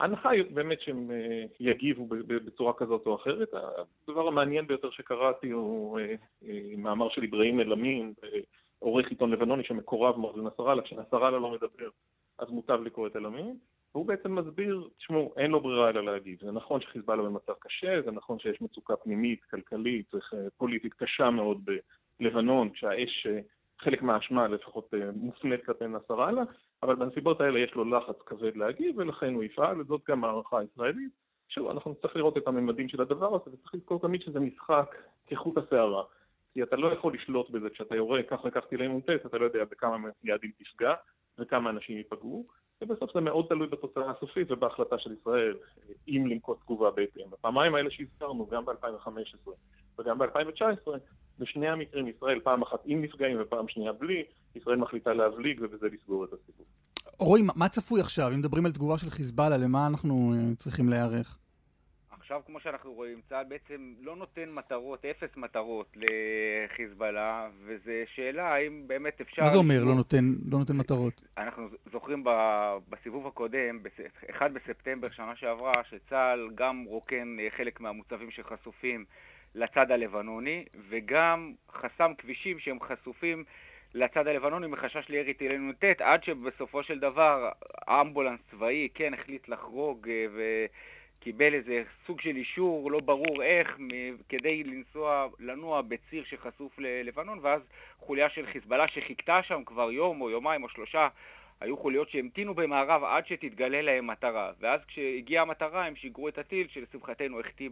[0.00, 3.48] ההנחה היא באמת שהם אה, יגיבו בצורה כזאת או אחרת.
[4.08, 5.98] הדבר המעניין ביותר שקראתי הוא
[6.76, 8.12] מאמר של אברהים אלאמין,
[8.78, 11.88] עורך עיתון לבנוני שמקורב מאוד לנסראללה, כשנסראללה לא מדבר
[12.38, 13.56] אז מוטב לקרוא את אלאמין.
[13.94, 16.38] והוא בעצם מסביר, תשמעו, אין לו ברירה אלא להגיב.
[16.42, 20.20] זה נכון שחיזבאללה במצב קשה, זה נכון שיש מצוקה פנימית, כלכלית, אה,
[20.56, 21.64] פוליטית קשה מאוד
[22.20, 23.40] בלבנון, כשהאש, אה,
[23.78, 26.42] חלק מהאשמה לפחות אה, מופנית כלפי נסראללה,
[26.82, 31.12] אבל בנסיבות האלה יש לו לחץ כבד להגיב, ולכן הוא יפעל, וזאת גם הערכה הישראלית.
[31.48, 34.94] שוב, אנחנו נצטרך לראות את הממדים של הדבר הזה, וצריך לזכור תמיד שזה משחק
[35.26, 36.04] כחוט השערה.
[36.52, 39.64] כי אתה לא יכול לשלוט בזה כשאתה יורה כך וכך טילי נ"ט, אתה לא יודע
[39.64, 40.94] בכמה יעדים תפגע
[41.38, 42.46] וכמה אנשים ייפגעו.
[42.82, 45.56] ובסוף זה מאוד תלוי בתוצאה הסופית ובהחלטה של ישראל,
[46.08, 47.24] אם לנקוט תגובה בהתאם.
[47.32, 49.50] הפעמיים האלה שהזכרנו, גם ב-2015
[49.98, 50.90] וגם ב-2019,
[51.38, 54.22] בשני המקרים ישראל פעם אחת עם נפגעים ופעם שנייה בלי,
[54.54, 56.66] ישראל מחליטה להבליג ובזה לסגור את הסיפור.
[57.18, 58.28] רועי, מה צפוי עכשיו?
[58.34, 61.38] אם מדברים על תגובה של חיזבאללה, למה אנחנו אה, צריכים להיערך?
[62.30, 68.82] עכשיו, כמו שאנחנו רואים, צה"ל בעצם לא נותן מטרות, אפס מטרות לחיזבאללה, וזו שאלה האם
[68.86, 69.42] באמת אפשר...
[69.42, 71.20] מה זה אומר לא נותן, לא נותן מטרות?
[71.38, 72.24] אנחנו זוכרים
[72.88, 73.78] בסיבוב הקודם,
[74.30, 79.04] 1 בספטמבר שנה שעברה, שצה"ל גם רוקן אה, חלק מהמוצבים שחשופים
[79.54, 83.44] לצד הלבנוני, וגם חסם כבישים שהם חשופים
[83.94, 87.48] לצד הלבנוני מחשש לירי טילי נ"ט, עד שבסופו של דבר
[87.88, 90.42] אמבולנס צבאי כן החליט לחרוג אה, ו...
[91.20, 93.78] קיבל איזה סוג של אישור, לא ברור איך,
[94.28, 97.60] כדי לנסוע, לנוע בציר שחשוף ללבנון, ואז
[97.98, 101.08] חוליה של חיזבאללה שחיכתה שם כבר יום או יומיים או שלושה,
[101.60, 104.52] היו חוליות שהמתינו במערב עד שתתגלה להם מטרה.
[104.60, 107.70] ואז כשהגיעה המטרה הם שיגרו את הטיל, שלשמחתנו החטיא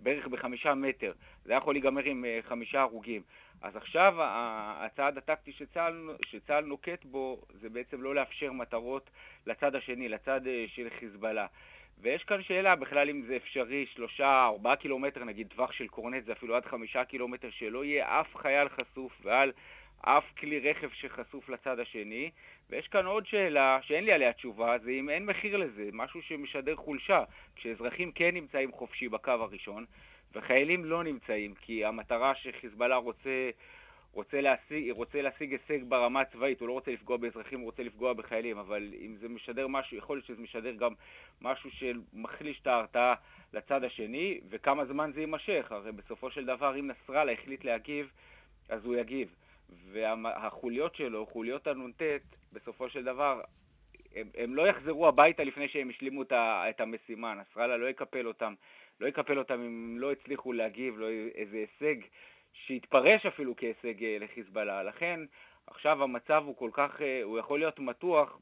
[0.00, 1.12] בערך בחמישה מטר.
[1.44, 3.22] זה היה יכול להיגמר עם אה, חמישה הרוגים.
[3.62, 9.10] אז עכשיו הצעד הטקטי שצה"ל, שצה"ל נוקט בו זה בעצם לא לאפשר מטרות
[9.46, 11.46] לצד השני, לצד אה, של חיזבאללה.
[12.00, 16.32] ויש כאן שאלה בכלל אם זה אפשרי, שלושה, ארבעה קילומטר, נגיד טווח של קורנט זה
[16.32, 19.52] אפילו עד חמישה קילומטר, שלא יהיה אף חייל חשוף ועל
[20.00, 22.30] אף כלי רכב שחשוף לצד השני.
[22.70, 26.76] ויש כאן עוד שאלה שאין לי עליה תשובה, זה אם אין מחיר לזה, משהו שמשדר
[26.76, 27.24] חולשה,
[27.56, 29.84] כשאזרחים כן נמצאים חופשי בקו הראשון,
[30.34, 33.50] וחיילים לא נמצאים, כי המטרה שחיזבאללה רוצה
[34.16, 38.12] רוצה להשיג, רוצה להשיג הישג ברמה הצבאית, הוא לא רוצה לפגוע באזרחים, הוא רוצה לפגוע
[38.12, 40.92] בחיילים, אבל אם זה משדר משהו, יכול להיות שזה משדר גם
[41.42, 43.14] משהו שמחליש את ההרתעה
[43.52, 45.66] לצד השני, וכמה זמן זה יימשך.
[45.70, 48.10] הרי בסופו של דבר, אם נסראללה החליט להגיב,
[48.68, 49.34] אז הוא יגיב.
[49.92, 52.02] והחוליות שלו, חוליות הנ"ט,
[52.52, 53.40] בסופו של דבר,
[54.14, 57.34] הם, הם לא יחזרו הביתה לפני שהם השלימו את המשימה.
[57.34, 58.54] נסראללה לא יקפל אותם,
[59.00, 61.96] לא יקפל אותם אם לא הצליחו להגיב, לא איזה הישג
[62.64, 64.82] שהתפרש אפילו כהישג אה, לחיזבאללה.
[64.82, 65.20] לכן
[65.66, 68.38] עכשיו המצב הוא כל כך, אה, הוא יכול להיות מתוח,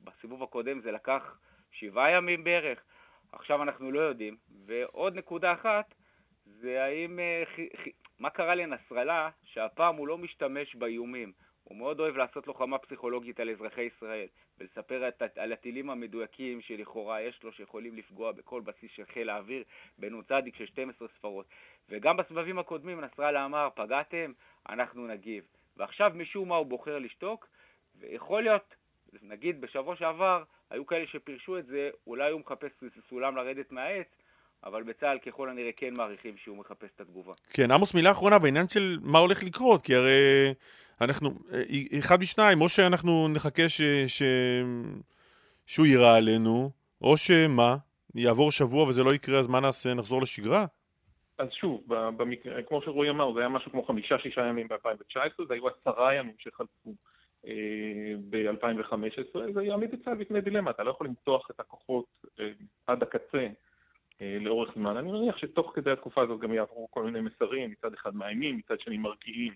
[0.00, 1.38] בסיבוב הקודם זה לקח
[1.70, 2.82] שבעה ימים בערך,
[3.32, 4.36] עכשיו אנחנו לא יודעים.
[4.66, 5.94] ועוד נקודה אחת,
[6.46, 7.42] זה האם, אה,
[8.18, 11.32] מה קרה לנסראללה שהפעם הוא לא משתמש באיומים.
[11.68, 14.26] הוא מאוד אוהב לעשות לוחמה פסיכולוגית על אזרחי ישראל
[14.58, 19.64] ולספר את, על הטילים המדויקים שלכאורה יש לו שיכולים לפגוע בכל בסיס של חיל האוויר
[19.98, 21.46] בנ"צ של 12 ספרות.
[21.90, 24.32] וגם בסבבים הקודמים נסראללה אמר, פגעתם,
[24.68, 25.44] אנחנו נגיב.
[25.76, 27.46] ועכשיו משום מה הוא בוחר לשתוק,
[28.00, 28.74] ויכול להיות,
[29.22, 32.70] נגיד בשבוע שעבר, היו כאלה שפירשו את זה, אולי הוא מחפש
[33.08, 34.06] סולם לרדת מהעץ,
[34.64, 37.32] אבל בצה"ל ככל הנראה כן מעריכים שהוא מחפש את התגובה.
[37.50, 40.54] כן, עמוס, מילה אחרונה בעניין של מה הולך לקרות, כי הרי
[41.00, 41.30] אנחנו,
[41.98, 44.22] אחד משניים, או שאנחנו נחכה ש, ש,
[45.66, 47.76] שהוא יירה עלינו, או שמה,
[48.14, 49.94] יעבור שבוע וזה לא יקרה, אז מה נעשה?
[49.94, 50.66] נחזור לשגרה?
[51.38, 55.68] אז שוב, במקרה, כמו שרועי אמר, זה היה משהו כמו חמישה-שישה ימים ב-2019, זה היו
[55.68, 56.94] עשרה ימים שחלפו
[57.46, 62.04] אה, ב-2015, זה יעמיד את צה"ל בפני דילמה, אתה לא יכול למתוח את הכוחות
[62.40, 62.50] אה,
[62.86, 63.46] עד הקצה
[64.20, 64.96] אה, לאורך זמן.
[64.96, 68.80] אני מניח שתוך כדי התקופה הזאת גם יעברו כל מיני מסרים, מצד אחד מאיימים, מצד
[68.80, 69.52] שני מרגיעים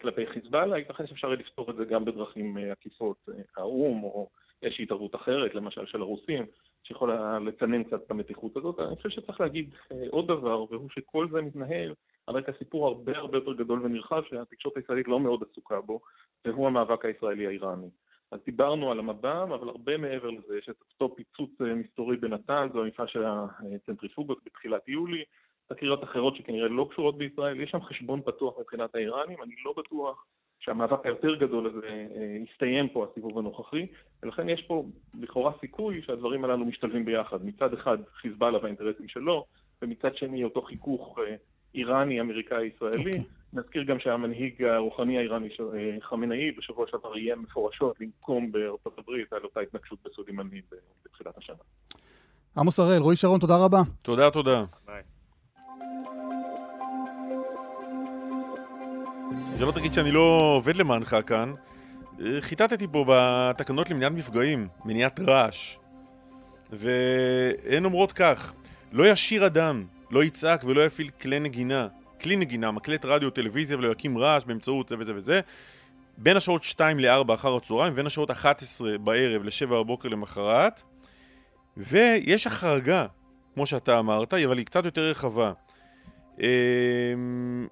[0.00, 4.28] כלפי חיזבאללה, ייתכן שאפשר לפתור את זה גם בדרכים עקיפות, האו"ם או
[4.62, 6.46] איזושהי התערבות אחרת, למשל של הרוסים,
[6.86, 8.80] שיכולה לצנן קצת את המתיחות הזאת.
[8.80, 9.74] אני חושב שצריך להגיד
[10.10, 11.94] עוד דבר, והוא שכל זה מתנהל
[12.26, 16.00] על רקע סיפור הרבה הרבה יותר גדול ונרחב שהתקשורת הישראלית לא מאוד עסוקה בו,
[16.44, 17.88] והוא המאבק הישראלי-האיראני.
[18.30, 22.82] אז דיברנו על המב"ם, אבל הרבה מעבר לזה, יש את אותו פיצוץ מסתורי בנתן, זו
[22.82, 25.24] המפעל של הצנטריפוגות בתחילת יולי,
[25.66, 30.26] תקריות אחרות שכנראה לא קשורות בישראל, יש שם חשבון פתוח מבחינת האיראנים, אני לא בטוח
[30.60, 33.86] שהמאבק היותר גדול הזה אה, יסתיים פה, הסיבוב הנוכחי,
[34.22, 34.84] ולכן יש פה
[35.20, 37.44] לכאורה סיכוי שהדברים הללו משתלבים ביחד.
[37.44, 39.46] מצד אחד חיזבאללה והאינטרסים שלו,
[39.82, 41.36] ומצד שני אותו חיכוך אה,
[41.74, 42.96] איראני, אמריקאי, ישראלי.
[42.96, 43.06] Okay.
[43.06, 43.20] אוקיי.
[43.52, 49.44] נזכיר גם שהמנהיג הרוחני האיראני, אה, חמינאי, בשבוע שעבר איים מפורשות לנקום בארצות הברית על
[49.44, 50.60] אותה התנגשות בסולימני
[51.04, 51.56] בתחילת השנה.
[52.56, 53.80] עמוס הראל, רועי שרון, תודה רבה.
[54.02, 54.64] תודה, תודה.
[54.86, 55.02] ביי.
[59.58, 61.54] שלא תגיד שאני לא עובד למענך כאן.
[62.40, 65.76] חיטטתי פה בתקנות למניעת מפגעים, מניעת רעש.
[66.72, 68.52] והן אומרות כך:
[68.92, 71.88] לא ישיר אדם, לא יצעק ולא יפעיל כלי נגינה,
[72.22, 75.40] כלי נגינה, מקלט רדיו, טלוויזיה ולא יקים רעש באמצעות זה וזה וזה
[76.18, 80.82] בין השעות 2 ל-4 אחר הצהריים ובין השעות 11 בערב ל-7 בבוקר למחרת
[81.76, 83.06] ויש החרגה,
[83.54, 85.52] כמו שאתה אמרת, אבל היא קצת יותר רחבה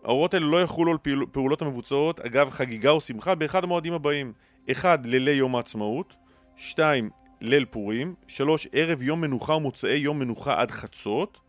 [0.04, 0.98] ההוראות האלה לא יחולו על
[1.32, 4.32] פעולות המבוצעות אגב חגיגה או שמחה באחד המועדים הבאים
[4.72, 5.00] 1.
[5.04, 6.14] לילי יום העצמאות
[6.56, 7.10] 2.
[7.40, 8.68] ליל פורים 3.
[8.72, 11.40] ערב יום מנוחה ומוצאי יום מנוחה עד חצות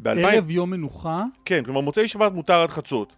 [0.00, 1.24] ב- ערב יום מנוחה?
[1.44, 3.16] כן, כלומר מוצאי שבת מותר עד חצות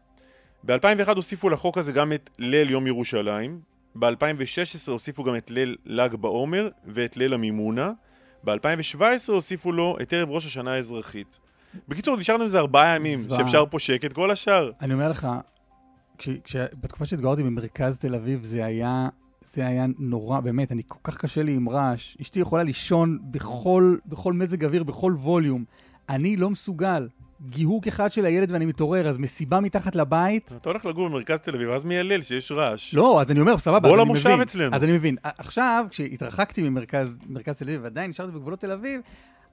[0.65, 3.61] ב-2001 הוסיפו לחוק הזה גם את ליל יום ירושלים
[3.95, 7.93] ב-2016 הוסיפו גם את ליל ל"ג בעומר ואת ליל המימונה
[8.45, 11.39] ב-2017 הוסיפו לו את ערב ראש השנה האזרחית
[11.89, 13.39] בקיצור, נשארנו עם זה ארבעה ימים, זווה.
[13.39, 14.71] שאפשר פה שקט כל השאר.
[14.81, 15.29] אני אומר לך,
[16.19, 19.09] כש, כש, בתקופה שהתגוררתי במרכז תל אביב, זה היה,
[19.45, 22.17] זה היה נורא, באמת, אני כל כך קשה לי עם רעש.
[22.21, 25.65] אשתי יכולה לישון בכל, בכל מזג אוויר, בכל ווליום.
[26.09, 27.09] אני לא מסוגל.
[27.49, 30.55] גיהוק אחד של הילד ואני מתעורר, אז מסיבה מתחת לבית...
[30.61, 32.95] אתה הולך לגור במרכז תל אביב, אז מיילל שיש רעש.
[32.95, 34.77] לא, אז אני אומר, סבבה, בוא למושב אצלנו.
[34.77, 35.17] אז אני מבין.
[35.23, 37.19] עכשיו, כשהתרחקתי ממרכז
[37.59, 39.01] תל אביב, ועדיין נשארתי בגבולות תל אביב,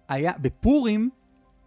[0.09, 1.09] היה, בפורים,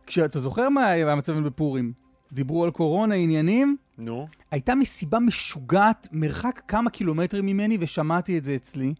[0.06, 1.92] כשאתה זוכר מה היה המצב בפורים?
[2.32, 3.76] דיברו על קורונה, עניינים?
[3.98, 4.28] נו.
[4.50, 8.94] הייתה מסיבה משוגעת, מרחק כמה קילומטרים ממני, ושמעתי את זה אצלי.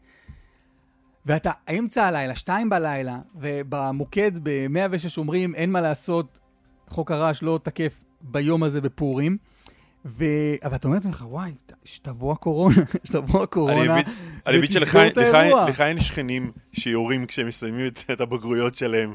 [1.27, 6.39] ואתה אמצע הלילה, שתיים בלילה, ובמוקד ב-106 אומרים, אין מה לעשות,
[6.89, 9.37] חוק הרעש לא תקף ביום הזה בפורים.
[10.07, 10.25] ו...
[10.65, 11.53] אבל אתה אומר לעצמך, וואי,
[11.85, 13.97] שתבוא הקורונה, שתבוא הקורונה,
[14.49, 15.69] ותסגור את האירוע.
[15.71, 19.15] לך אין שכנים שיורים כשהם מסיימים את הבגרויות שלהם.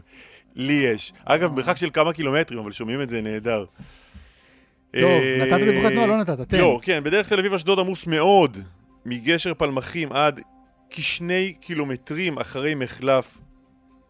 [0.56, 1.14] לי יש.
[1.26, 3.66] אגב, מרחק של כמה קילומטרים, אבל שומעים את זה נהדר.
[4.92, 6.08] טוב, אה, נתת דיווחי תנועה?
[6.08, 6.58] לא נתת, תן.
[6.58, 8.58] לא, כן, בדרך תל אביב-אשדוד עמוס מאוד,
[9.06, 10.40] מגשר פלמחים עד
[10.90, 13.38] כשני קילומטרים אחרי מחלף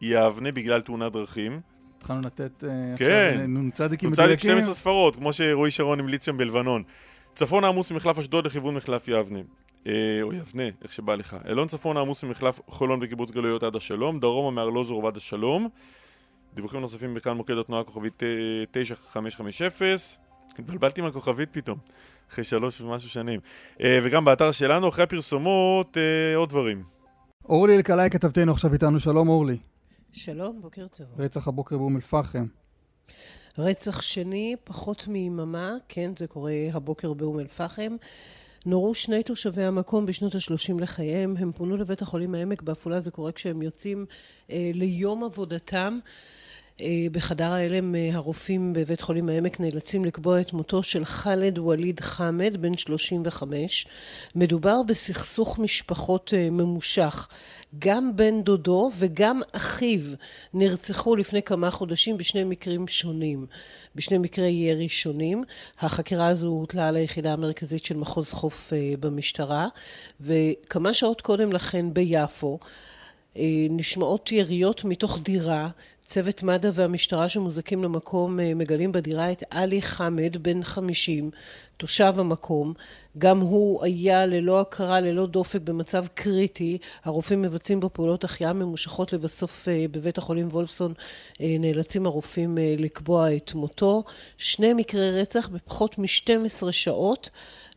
[0.02, 1.60] יבנה בגלל תאונת דרכים.
[1.98, 3.32] התחלנו לתת אה, כן.
[3.34, 4.52] עכשיו נ"צדיקים מדויקים.
[4.52, 6.84] נ"צ 12 ספרות, כמו שרועי שרון המליץ שם בלבנון.
[7.36, 9.40] צפון העמוס ממחלף אשדוד לכיוון מחלף יבנה.
[9.88, 11.38] אה, או יבנה, איך שבא לך.
[11.48, 14.20] אלון צפון העמוס ממחלף חולון וקיבוץ גלויות עד השלום.
[14.20, 15.70] דרומה מארלוזור ועד השלום.
[16.60, 18.23] דיווחים נוספים בכאן מוקד התנועה כוכבית
[18.72, 19.95] 9550
[20.60, 21.77] התבלבלתי עם הכוכבית פתאום
[22.31, 23.40] אחרי שלוש ומשהו שנים.
[23.81, 26.84] אה, וגם באתר שלנו אחרי הפרסומות אה, עוד דברים.
[27.49, 29.57] אורלי אלקלעי כתבתנו עכשיו איתנו, שלום אורלי.
[30.11, 31.07] שלום, בוקר טוב.
[31.18, 32.45] רצח הבוקר באום אל-פחם.
[33.57, 37.95] רצח שני, פחות מיממה, כן, זה קורה הבוקר באום אל-פחם.
[38.65, 43.31] נורו שני תושבי המקום בשנות ה-30 לחייהם, הם פונו לבית החולים העמק בעפולה, זה קורה
[43.31, 44.06] כשהם יוצאים
[44.52, 45.99] אה, ליום עבודתם.
[46.82, 52.00] אה, בחדר ההלם אה, הרופאים בבית חולים העמק נאלצים לקבוע את מותו של חאלד וליד
[52.00, 53.88] חאמד, בן 35.
[54.36, 57.28] מדובר בסכסוך משפחות אה, ממושך.
[57.80, 60.02] גם בן דודו וגם אחיו
[60.54, 63.46] נרצחו לפני כמה חודשים בשני מקרים שונים,
[63.96, 65.44] בשני מקרי ירי שונים.
[65.80, 69.68] החקירה הזו הוטלה על היחידה המרכזית של מחוז חוף במשטרה,
[70.22, 72.60] וכמה שעות קודם לכן ביפו
[73.70, 75.70] נשמעות יריות מתוך דירה
[76.10, 81.31] צוות מד"א והמשטרה שמוזקים למקום אה, מגלים בדירה את עלי חמד, בן 50,
[81.77, 82.73] תושב המקום.
[83.18, 86.77] גם הוא היה ללא הכרה, ללא דופק, במצב קריטי.
[87.03, 90.94] הרופאים מבצעים בו פעולות החייאה ממושכות לבסוף אה, בבית החולים וולפסון
[91.41, 94.03] אה, נאלצים הרופאים לקבוע את מותו.
[94.38, 97.30] שני מקרי רצח בפחות מ-12 שעות,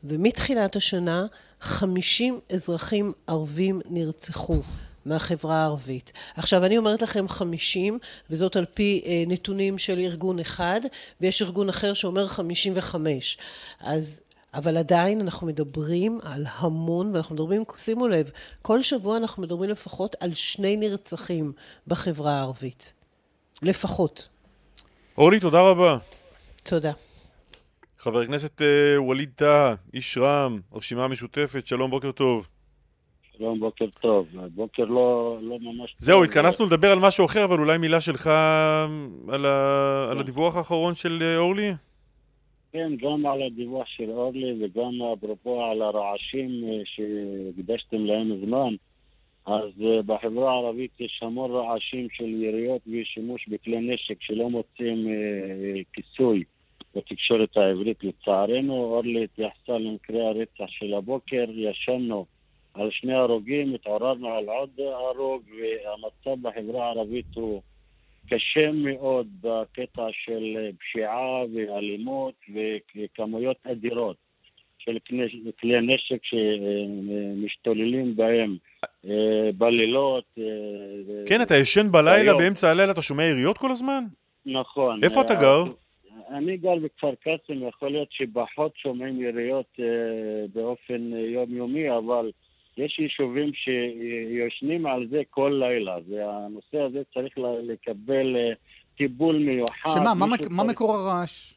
[0.04, 1.26] ומתחילת השנה
[1.60, 4.62] 50 אזרחים ערבים נרצחו.
[5.06, 6.12] מהחברה הערבית.
[6.36, 7.98] עכשיו, אני אומרת לכם 50,
[8.30, 10.80] וזאת על פי אה, נתונים של ארגון אחד,
[11.20, 13.38] ויש ארגון אחר שאומר 55.
[13.80, 14.20] אז
[14.54, 18.30] אבל עדיין אנחנו מדברים על המון, ואנחנו מדברים, שימו לב,
[18.62, 21.52] כל שבוע אנחנו מדברים לפחות על שני נרצחים
[21.86, 22.92] בחברה הערבית.
[23.62, 24.28] לפחות.
[25.18, 25.98] אורלי, תודה רבה.
[26.62, 26.92] תודה.
[27.98, 32.48] חבר הכנסת uh, ווליד טאהא, איש רע"מ, הרשימה המשותפת, שלום, בוקר טוב.
[33.38, 34.26] שלום, בוקר טוב.
[34.54, 35.94] בוקר לא, לא ממש...
[35.98, 38.26] זהו, התכנסנו לדבר על משהו אחר, אבל אולי מילה שלך
[39.28, 40.08] על, ה...
[40.10, 41.70] על הדיווח האחרון של אה, אורלי?
[42.72, 48.74] כן, גם על הדיווח של אורלי וגם אפרופו על הרעשים אה, שהקדשתם להם זמן.
[49.46, 49.70] אז
[50.06, 55.06] בחברה הערבית יש המון רעשים של יריות ושימוש בכלי נשק שלא מוצאים
[55.92, 56.44] כיסוי.
[56.96, 58.74] בתקשורת העברית לצערנו.
[58.74, 62.26] אורלי התייחסה למקרה הרצח של הבוקר, ישנו
[62.74, 67.62] על שני הרוגים, התעוררנו על עוד הרוג, והמצב בחברה הערבית הוא
[68.30, 72.34] קשה מאוד בקטע של פשיעה ואלימות
[72.96, 74.16] וכמויות אדירות
[74.78, 74.98] של
[75.60, 78.56] כלי נשק שמשתוללים בהם
[79.04, 80.24] אה, בלילות.
[80.38, 80.44] אה,
[81.26, 84.04] כן, אתה ישן בלילה, באמצע הלילה אתה שומע יריות כל הזמן?
[84.46, 85.00] נכון.
[85.04, 85.64] איפה אתה גר?
[86.30, 89.84] אני גר בכפר קאסם, יכול להיות שפחות שומעים יריות אה,
[90.54, 92.30] באופן יומיומי, אבל
[92.76, 95.96] יש יישובים שיושנים על זה כל לילה.
[96.08, 97.32] והנושא הזה צריך
[97.62, 98.52] לקבל אה,
[98.96, 99.90] טיפול מיוחד.
[99.94, 100.52] שמה, מה, צריך...
[100.52, 101.54] מה מקור הרעש?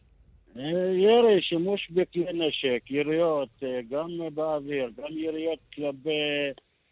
[0.58, 0.62] אה,
[0.94, 6.10] ירי, שימוש בכלי נשק, יריות, אה, גם באוויר, גם יריות כלפי...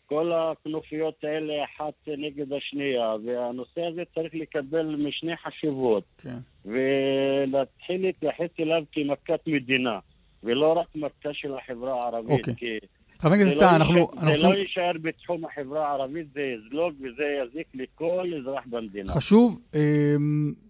[0.06, 6.38] כל הכנופיות האלה אחת נגד השנייה, והנושא הזה צריך לקבל משנה חשיבות, כן.
[6.66, 9.98] ולהתחיל להתייחס אליו כמכת מדינה,
[10.44, 12.50] ולא רק מכה של החברה הערבית.
[12.50, 12.56] אוקיי.
[12.56, 12.80] כי
[13.24, 14.08] חבר הכנסת טאה, אנחנו...
[14.14, 14.50] זה אנחנו...
[14.50, 19.12] לא יישאר בתחום החברה הערבית, זה יזלוג וזה יזיק לכל אזרח במדינה.
[19.12, 20.16] חשוב, אה,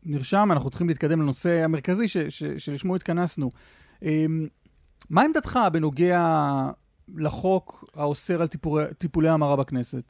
[0.05, 3.49] נרשם, אנחנו צריכים להתקדם לנושא המרכזי ש, ש, שלשמו התכנסנו.
[4.03, 4.25] אה,
[5.09, 6.19] מה עמדתך בנוגע
[7.17, 10.03] לחוק האוסר על טיפולי, טיפולי המרה בכנסת?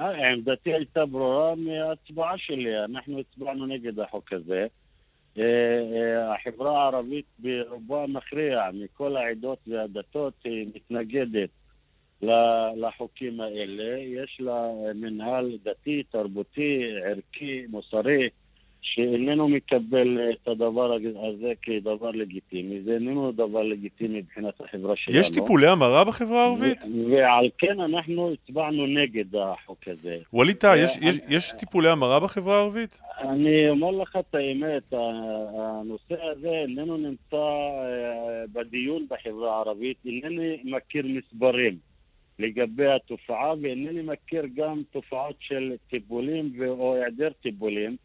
[0.00, 2.84] אה, עמדתי הייתה ברורה מההצבעה שלי.
[2.84, 4.66] אנחנו הצבענו נגד החוק הזה.
[5.38, 11.50] אה, אה, החברה הערבית ברובה המכריע מכל העדות והדתות היא מתנגדת
[12.76, 13.98] לחוקים האלה.
[13.98, 18.28] יש לה מנהל דתי, תרבותי, ערכי, מוסרי,
[18.82, 22.82] שאיננו מקבל את הדבר הזה כדבר לגיטימי.
[22.82, 25.18] זה איננו דבר לגיטימי מבחינת החברה שלנו.
[25.18, 26.78] יש טיפולי המרה בחברה הערבית?
[27.10, 30.18] ועל כן אנחנו הצבענו נגד החוק הזה.
[30.32, 33.00] ווליד טאה, יש, יש, יש טיפולי המרה בחברה הערבית?
[33.20, 41.06] אני אומר לך את האמת, הנושא הזה איננו נמצא אה, בדיון בחברה הערבית, אינני מכיר
[41.06, 41.92] מספרים.
[42.38, 47.96] לגבי התופעה, ואינני מכיר גם תופעות של טיפולים או היעדר טיפולים.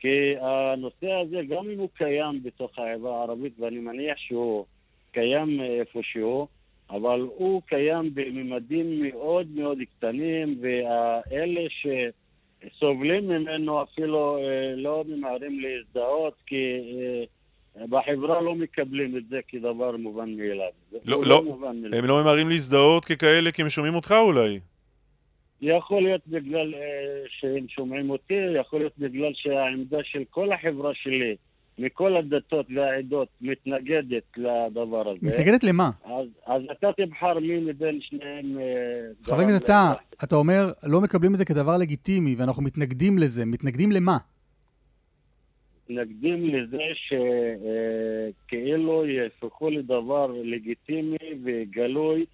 [0.00, 4.64] כי הנושא הזה, גם אם הוא קיים בתוך החברה הערבית, ואני מניח שהוא
[5.12, 6.46] קיים איפשהו,
[6.90, 16.34] אבל הוא קיים בממדים מאוד מאוד קטנים, ואלה שסובלים ממנו אפילו אה, לא ממהרים להזדהות,
[16.46, 16.80] כי
[17.76, 20.70] אה, בחברה לא מקבלים את זה כדבר מובן מאליו.
[21.04, 24.60] לא, לא, לא הם לא ממהרים להזדהות ככאלה כי הם שומעים אותך אולי.
[25.62, 26.80] יכול להיות בגלל אה,
[27.28, 31.36] שהם שומעים אותי, יכול להיות בגלל שהעמדה של כל החברה שלי,
[31.78, 35.18] מכל הדתות והעדות, מתנגדת לדבר הזה.
[35.22, 35.90] מתנגדת למה?
[36.04, 38.58] אז, אז אתה תבחר מי מבין שניהם...
[38.58, 38.64] אה,
[39.22, 39.92] חבר הכנסת אתה,
[40.24, 43.46] אתה אומר, לא מקבלים את זה כדבר לגיטימי, ואנחנו מתנגדים לזה.
[43.46, 44.16] מתנגדים למה?
[45.90, 46.82] מתנגדים לזה
[48.46, 52.24] שכאילו אה, יהפכו לדבר לגיטימי וגלוי.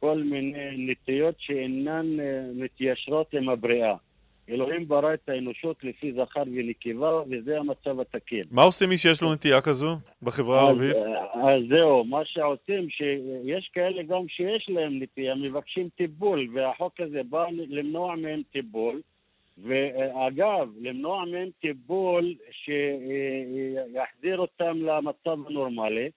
[0.00, 3.94] כל מיני נטיות שאינן אה, מתיישרות עם הבריאה.
[4.48, 8.44] אלוהים ברא את האנושות לפי זכר ונקבה, וזה המצב התקין.
[8.50, 10.96] מה עושה מי שיש לו נטייה כזו בחברה הערבית?
[10.96, 17.00] אז, אה, אז זהו, מה שעושים, שיש כאלה גם שיש להם נטייה, מבקשים טיפול, והחוק
[17.00, 19.00] הזה בא למנוע מהם טיפול.
[19.62, 26.10] ואגב, למנוע מהם טיפול שיחזיר אותם למצב הנורמלי,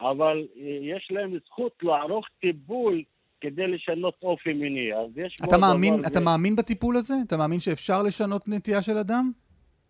[0.00, 0.46] אבל
[0.80, 3.02] יש להם זכות לערוך טיפול
[3.40, 4.94] כדי לשנות אופי מיני.
[4.94, 6.24] אז יש אתה מאמין, אתה ו...
[6.24, 7.14] מאמין בטיפול הזה?
[7.26, 9.30] אתה מאמין שאפשר לשנות נטייה של אדם?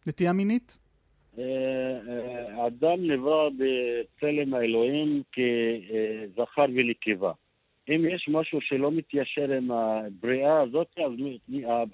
[0.06, 0.78] נטייה מינית?
[1.38, 1.44] אה,
[2.08, 7.32] אה, אדם נברא בצלם האלוהים כזכר ונקבה.
[7.88, 11.12] אם יש משהו שלא מתיישר עם הבריאה הזאת, אז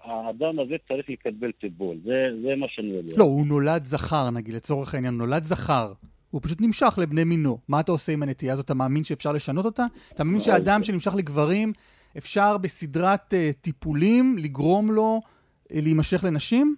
[0.03, 1.97] האדם הזה צריך לקבל טיפול.
[2.05, 3.13] זה, זה מה שאני יודע.
[3.17, 5.93] לא, הוא נולד זכר, נגיד, לצורך העניין, נולד זכר.
[6.35, 7.59] הוא פשוט נמשך לבני מינו.
[7.69, 8.65] מה אתה עושה עם הנטייה הזאת?
[8.65, 9.87] אתה מאמין שאפשר לשנות אותה?
[10.15, 11.73] אתה מאמין שאדם שנמשך לגברים,
[12.19, 16.77] אפשר בסדרת uh, טיפולים לגרום לו uh, להימשך לנשים?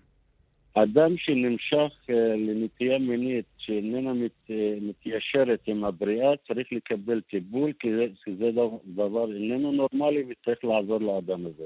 [0.75, 1.93] אדם שנמשך
[2.37, 4.51] לנטייה מינית שאיננה מת,
[4.81, 8.51] מתיישרת עם הבריאה צריך לקבל טיפול כי זה, כי זה
[8.95, 11.65] דבר איננו נורמלי וצריך לעזור לאדם הזה.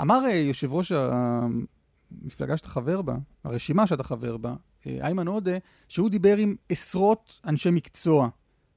[0.00, 0.18] אמר
[0.48, 3.14] יושב ראש המפלגה שאתה חבר בה,
[3.44, 4.54] הרשימה שאתה חבר בה,
[5.00, 5.58] איימן עודה,
[5.88, 8.28] שהוא דיבר עם עשרות אנשי מקצוע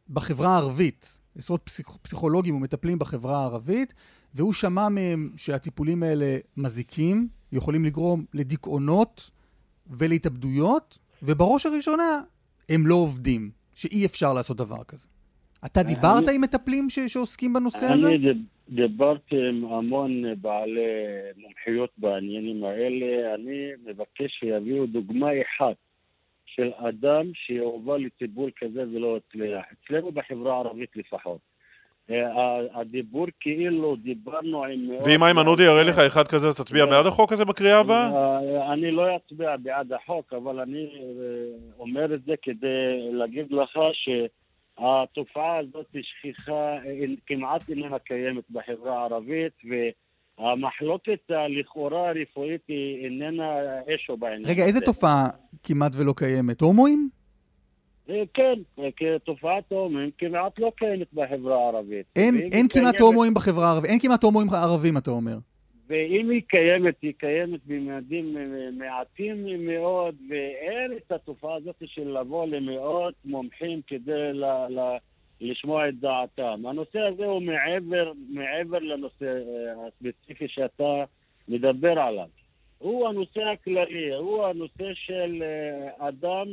[0.10, 1.98] בחברה הערבית, עשרות פסיכ...
[2.02, 3.94] פסיכולוגים ומטפלים בחברה הערבית,
[4.36, 9.32] והוא שמע מהם שהטיפולים האלה מזיקים, יכולים לגרום לדיכאונות
[9.88, 12.22] ולהתאבדויות, ובראש הראשונה
[12.70, 15.08] הם לא עובדים, שאי אפשר לעשות דבר כזה.
[15.66, 16.36] אתה דיברת אני...
[16.36, 17.00] עם מטפלים ש...
[17.00, 18.10] שעוסקים בנושא אני הזה?
[18.10, 18.34] אני
[18.70, 20.82] דיברתי עם המון בעלי
[21.38, 23.36] מומחיות בעניינים האלה.
[23.36, 25.76] אני מבקש שיביאו דוגמה אחת
[26.56, 29.66] של אדם שהובא לטיפול כזה ולא הצליח.
[29.74, 31.40] אצלנו בחברה הערבית לפחות.
[32.10, 34.90] אה, הדיבור כאילו דיברנו עם...
[35.06, 38.12] ואם איימן עודי יראה לך אחד כזה, אז תצביע בעד החוק הזה בקריאה הבאה?
[38.12, 43.80] אה, אני לא אצביע בעד החוק, אבל אני אה, אומר את זה כדי להגיד לך
[43.94, 46.78] שהתופעה הזאת שכיחה
[47.28, 49.54] כמעט איננה קיימת בחברה הערבית,
[50.42, 53.44] והמחלוקת לכאורה הרפואית היא איננה
[53.96, 54.46] אשו בעניין.
[54.46, 55.28] רגע, איזה תופעה
[55.64, 56.62] כמעט ולא קיימת?
[56.62, 57.10] הומואים?
[58.10, 58.60] אה, כן,
[58.96, 62.06] כתופעת הומואים כמעט לא קיימת בחברה הערבית.
[62.16, 65.38] אין, אין כמעט הומואים בחברה הערבית, אין כמעט הומואים ערבים, אתה אומר.
[65.88, 68.36] ואם היא קיימת, היא קיימת בממדים
[68.78, 74.98] מעטים מאוד, ואין את התופעה הזאת של לבוא למאות מומחים כדי ל, ל,
[75.42, 76.66] לשמוע את דעתם.
[76.66, 81.04] הנושא הזה הוא מעבר, מעבר לנושא אה, הספציפי שאתה
[81.48, 82.28] מדבר עליו.
[82.78, 86.48] הוא הנושא הכללי, הוא הנושא של אה, אדם...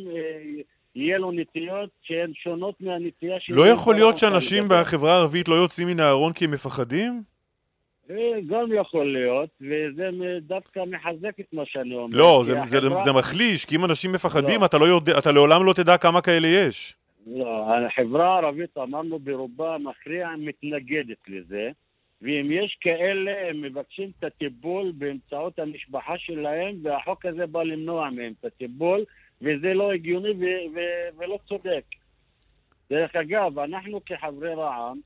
[0.94, 3.54] יהיה לו נטיות שהן שונות מהנטייה של...
[3.54, 7.22] לא יכול להיות שאנשים בחברה הערבית לא יוצאים מן הארון כי הם מפחדים?
[8.10, 8.16] אה,
[8.46, 10.10] גם יכול להיות, וזה
[10.40, 12.16] דווקא מחזק את מה שאני אומר.
[12.18, 12.80] לא, זה, החברה...
[12.80, 14.66] זה, זה מחליש, כי אם אנשים מפחדים, לא.
[14.66, 16.96] אתה, לא יודע, אתה לעולם לא תדע כמה כאלה יש.
[17.36, 21.70] לא, החברה הערבית, אמרנו ברובה המכריע, מתנגדת לזה,
[22.22, 28.32] ואם יש כאלה, הם מבקשים את הטיפול באמצעות המשפחה שלהם, והחוק הזה בא למנוע מהם
[28.40, 29.04] את הטיפול.
[29.42, 31.84] וזה לא הגיוני ו- ו- ולא צודק.
[32.90, 35.00] דרך אגב, אנחנו כחברי רע"מ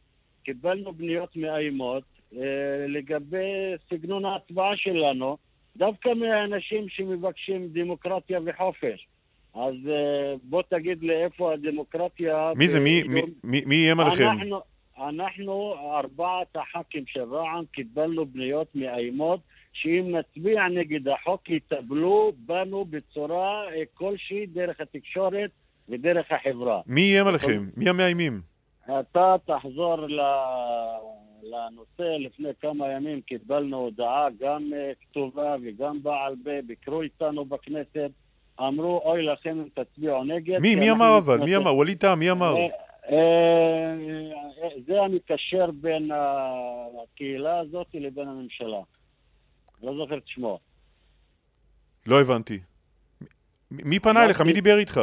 [0.45, 2.05] קיבלנו פניות מאיימות
[2.37, 5.37] אה, לגבי סגנון ההצבעה שלנו,
[5.77, 9.07] דווקא מהאנשים שמבקשים דמוקרטיה וחופש.
[9.55, 12.53] אז אה, בוא תגיד לי איפה הדמוקרטיה...
[12.57, 12.81] מי זה?
[12.81, 13.03] מי,
[13.45, 14.25] מי, מי איים עליכם?
[14.25, 14.61] אנחנו,
[14.99, 19.41] אנחנו, ארבעת הח"כים של רע"מ, קיבלנו פניות מאיימות
[19.73, 25.51] שאם נצביע נגד החוק יטפלו בנו בצורה אה, כלשהי דרך התקשורת
[25.89, 26.81] ודרך החברה.
[26.87, 27.69] מי איים עליכם?
[27.77, 28.41] מי המאיימים?
[28.85, 29.97] אתה תחזור
[31.43, 38.11] לנושא, לפני כמה ימים קיבלנו הודעה גם אה, כתובה וגם בעל פה, ביקרו איתנו בכנסת,
[38.61, 40.59] אמרו אוי לכם אם תצביעו נגד.
[40.59, 40.75] מי?
[40.75, 41.39] מי אמר אבל?
[41.39, 41.75] מי אמר?
[41.75, 42.55] ווליד טאה, מי אמר?
[43.11, 43.95] אה,
[44.87, 46.11] זה המקשר בין
[47.03, 48.81] הקהילה הזאת לבין הממשלה.
[49.83, 50.59] לא זוכר את שמו.
[52.07, 52.59] לא הבנתי.
[53.71, 54.41] מי פנה אליך?
[54.41, 55.01] מי דיבר איתך?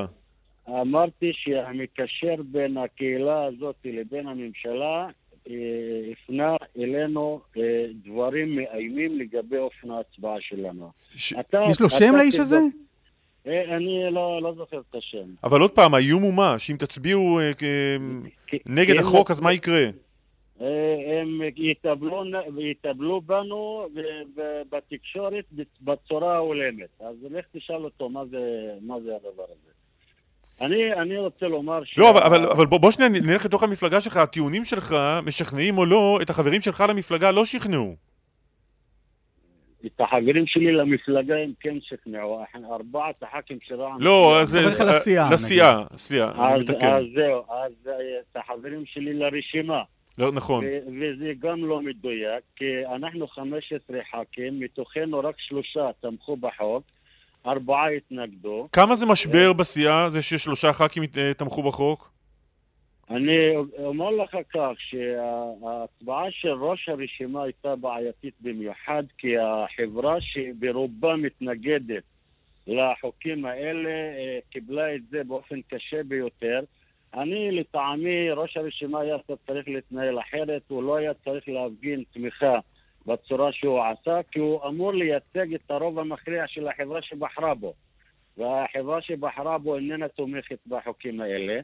[0.69, 5.07] אמרתי שהמקשר בין הקהילה הזאת לבין הממשלה
[5.49, 5.53] אה,
[6.11, 10.91] הפנה אלינו אה, דברים מאיימים לגבי אופן ההצבעה שלנו.
[11.15, 11.34] ש...
[11.34, 12.55] אתה, יש לו שם לאיש הזה?
[12.55, 12.61] אה,
[13.48, 15.26] אני לא, לא זוכר את השם.
[15.44, 16.60] אבל עוד פעם, האיום הוא מה?
[16.60, 17.40] שאם תצביעו
[18.66, 19.86] נגד החוק, אז מה יקרה?
[20.60, 22.24] הם יטפלו,
[22.57, 23.88] יטפלו בנו
[24.70, 25.45] בתקשורת
[25.82, 26.90] בצורה ההולמת.
[26.99, 28.38] אז לך תשאל אותו מה זה,
[28.82, 29.72] מה זה הדבר הזה.
[30.61, 31.98] אני, אני רוצה לומר ש...
[31.98, 34.18] לא, אבל, אבל, אבל בוא, בוא שניה נלך לתוך המפלגה שלך.
[34.18, 34.95] הטיעונים שלך,
[35.26, 37.95] משכנעים או לא, את החברים שלך למפלגה לא שכנעו.
[39.85, 44.01] את החברים שלי למפלגה הם כן שכנעו, ארבעת הח"כים של רע"מ.
[44.01, 44.56] לא, אז...
[44.56, 45.30] לסיעה.
[45.34, 46.88] לסיעה, לסיעה, אני מתקן.
[46.88, 47.89] אז זהו, אז
[48.31, 49.81] את החברים שלי לרשימה.
[50.18, 50.65] לא, נכון.
[50.88, 52.65] וזה גם לא מדויק, כי
[52.95, 56.84] אנחנו 15 ח"כים, מתוכנו רק שלושה תמכו בחוק,
[57.45, 58.68] ארבעה התנגדו.
[58.72, 62.11] כמה זה משבר בסיעה, זה ששלושה ח"כים אה, תמכו בחוק?
[63.10, 72.03] אני אומר לך כך, שההצבעה של ראש הרשימה הייתה בעייתית במיוחד, כי החברה שברובה מתנגדת
[72.68, 76.60] לחוקים האלה אה, קיבלה את זה באופן קשה ביותר.
[77.14, 79.18] אני, לטעמי, ראש הרשימה היה
[79.48, 82.60] צריך להתנהל אחרת, הוא לא היה צריך להפגין תמיכה
[83.06, 87.73] בצורה שהוא עשה, כי הוא אמור לייצג את הרוב המכריע של החברה שבחרה בו.
[88.38, 91.60] והחברה שבחרה בו איננה תומכת בחוקים האלה.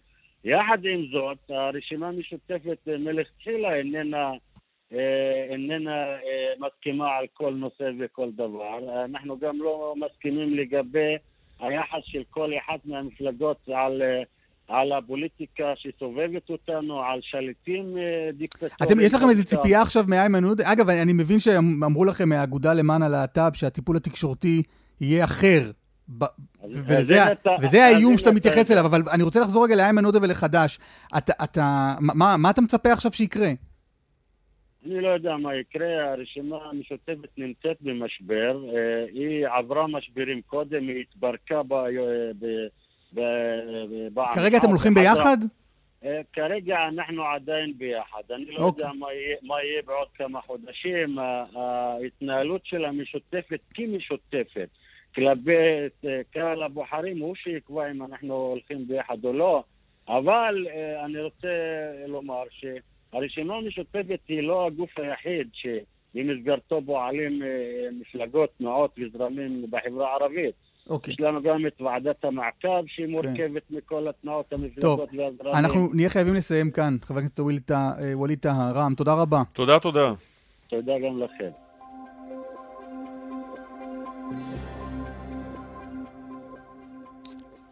[0.45, 4.31] יחד עם זאת, הרשימה המשותפת מלכתחילה איננה
[5.49, 6.05] איננה
[6.59, 9.05] מסכימה על כל נושא וכל דבר.
[9.05, 11.15] אנחנו גם לא מסכימים לגבי
[11.59, 14.01] היחס של כל אחת מהמפלגות על...
[14.67, 17.97] על הפוליטיקה שסובבת אותנו, על שליטים
[18.33, 18.75] דיקטטוריים.
[18.83, 20.71] אתם, יש לכם איזו ציפייה עכשיו מאיימן עודה?
[20.73, 24.63] אגב, אני מבין שאמרו לכם מהאגודה למען הלהט"ב שהטיפול התקשורתי
[25.01, 25.71] יהיה אחר
[26.69, 27.15] וזה,
[27.61, 30.79] וזה האיום שאתה מתייחס אליו, אבל אני רוצה לחזור רגע לאיימן עודה ולחדש.
[31.17, 33.47] אתה, אתה, מה, מה אתה מצפה עכשיו שיקרה?
[34.85, 41.03] אני לא יודע מה יקרה, הרשימה המשותפת נמצאת במשבר, אה, היא עברה משברים קודם, היא
[41.09, 41.73] התברקה ב...
[42.39, 43.19] ב,
[44.13, 45.37] ב כרגע אתם הולכים ביחד?
[46.05, 48.23] אה, כרגע אנחנו עדיין ביחד.
[48.35, 48.85] אני לא אוקיי.
[48.85, 48.97] יודע
[49.43, 51.19] מה יהיה בעוד כמה חודשים.
[51.55, 54.69] ההתנהלות של המשותפת כמשותפת.
[55.15, 55.51] כלפי
[56.05, 59.63] אה, קהל הבוחרים הוא שיקבע אם אנחנו הולכים ביחד או לא.
[60.07, 61.47] אבל אה, אני רוצה
[62.07, 67.47] לומר שהרשימה המשותפת היא לא הגוף היחיד שבמסגרתו פועלים אה,
[67.99, 70.55] מפלגות, תנועות וזרמים בחברה הערבית.
[70.89, 71.13] אוקיי.
[71.13, 73.11] יש לנו גם את ועדת המעקב שהיא כן.
[73.11, 73.75] מורכבת כן.
[73.75, 75.53] מכל התנועות, המפלגות טוב, והזרמים.
[75.55, 77.39] אנחנו נהיה חייבים לסיים כאן, חבר הכנסת
[78.13, 78.71] ווליד טהא.
[78.75, 79.41] רם, תודה רבה.
[79.53, 80.13] תודה, תודה.
[80.67, 81.64] תודה גם לכם.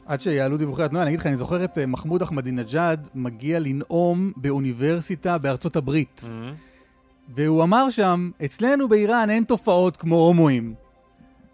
[0.05, 4.31] עד שיעלו דיווחי התנועה, אני אגיד לך, אני זוכר את אה, מחמוד אחמדינג'אד מגיע לנאום
[4.37, 6.21] באוניברסיטה בארצות הברית.
[6.23, 7.33] Mm-hmm.
[7.35, 10.73] והוא אמר שם, אצלנו באיראן אין תופעות כמו הומואים.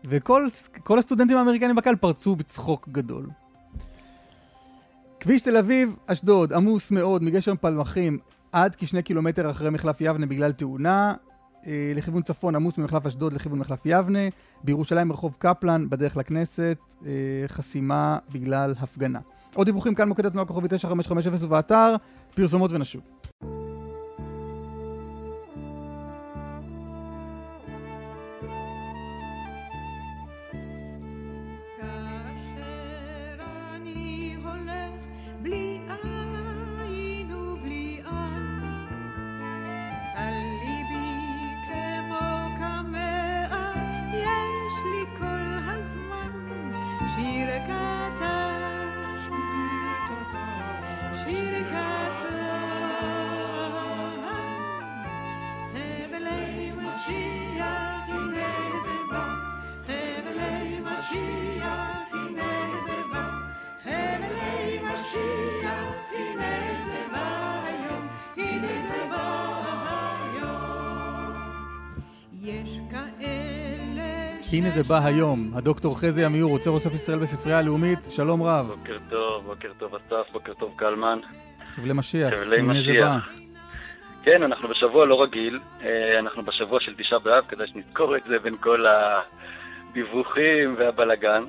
[0.05, 3.27] וכל הסטודנטים האמריקנים בקהל פרצו בצחוק גדול.
[5.19, 8.19] כביש תל אביב, אשדוד, עמוס מאוד מגשר פלמחים
[8.51, 11.13] עד כשני קילומטר אחרי מחלף יבנה בגלל תאונה.
[11.67, 14.19] אה, לכיוון צפון עמוס ממחלף אשדוד לכיוון מחלף יבנה,
[14.63, 17.11] בירושלים רחוב קפלן בדרך לכנסת, אה,
[17.47, 19.19] חסימה בגלל הפגנה.
[19.55, 21.95] עוד דיווחים כאן מוקד התנועה כוכבי 9550 ובאתר,
[22.35, 23.18] פרסומות ונשוב.
[74.53, 75.51] הנה זה בא היום.
[75.55, 78.67] הדוקטור חזי עמיור, עוצר אוסף ישראל בספרייה הלאומית, שלום רב.
[78.67, 81.19] בוקר טוב, בוקר טוב אסף, בוקר טוב קלמן.
[81.67, 82.83] חבלי משיח, חבלי הנה משיח.
[82.85, 83.17] זה בא.
[84.23, 88.39] כן, אנחנו בשבוע לא רגיל, אה, אנחנו בשבוע של תשעה באב, כדי שנזכור את זה
[88.39, 88.85] בין כל
[89.91, 91.43] הדיווחים והבלגן.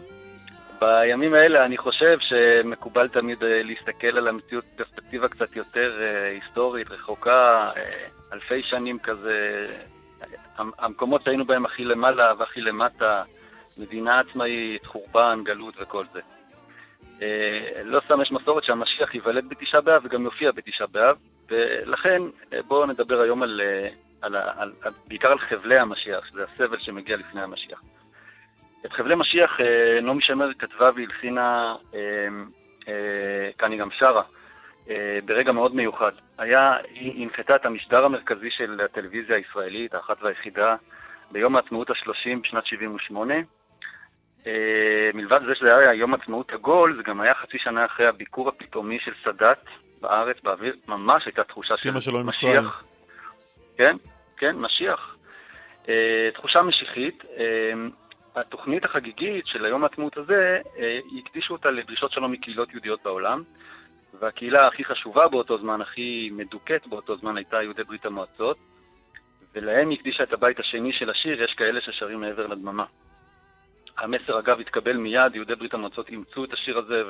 [0.80, 6.90] בימים האלה אני חושב שמקובל תמיד אה, להסתכל על המציאות בפרספקטיבה קצת יותר אה, היסטורית,
[6.90, 7.70] רחוקה,
[8.32, 9.66] אלפי שנים כזה
[10.78, 13.22] המקומות שהיינו בהם הכי למעלה והכי למטה,
[13.78, 16.20] מדינה עצמאית, חורבן, גלות וכל זה.
[17.22, 21.16] אה, לא סתם יש מסורת שהמשיח ייוולד בתשעה באב וגם יופיע בתשעה באב,
[21.48, 22.22] ולכן
[22.52, 23.88] אה, בואו נדבר היום על, אה,
[24.22, 27.82] על, על, על, בעיקר על חבלי המשיח, שזה הסבל שמגיע לפני המשיח.
[28.86, 29.58] את חבלי משיח
[30.02, 31.74] נעמי שמר כתבה והלחינה,
[33.58, 34.22] כאן היא גם שרה,
[35.24, 36.12] ברגע מאוד מיוחד.
[36.38, 40.76] היה, היא הנחתה את המשדר המרכזי של הטלוויזיה הישראלית, האחת והיחידה,
[41.30, 43.34] ביום העצמאות ה-30 בשנת 78.
[44.46, 44.52] אה,
[45.14, 48.98] מלבד זה שזה היה יום עצמאות עגול, זה גם היה חצי שנה אחרי הביקור הפתאומי
[49.04, 49.64] של סאדאת
[50.00, 51.90] בארץ, באוויר, ממש הייתה תחושה של
[52.24, 52.84] משיח.
[53.76, 53.96] כן,
[54.36, 55.16] כן, משיח.
[55.88, 57.24] אה, תחושה משיחית.
[58.36, 60.58] התוכנית החגיגית של היום העצמאות הזה,
[61.18, 63.42] הקדישו אותה לדרישות שלום מקהילות יהודיות בעולם.
[64.18, 68.56] והקהילה הכי חשובה באותו זמן, הכי מדוכאת באותו זמן, הייתה יהודי ברית המועצות,
[69.54, 72.84] ולהם הקדישה את הבית השני של השיר, יש כאלה ששרים מעבר לדממה.
[73.98, 77.02] המסר אגב התקבל מיד, יהודי ברית המועצות אימצו את השיר הזה,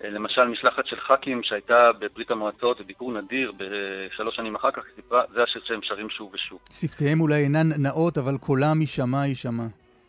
[0.00, 5.42] ולמשל משלחת של ח"כים שהייתה בברית המועצות, בביקור נדיר בשלוש שנים אחר כך, סיפרה, זה
[5.42, 6.58] השיר שהם שרים שוב ושוב.
[6.72, 9.64] שפתיהם אולי אינן נאות, אבל קולם יישמע יישמע.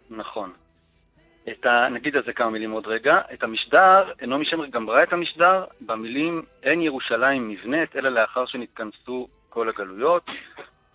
[0.09, 0.51] נכון.
[1.51, 1.89] את ה...
[1.89, 3.21] נגיד על זה כמה מילים עוד רגע.
[3.33, 9.69] את המשדר, נעמי שמר גמרה את המשדר במילים אין ירושלים נבנית, אלא לאחר שנתכנסו כל
[9.69, 10.25] הגלויות.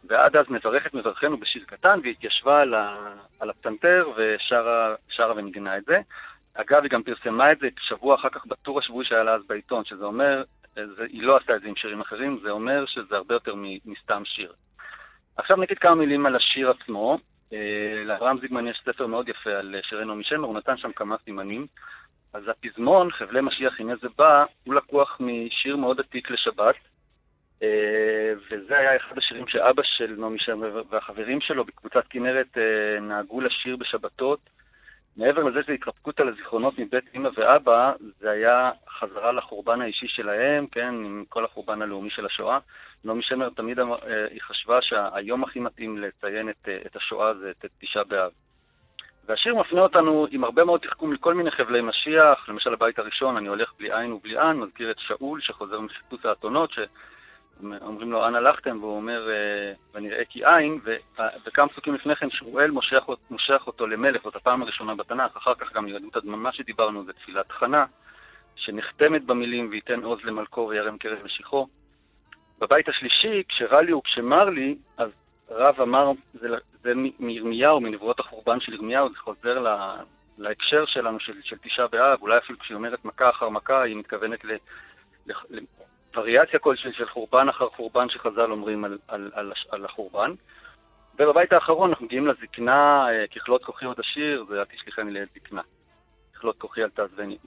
[0.08, 2.96] ועד אז נברך את מברכנו בשיר קטן, והיא התיישבה על, ה...
[3.40, 6.00] על הפטנטר ושרה וניגנה את זה.
[6.54, 9.84] אגב, היא גם פרסמה את זה שבוע אחר כך בטור השבועי שהיה לה אז בעיתון,
[9.84, 10.42] שזה אומר,
[10.74, 13.54] זה, היא לא עשתה את זה עם שירים אחרים, זה אומר שזה הרבה יותר
[13.84, 14.52] מסתם שיר.
[15.36, 17.18] עכשיו נגיד כמה מילים על השיר עצמו.
[18.04, 21.66] לאברהם זיגמן יש ספר מאוד יפה על שירי נעמי שמר, הוא נתן שם כמה סימנים.
[22.32, 26.76] אז הפזמון, חבלי משיח הנה זה בא, הוא לקוח משיר מאוד עתיק לשבת,
[28.50, 32.58] וזה היה אחד השירים שאבא של נעמי שמר והחברים שלו בקבוצת כנרת
[33.00, 34.40] נהגו לשיר בשבתות.
[35.16, 40.66] מעבר לזה שזו התרפקות על הזיכרונות מבית אמא ואבא, זה היה חזרה לחורבן האישי שלהם,
[40.66, 42.58] כן, עם כל החורבן הלאומי של השואה.
[43.04, 47.34] נעמי שמר תמיד אמר, אה, היא חשבה שהיום הכי מתאים לציין את, אה, את השואה
[47.34, 48.30] זה את תשעה באב.
[49.26, 53.48] והשיר מפנה אותנו עם הרבה מאוד תחכום לכל מיני חבלי משיח, למשל הבית הראשון, אני
[53.48, 56.78] הולך בלי עין ובלי עין, מזכיר את שאול שחוזר מחיפוש האתונות, ש...
[57.80, 58.78] אומרים לו, אנה הלכתם?
[58.80, 60.80] והוא אומר, אה, ונראה כי אין,
[61.46, 65.72] וכמה פסוקים לפני כן שמואל מושך, מושך אותו למלך, זאת הפעם הראשונה בתנ"ך, אחר כך
[65.72, 67.84] גם יהדות הדממה שדיברנו, זה תפילת חנה,
[68.56, 71.66] שנחתמת במילים, וייתן עוז למלכו וירם קרב משיחו.
[72.58, 75.10] בבית השלישי, כשרע לי וכשמר לי, אז
[75.50, 76.48] רב אמר, זה,
[76.82, 79.96] זה מירמיהו, מנבואות החורבן של ירמיהו, זה חוזר לה,
[80.38, 84.44] להקשר שלנו של, של תשעה באב, אולי אפילו כשהיא אומרת מכה אחר מכה, היא מתכוונת
[84.44, 84.56] ל,
[86.16, 90.30] וריאציה כלשהי של חורבן אחר חורבן שחז"ל אומרים על, על, על, על החורבן.
[91.18, 95.62] ובבית האחרון אנחנו מגיעים לזקנה, אה, ככלות כוחי עוד השיר, זה אל תשליכני לעת זקנה.
[96.34, 97.38] ככלות כוחי אל תעזבני.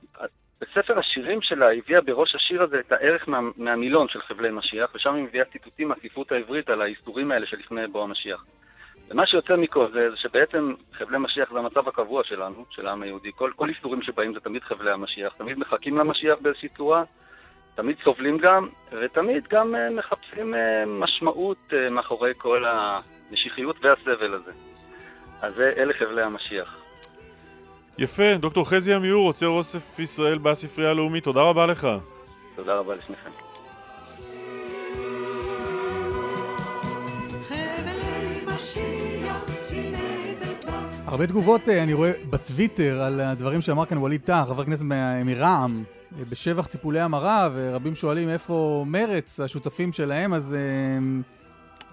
[0.62, 5.16] בספר השירים שלה הביאה בראש השיר הזה את הערך מה, מהמילון של חבלי משיח, ושם
[5.16, 8.46] היא מביאה ציטוטים מהספרות העברית על האיסורים האלה שלפני בוא המשיח.
[9.10, 13.32] ומה שיוצא מכל זה, זה שבעצם חבלי משיח זה המצב הקבוע שלנו, של העם היהודי.
[13.36, 15.34] כל, כל איסורים שבאים זה תמיד חבלי המשיח.
[15.38, 17.04] תמיד מחכים למשיח באיזושהי צורה,
[17.78, 24.52] תמיד סובלים גם, ותמיד גם אה, מחפשים אה, משמעות אה, מאחורי כל המשיחיות והסבל הזה.
[25.42, 26.78] אז אלה חבלי המשיח.
[27.98, 31.88] יפה, דוקטור חזי עמיור, עוצר אוסף ישראל בספרייה הלאומית, תודה רבה לך.
[32.56, 33.30] תודה רבה לשניכם.
[41.06, 44.84] הרבה תגובות אני רואה בטוויטר על הדברים שאמר כאן ווליד טאה, חבר כנסת
[45.26, 51.22] מרע"מ, בשבח טיפולי המרה, ורבים שואלים איפה מרץ, השותפים שלהם, אז אה,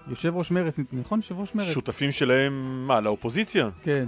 [0.07, 1.19] יושב ראש מרץ, נכון?
[1.19, 1.67] יושב ראש מרץ.
[1.67, 3.69] שותפים שלהם, מה, לאופוזיציה?
[3.83, 4.05] כן.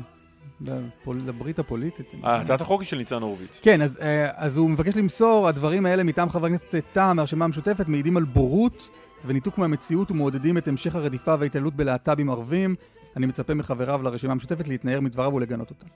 [1.08, 2.06] לברית הפוליטית.
[2.24, 3.60] הצעת החוק היא של ניצן הורוביץ.
[3.64, 7.88] כן, אז, אה, אז הוא מבקש למסור, הדברים האלה מטעם חבר הכנסת טעם מהרשימה המשותפת
[7.88, 8.90] מעידים על בורות
[9.26, 12.76] וניתוק מהמציאות ומעודדים את המשך הרדיפה וההתעללות בלהט"בים ערבים.
[13.16, 15.88] אני מצפה מחבריו לרשימה המשותפת להתנער מדבריו ולגנות אותם.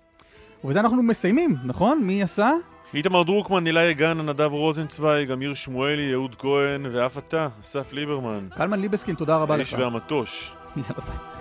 [0.64, 2.02] ובזה אנחנו מסיימים, נכון?
[2.04, 2.52] מי עשה?
[2.94, 8.48] איתמר דרוקמן, נילי יגן, נדב רוזנצוויג, אמיר שמואלי, יהוד כהן, ואף אתה, אסף ליברמן.
[8.56, 9.74] קלמן ליבסקין, תודה רבה לך.
[9.74, 10.56] האיש והמטוש.
[10.76, 11.41] יאללה ביי.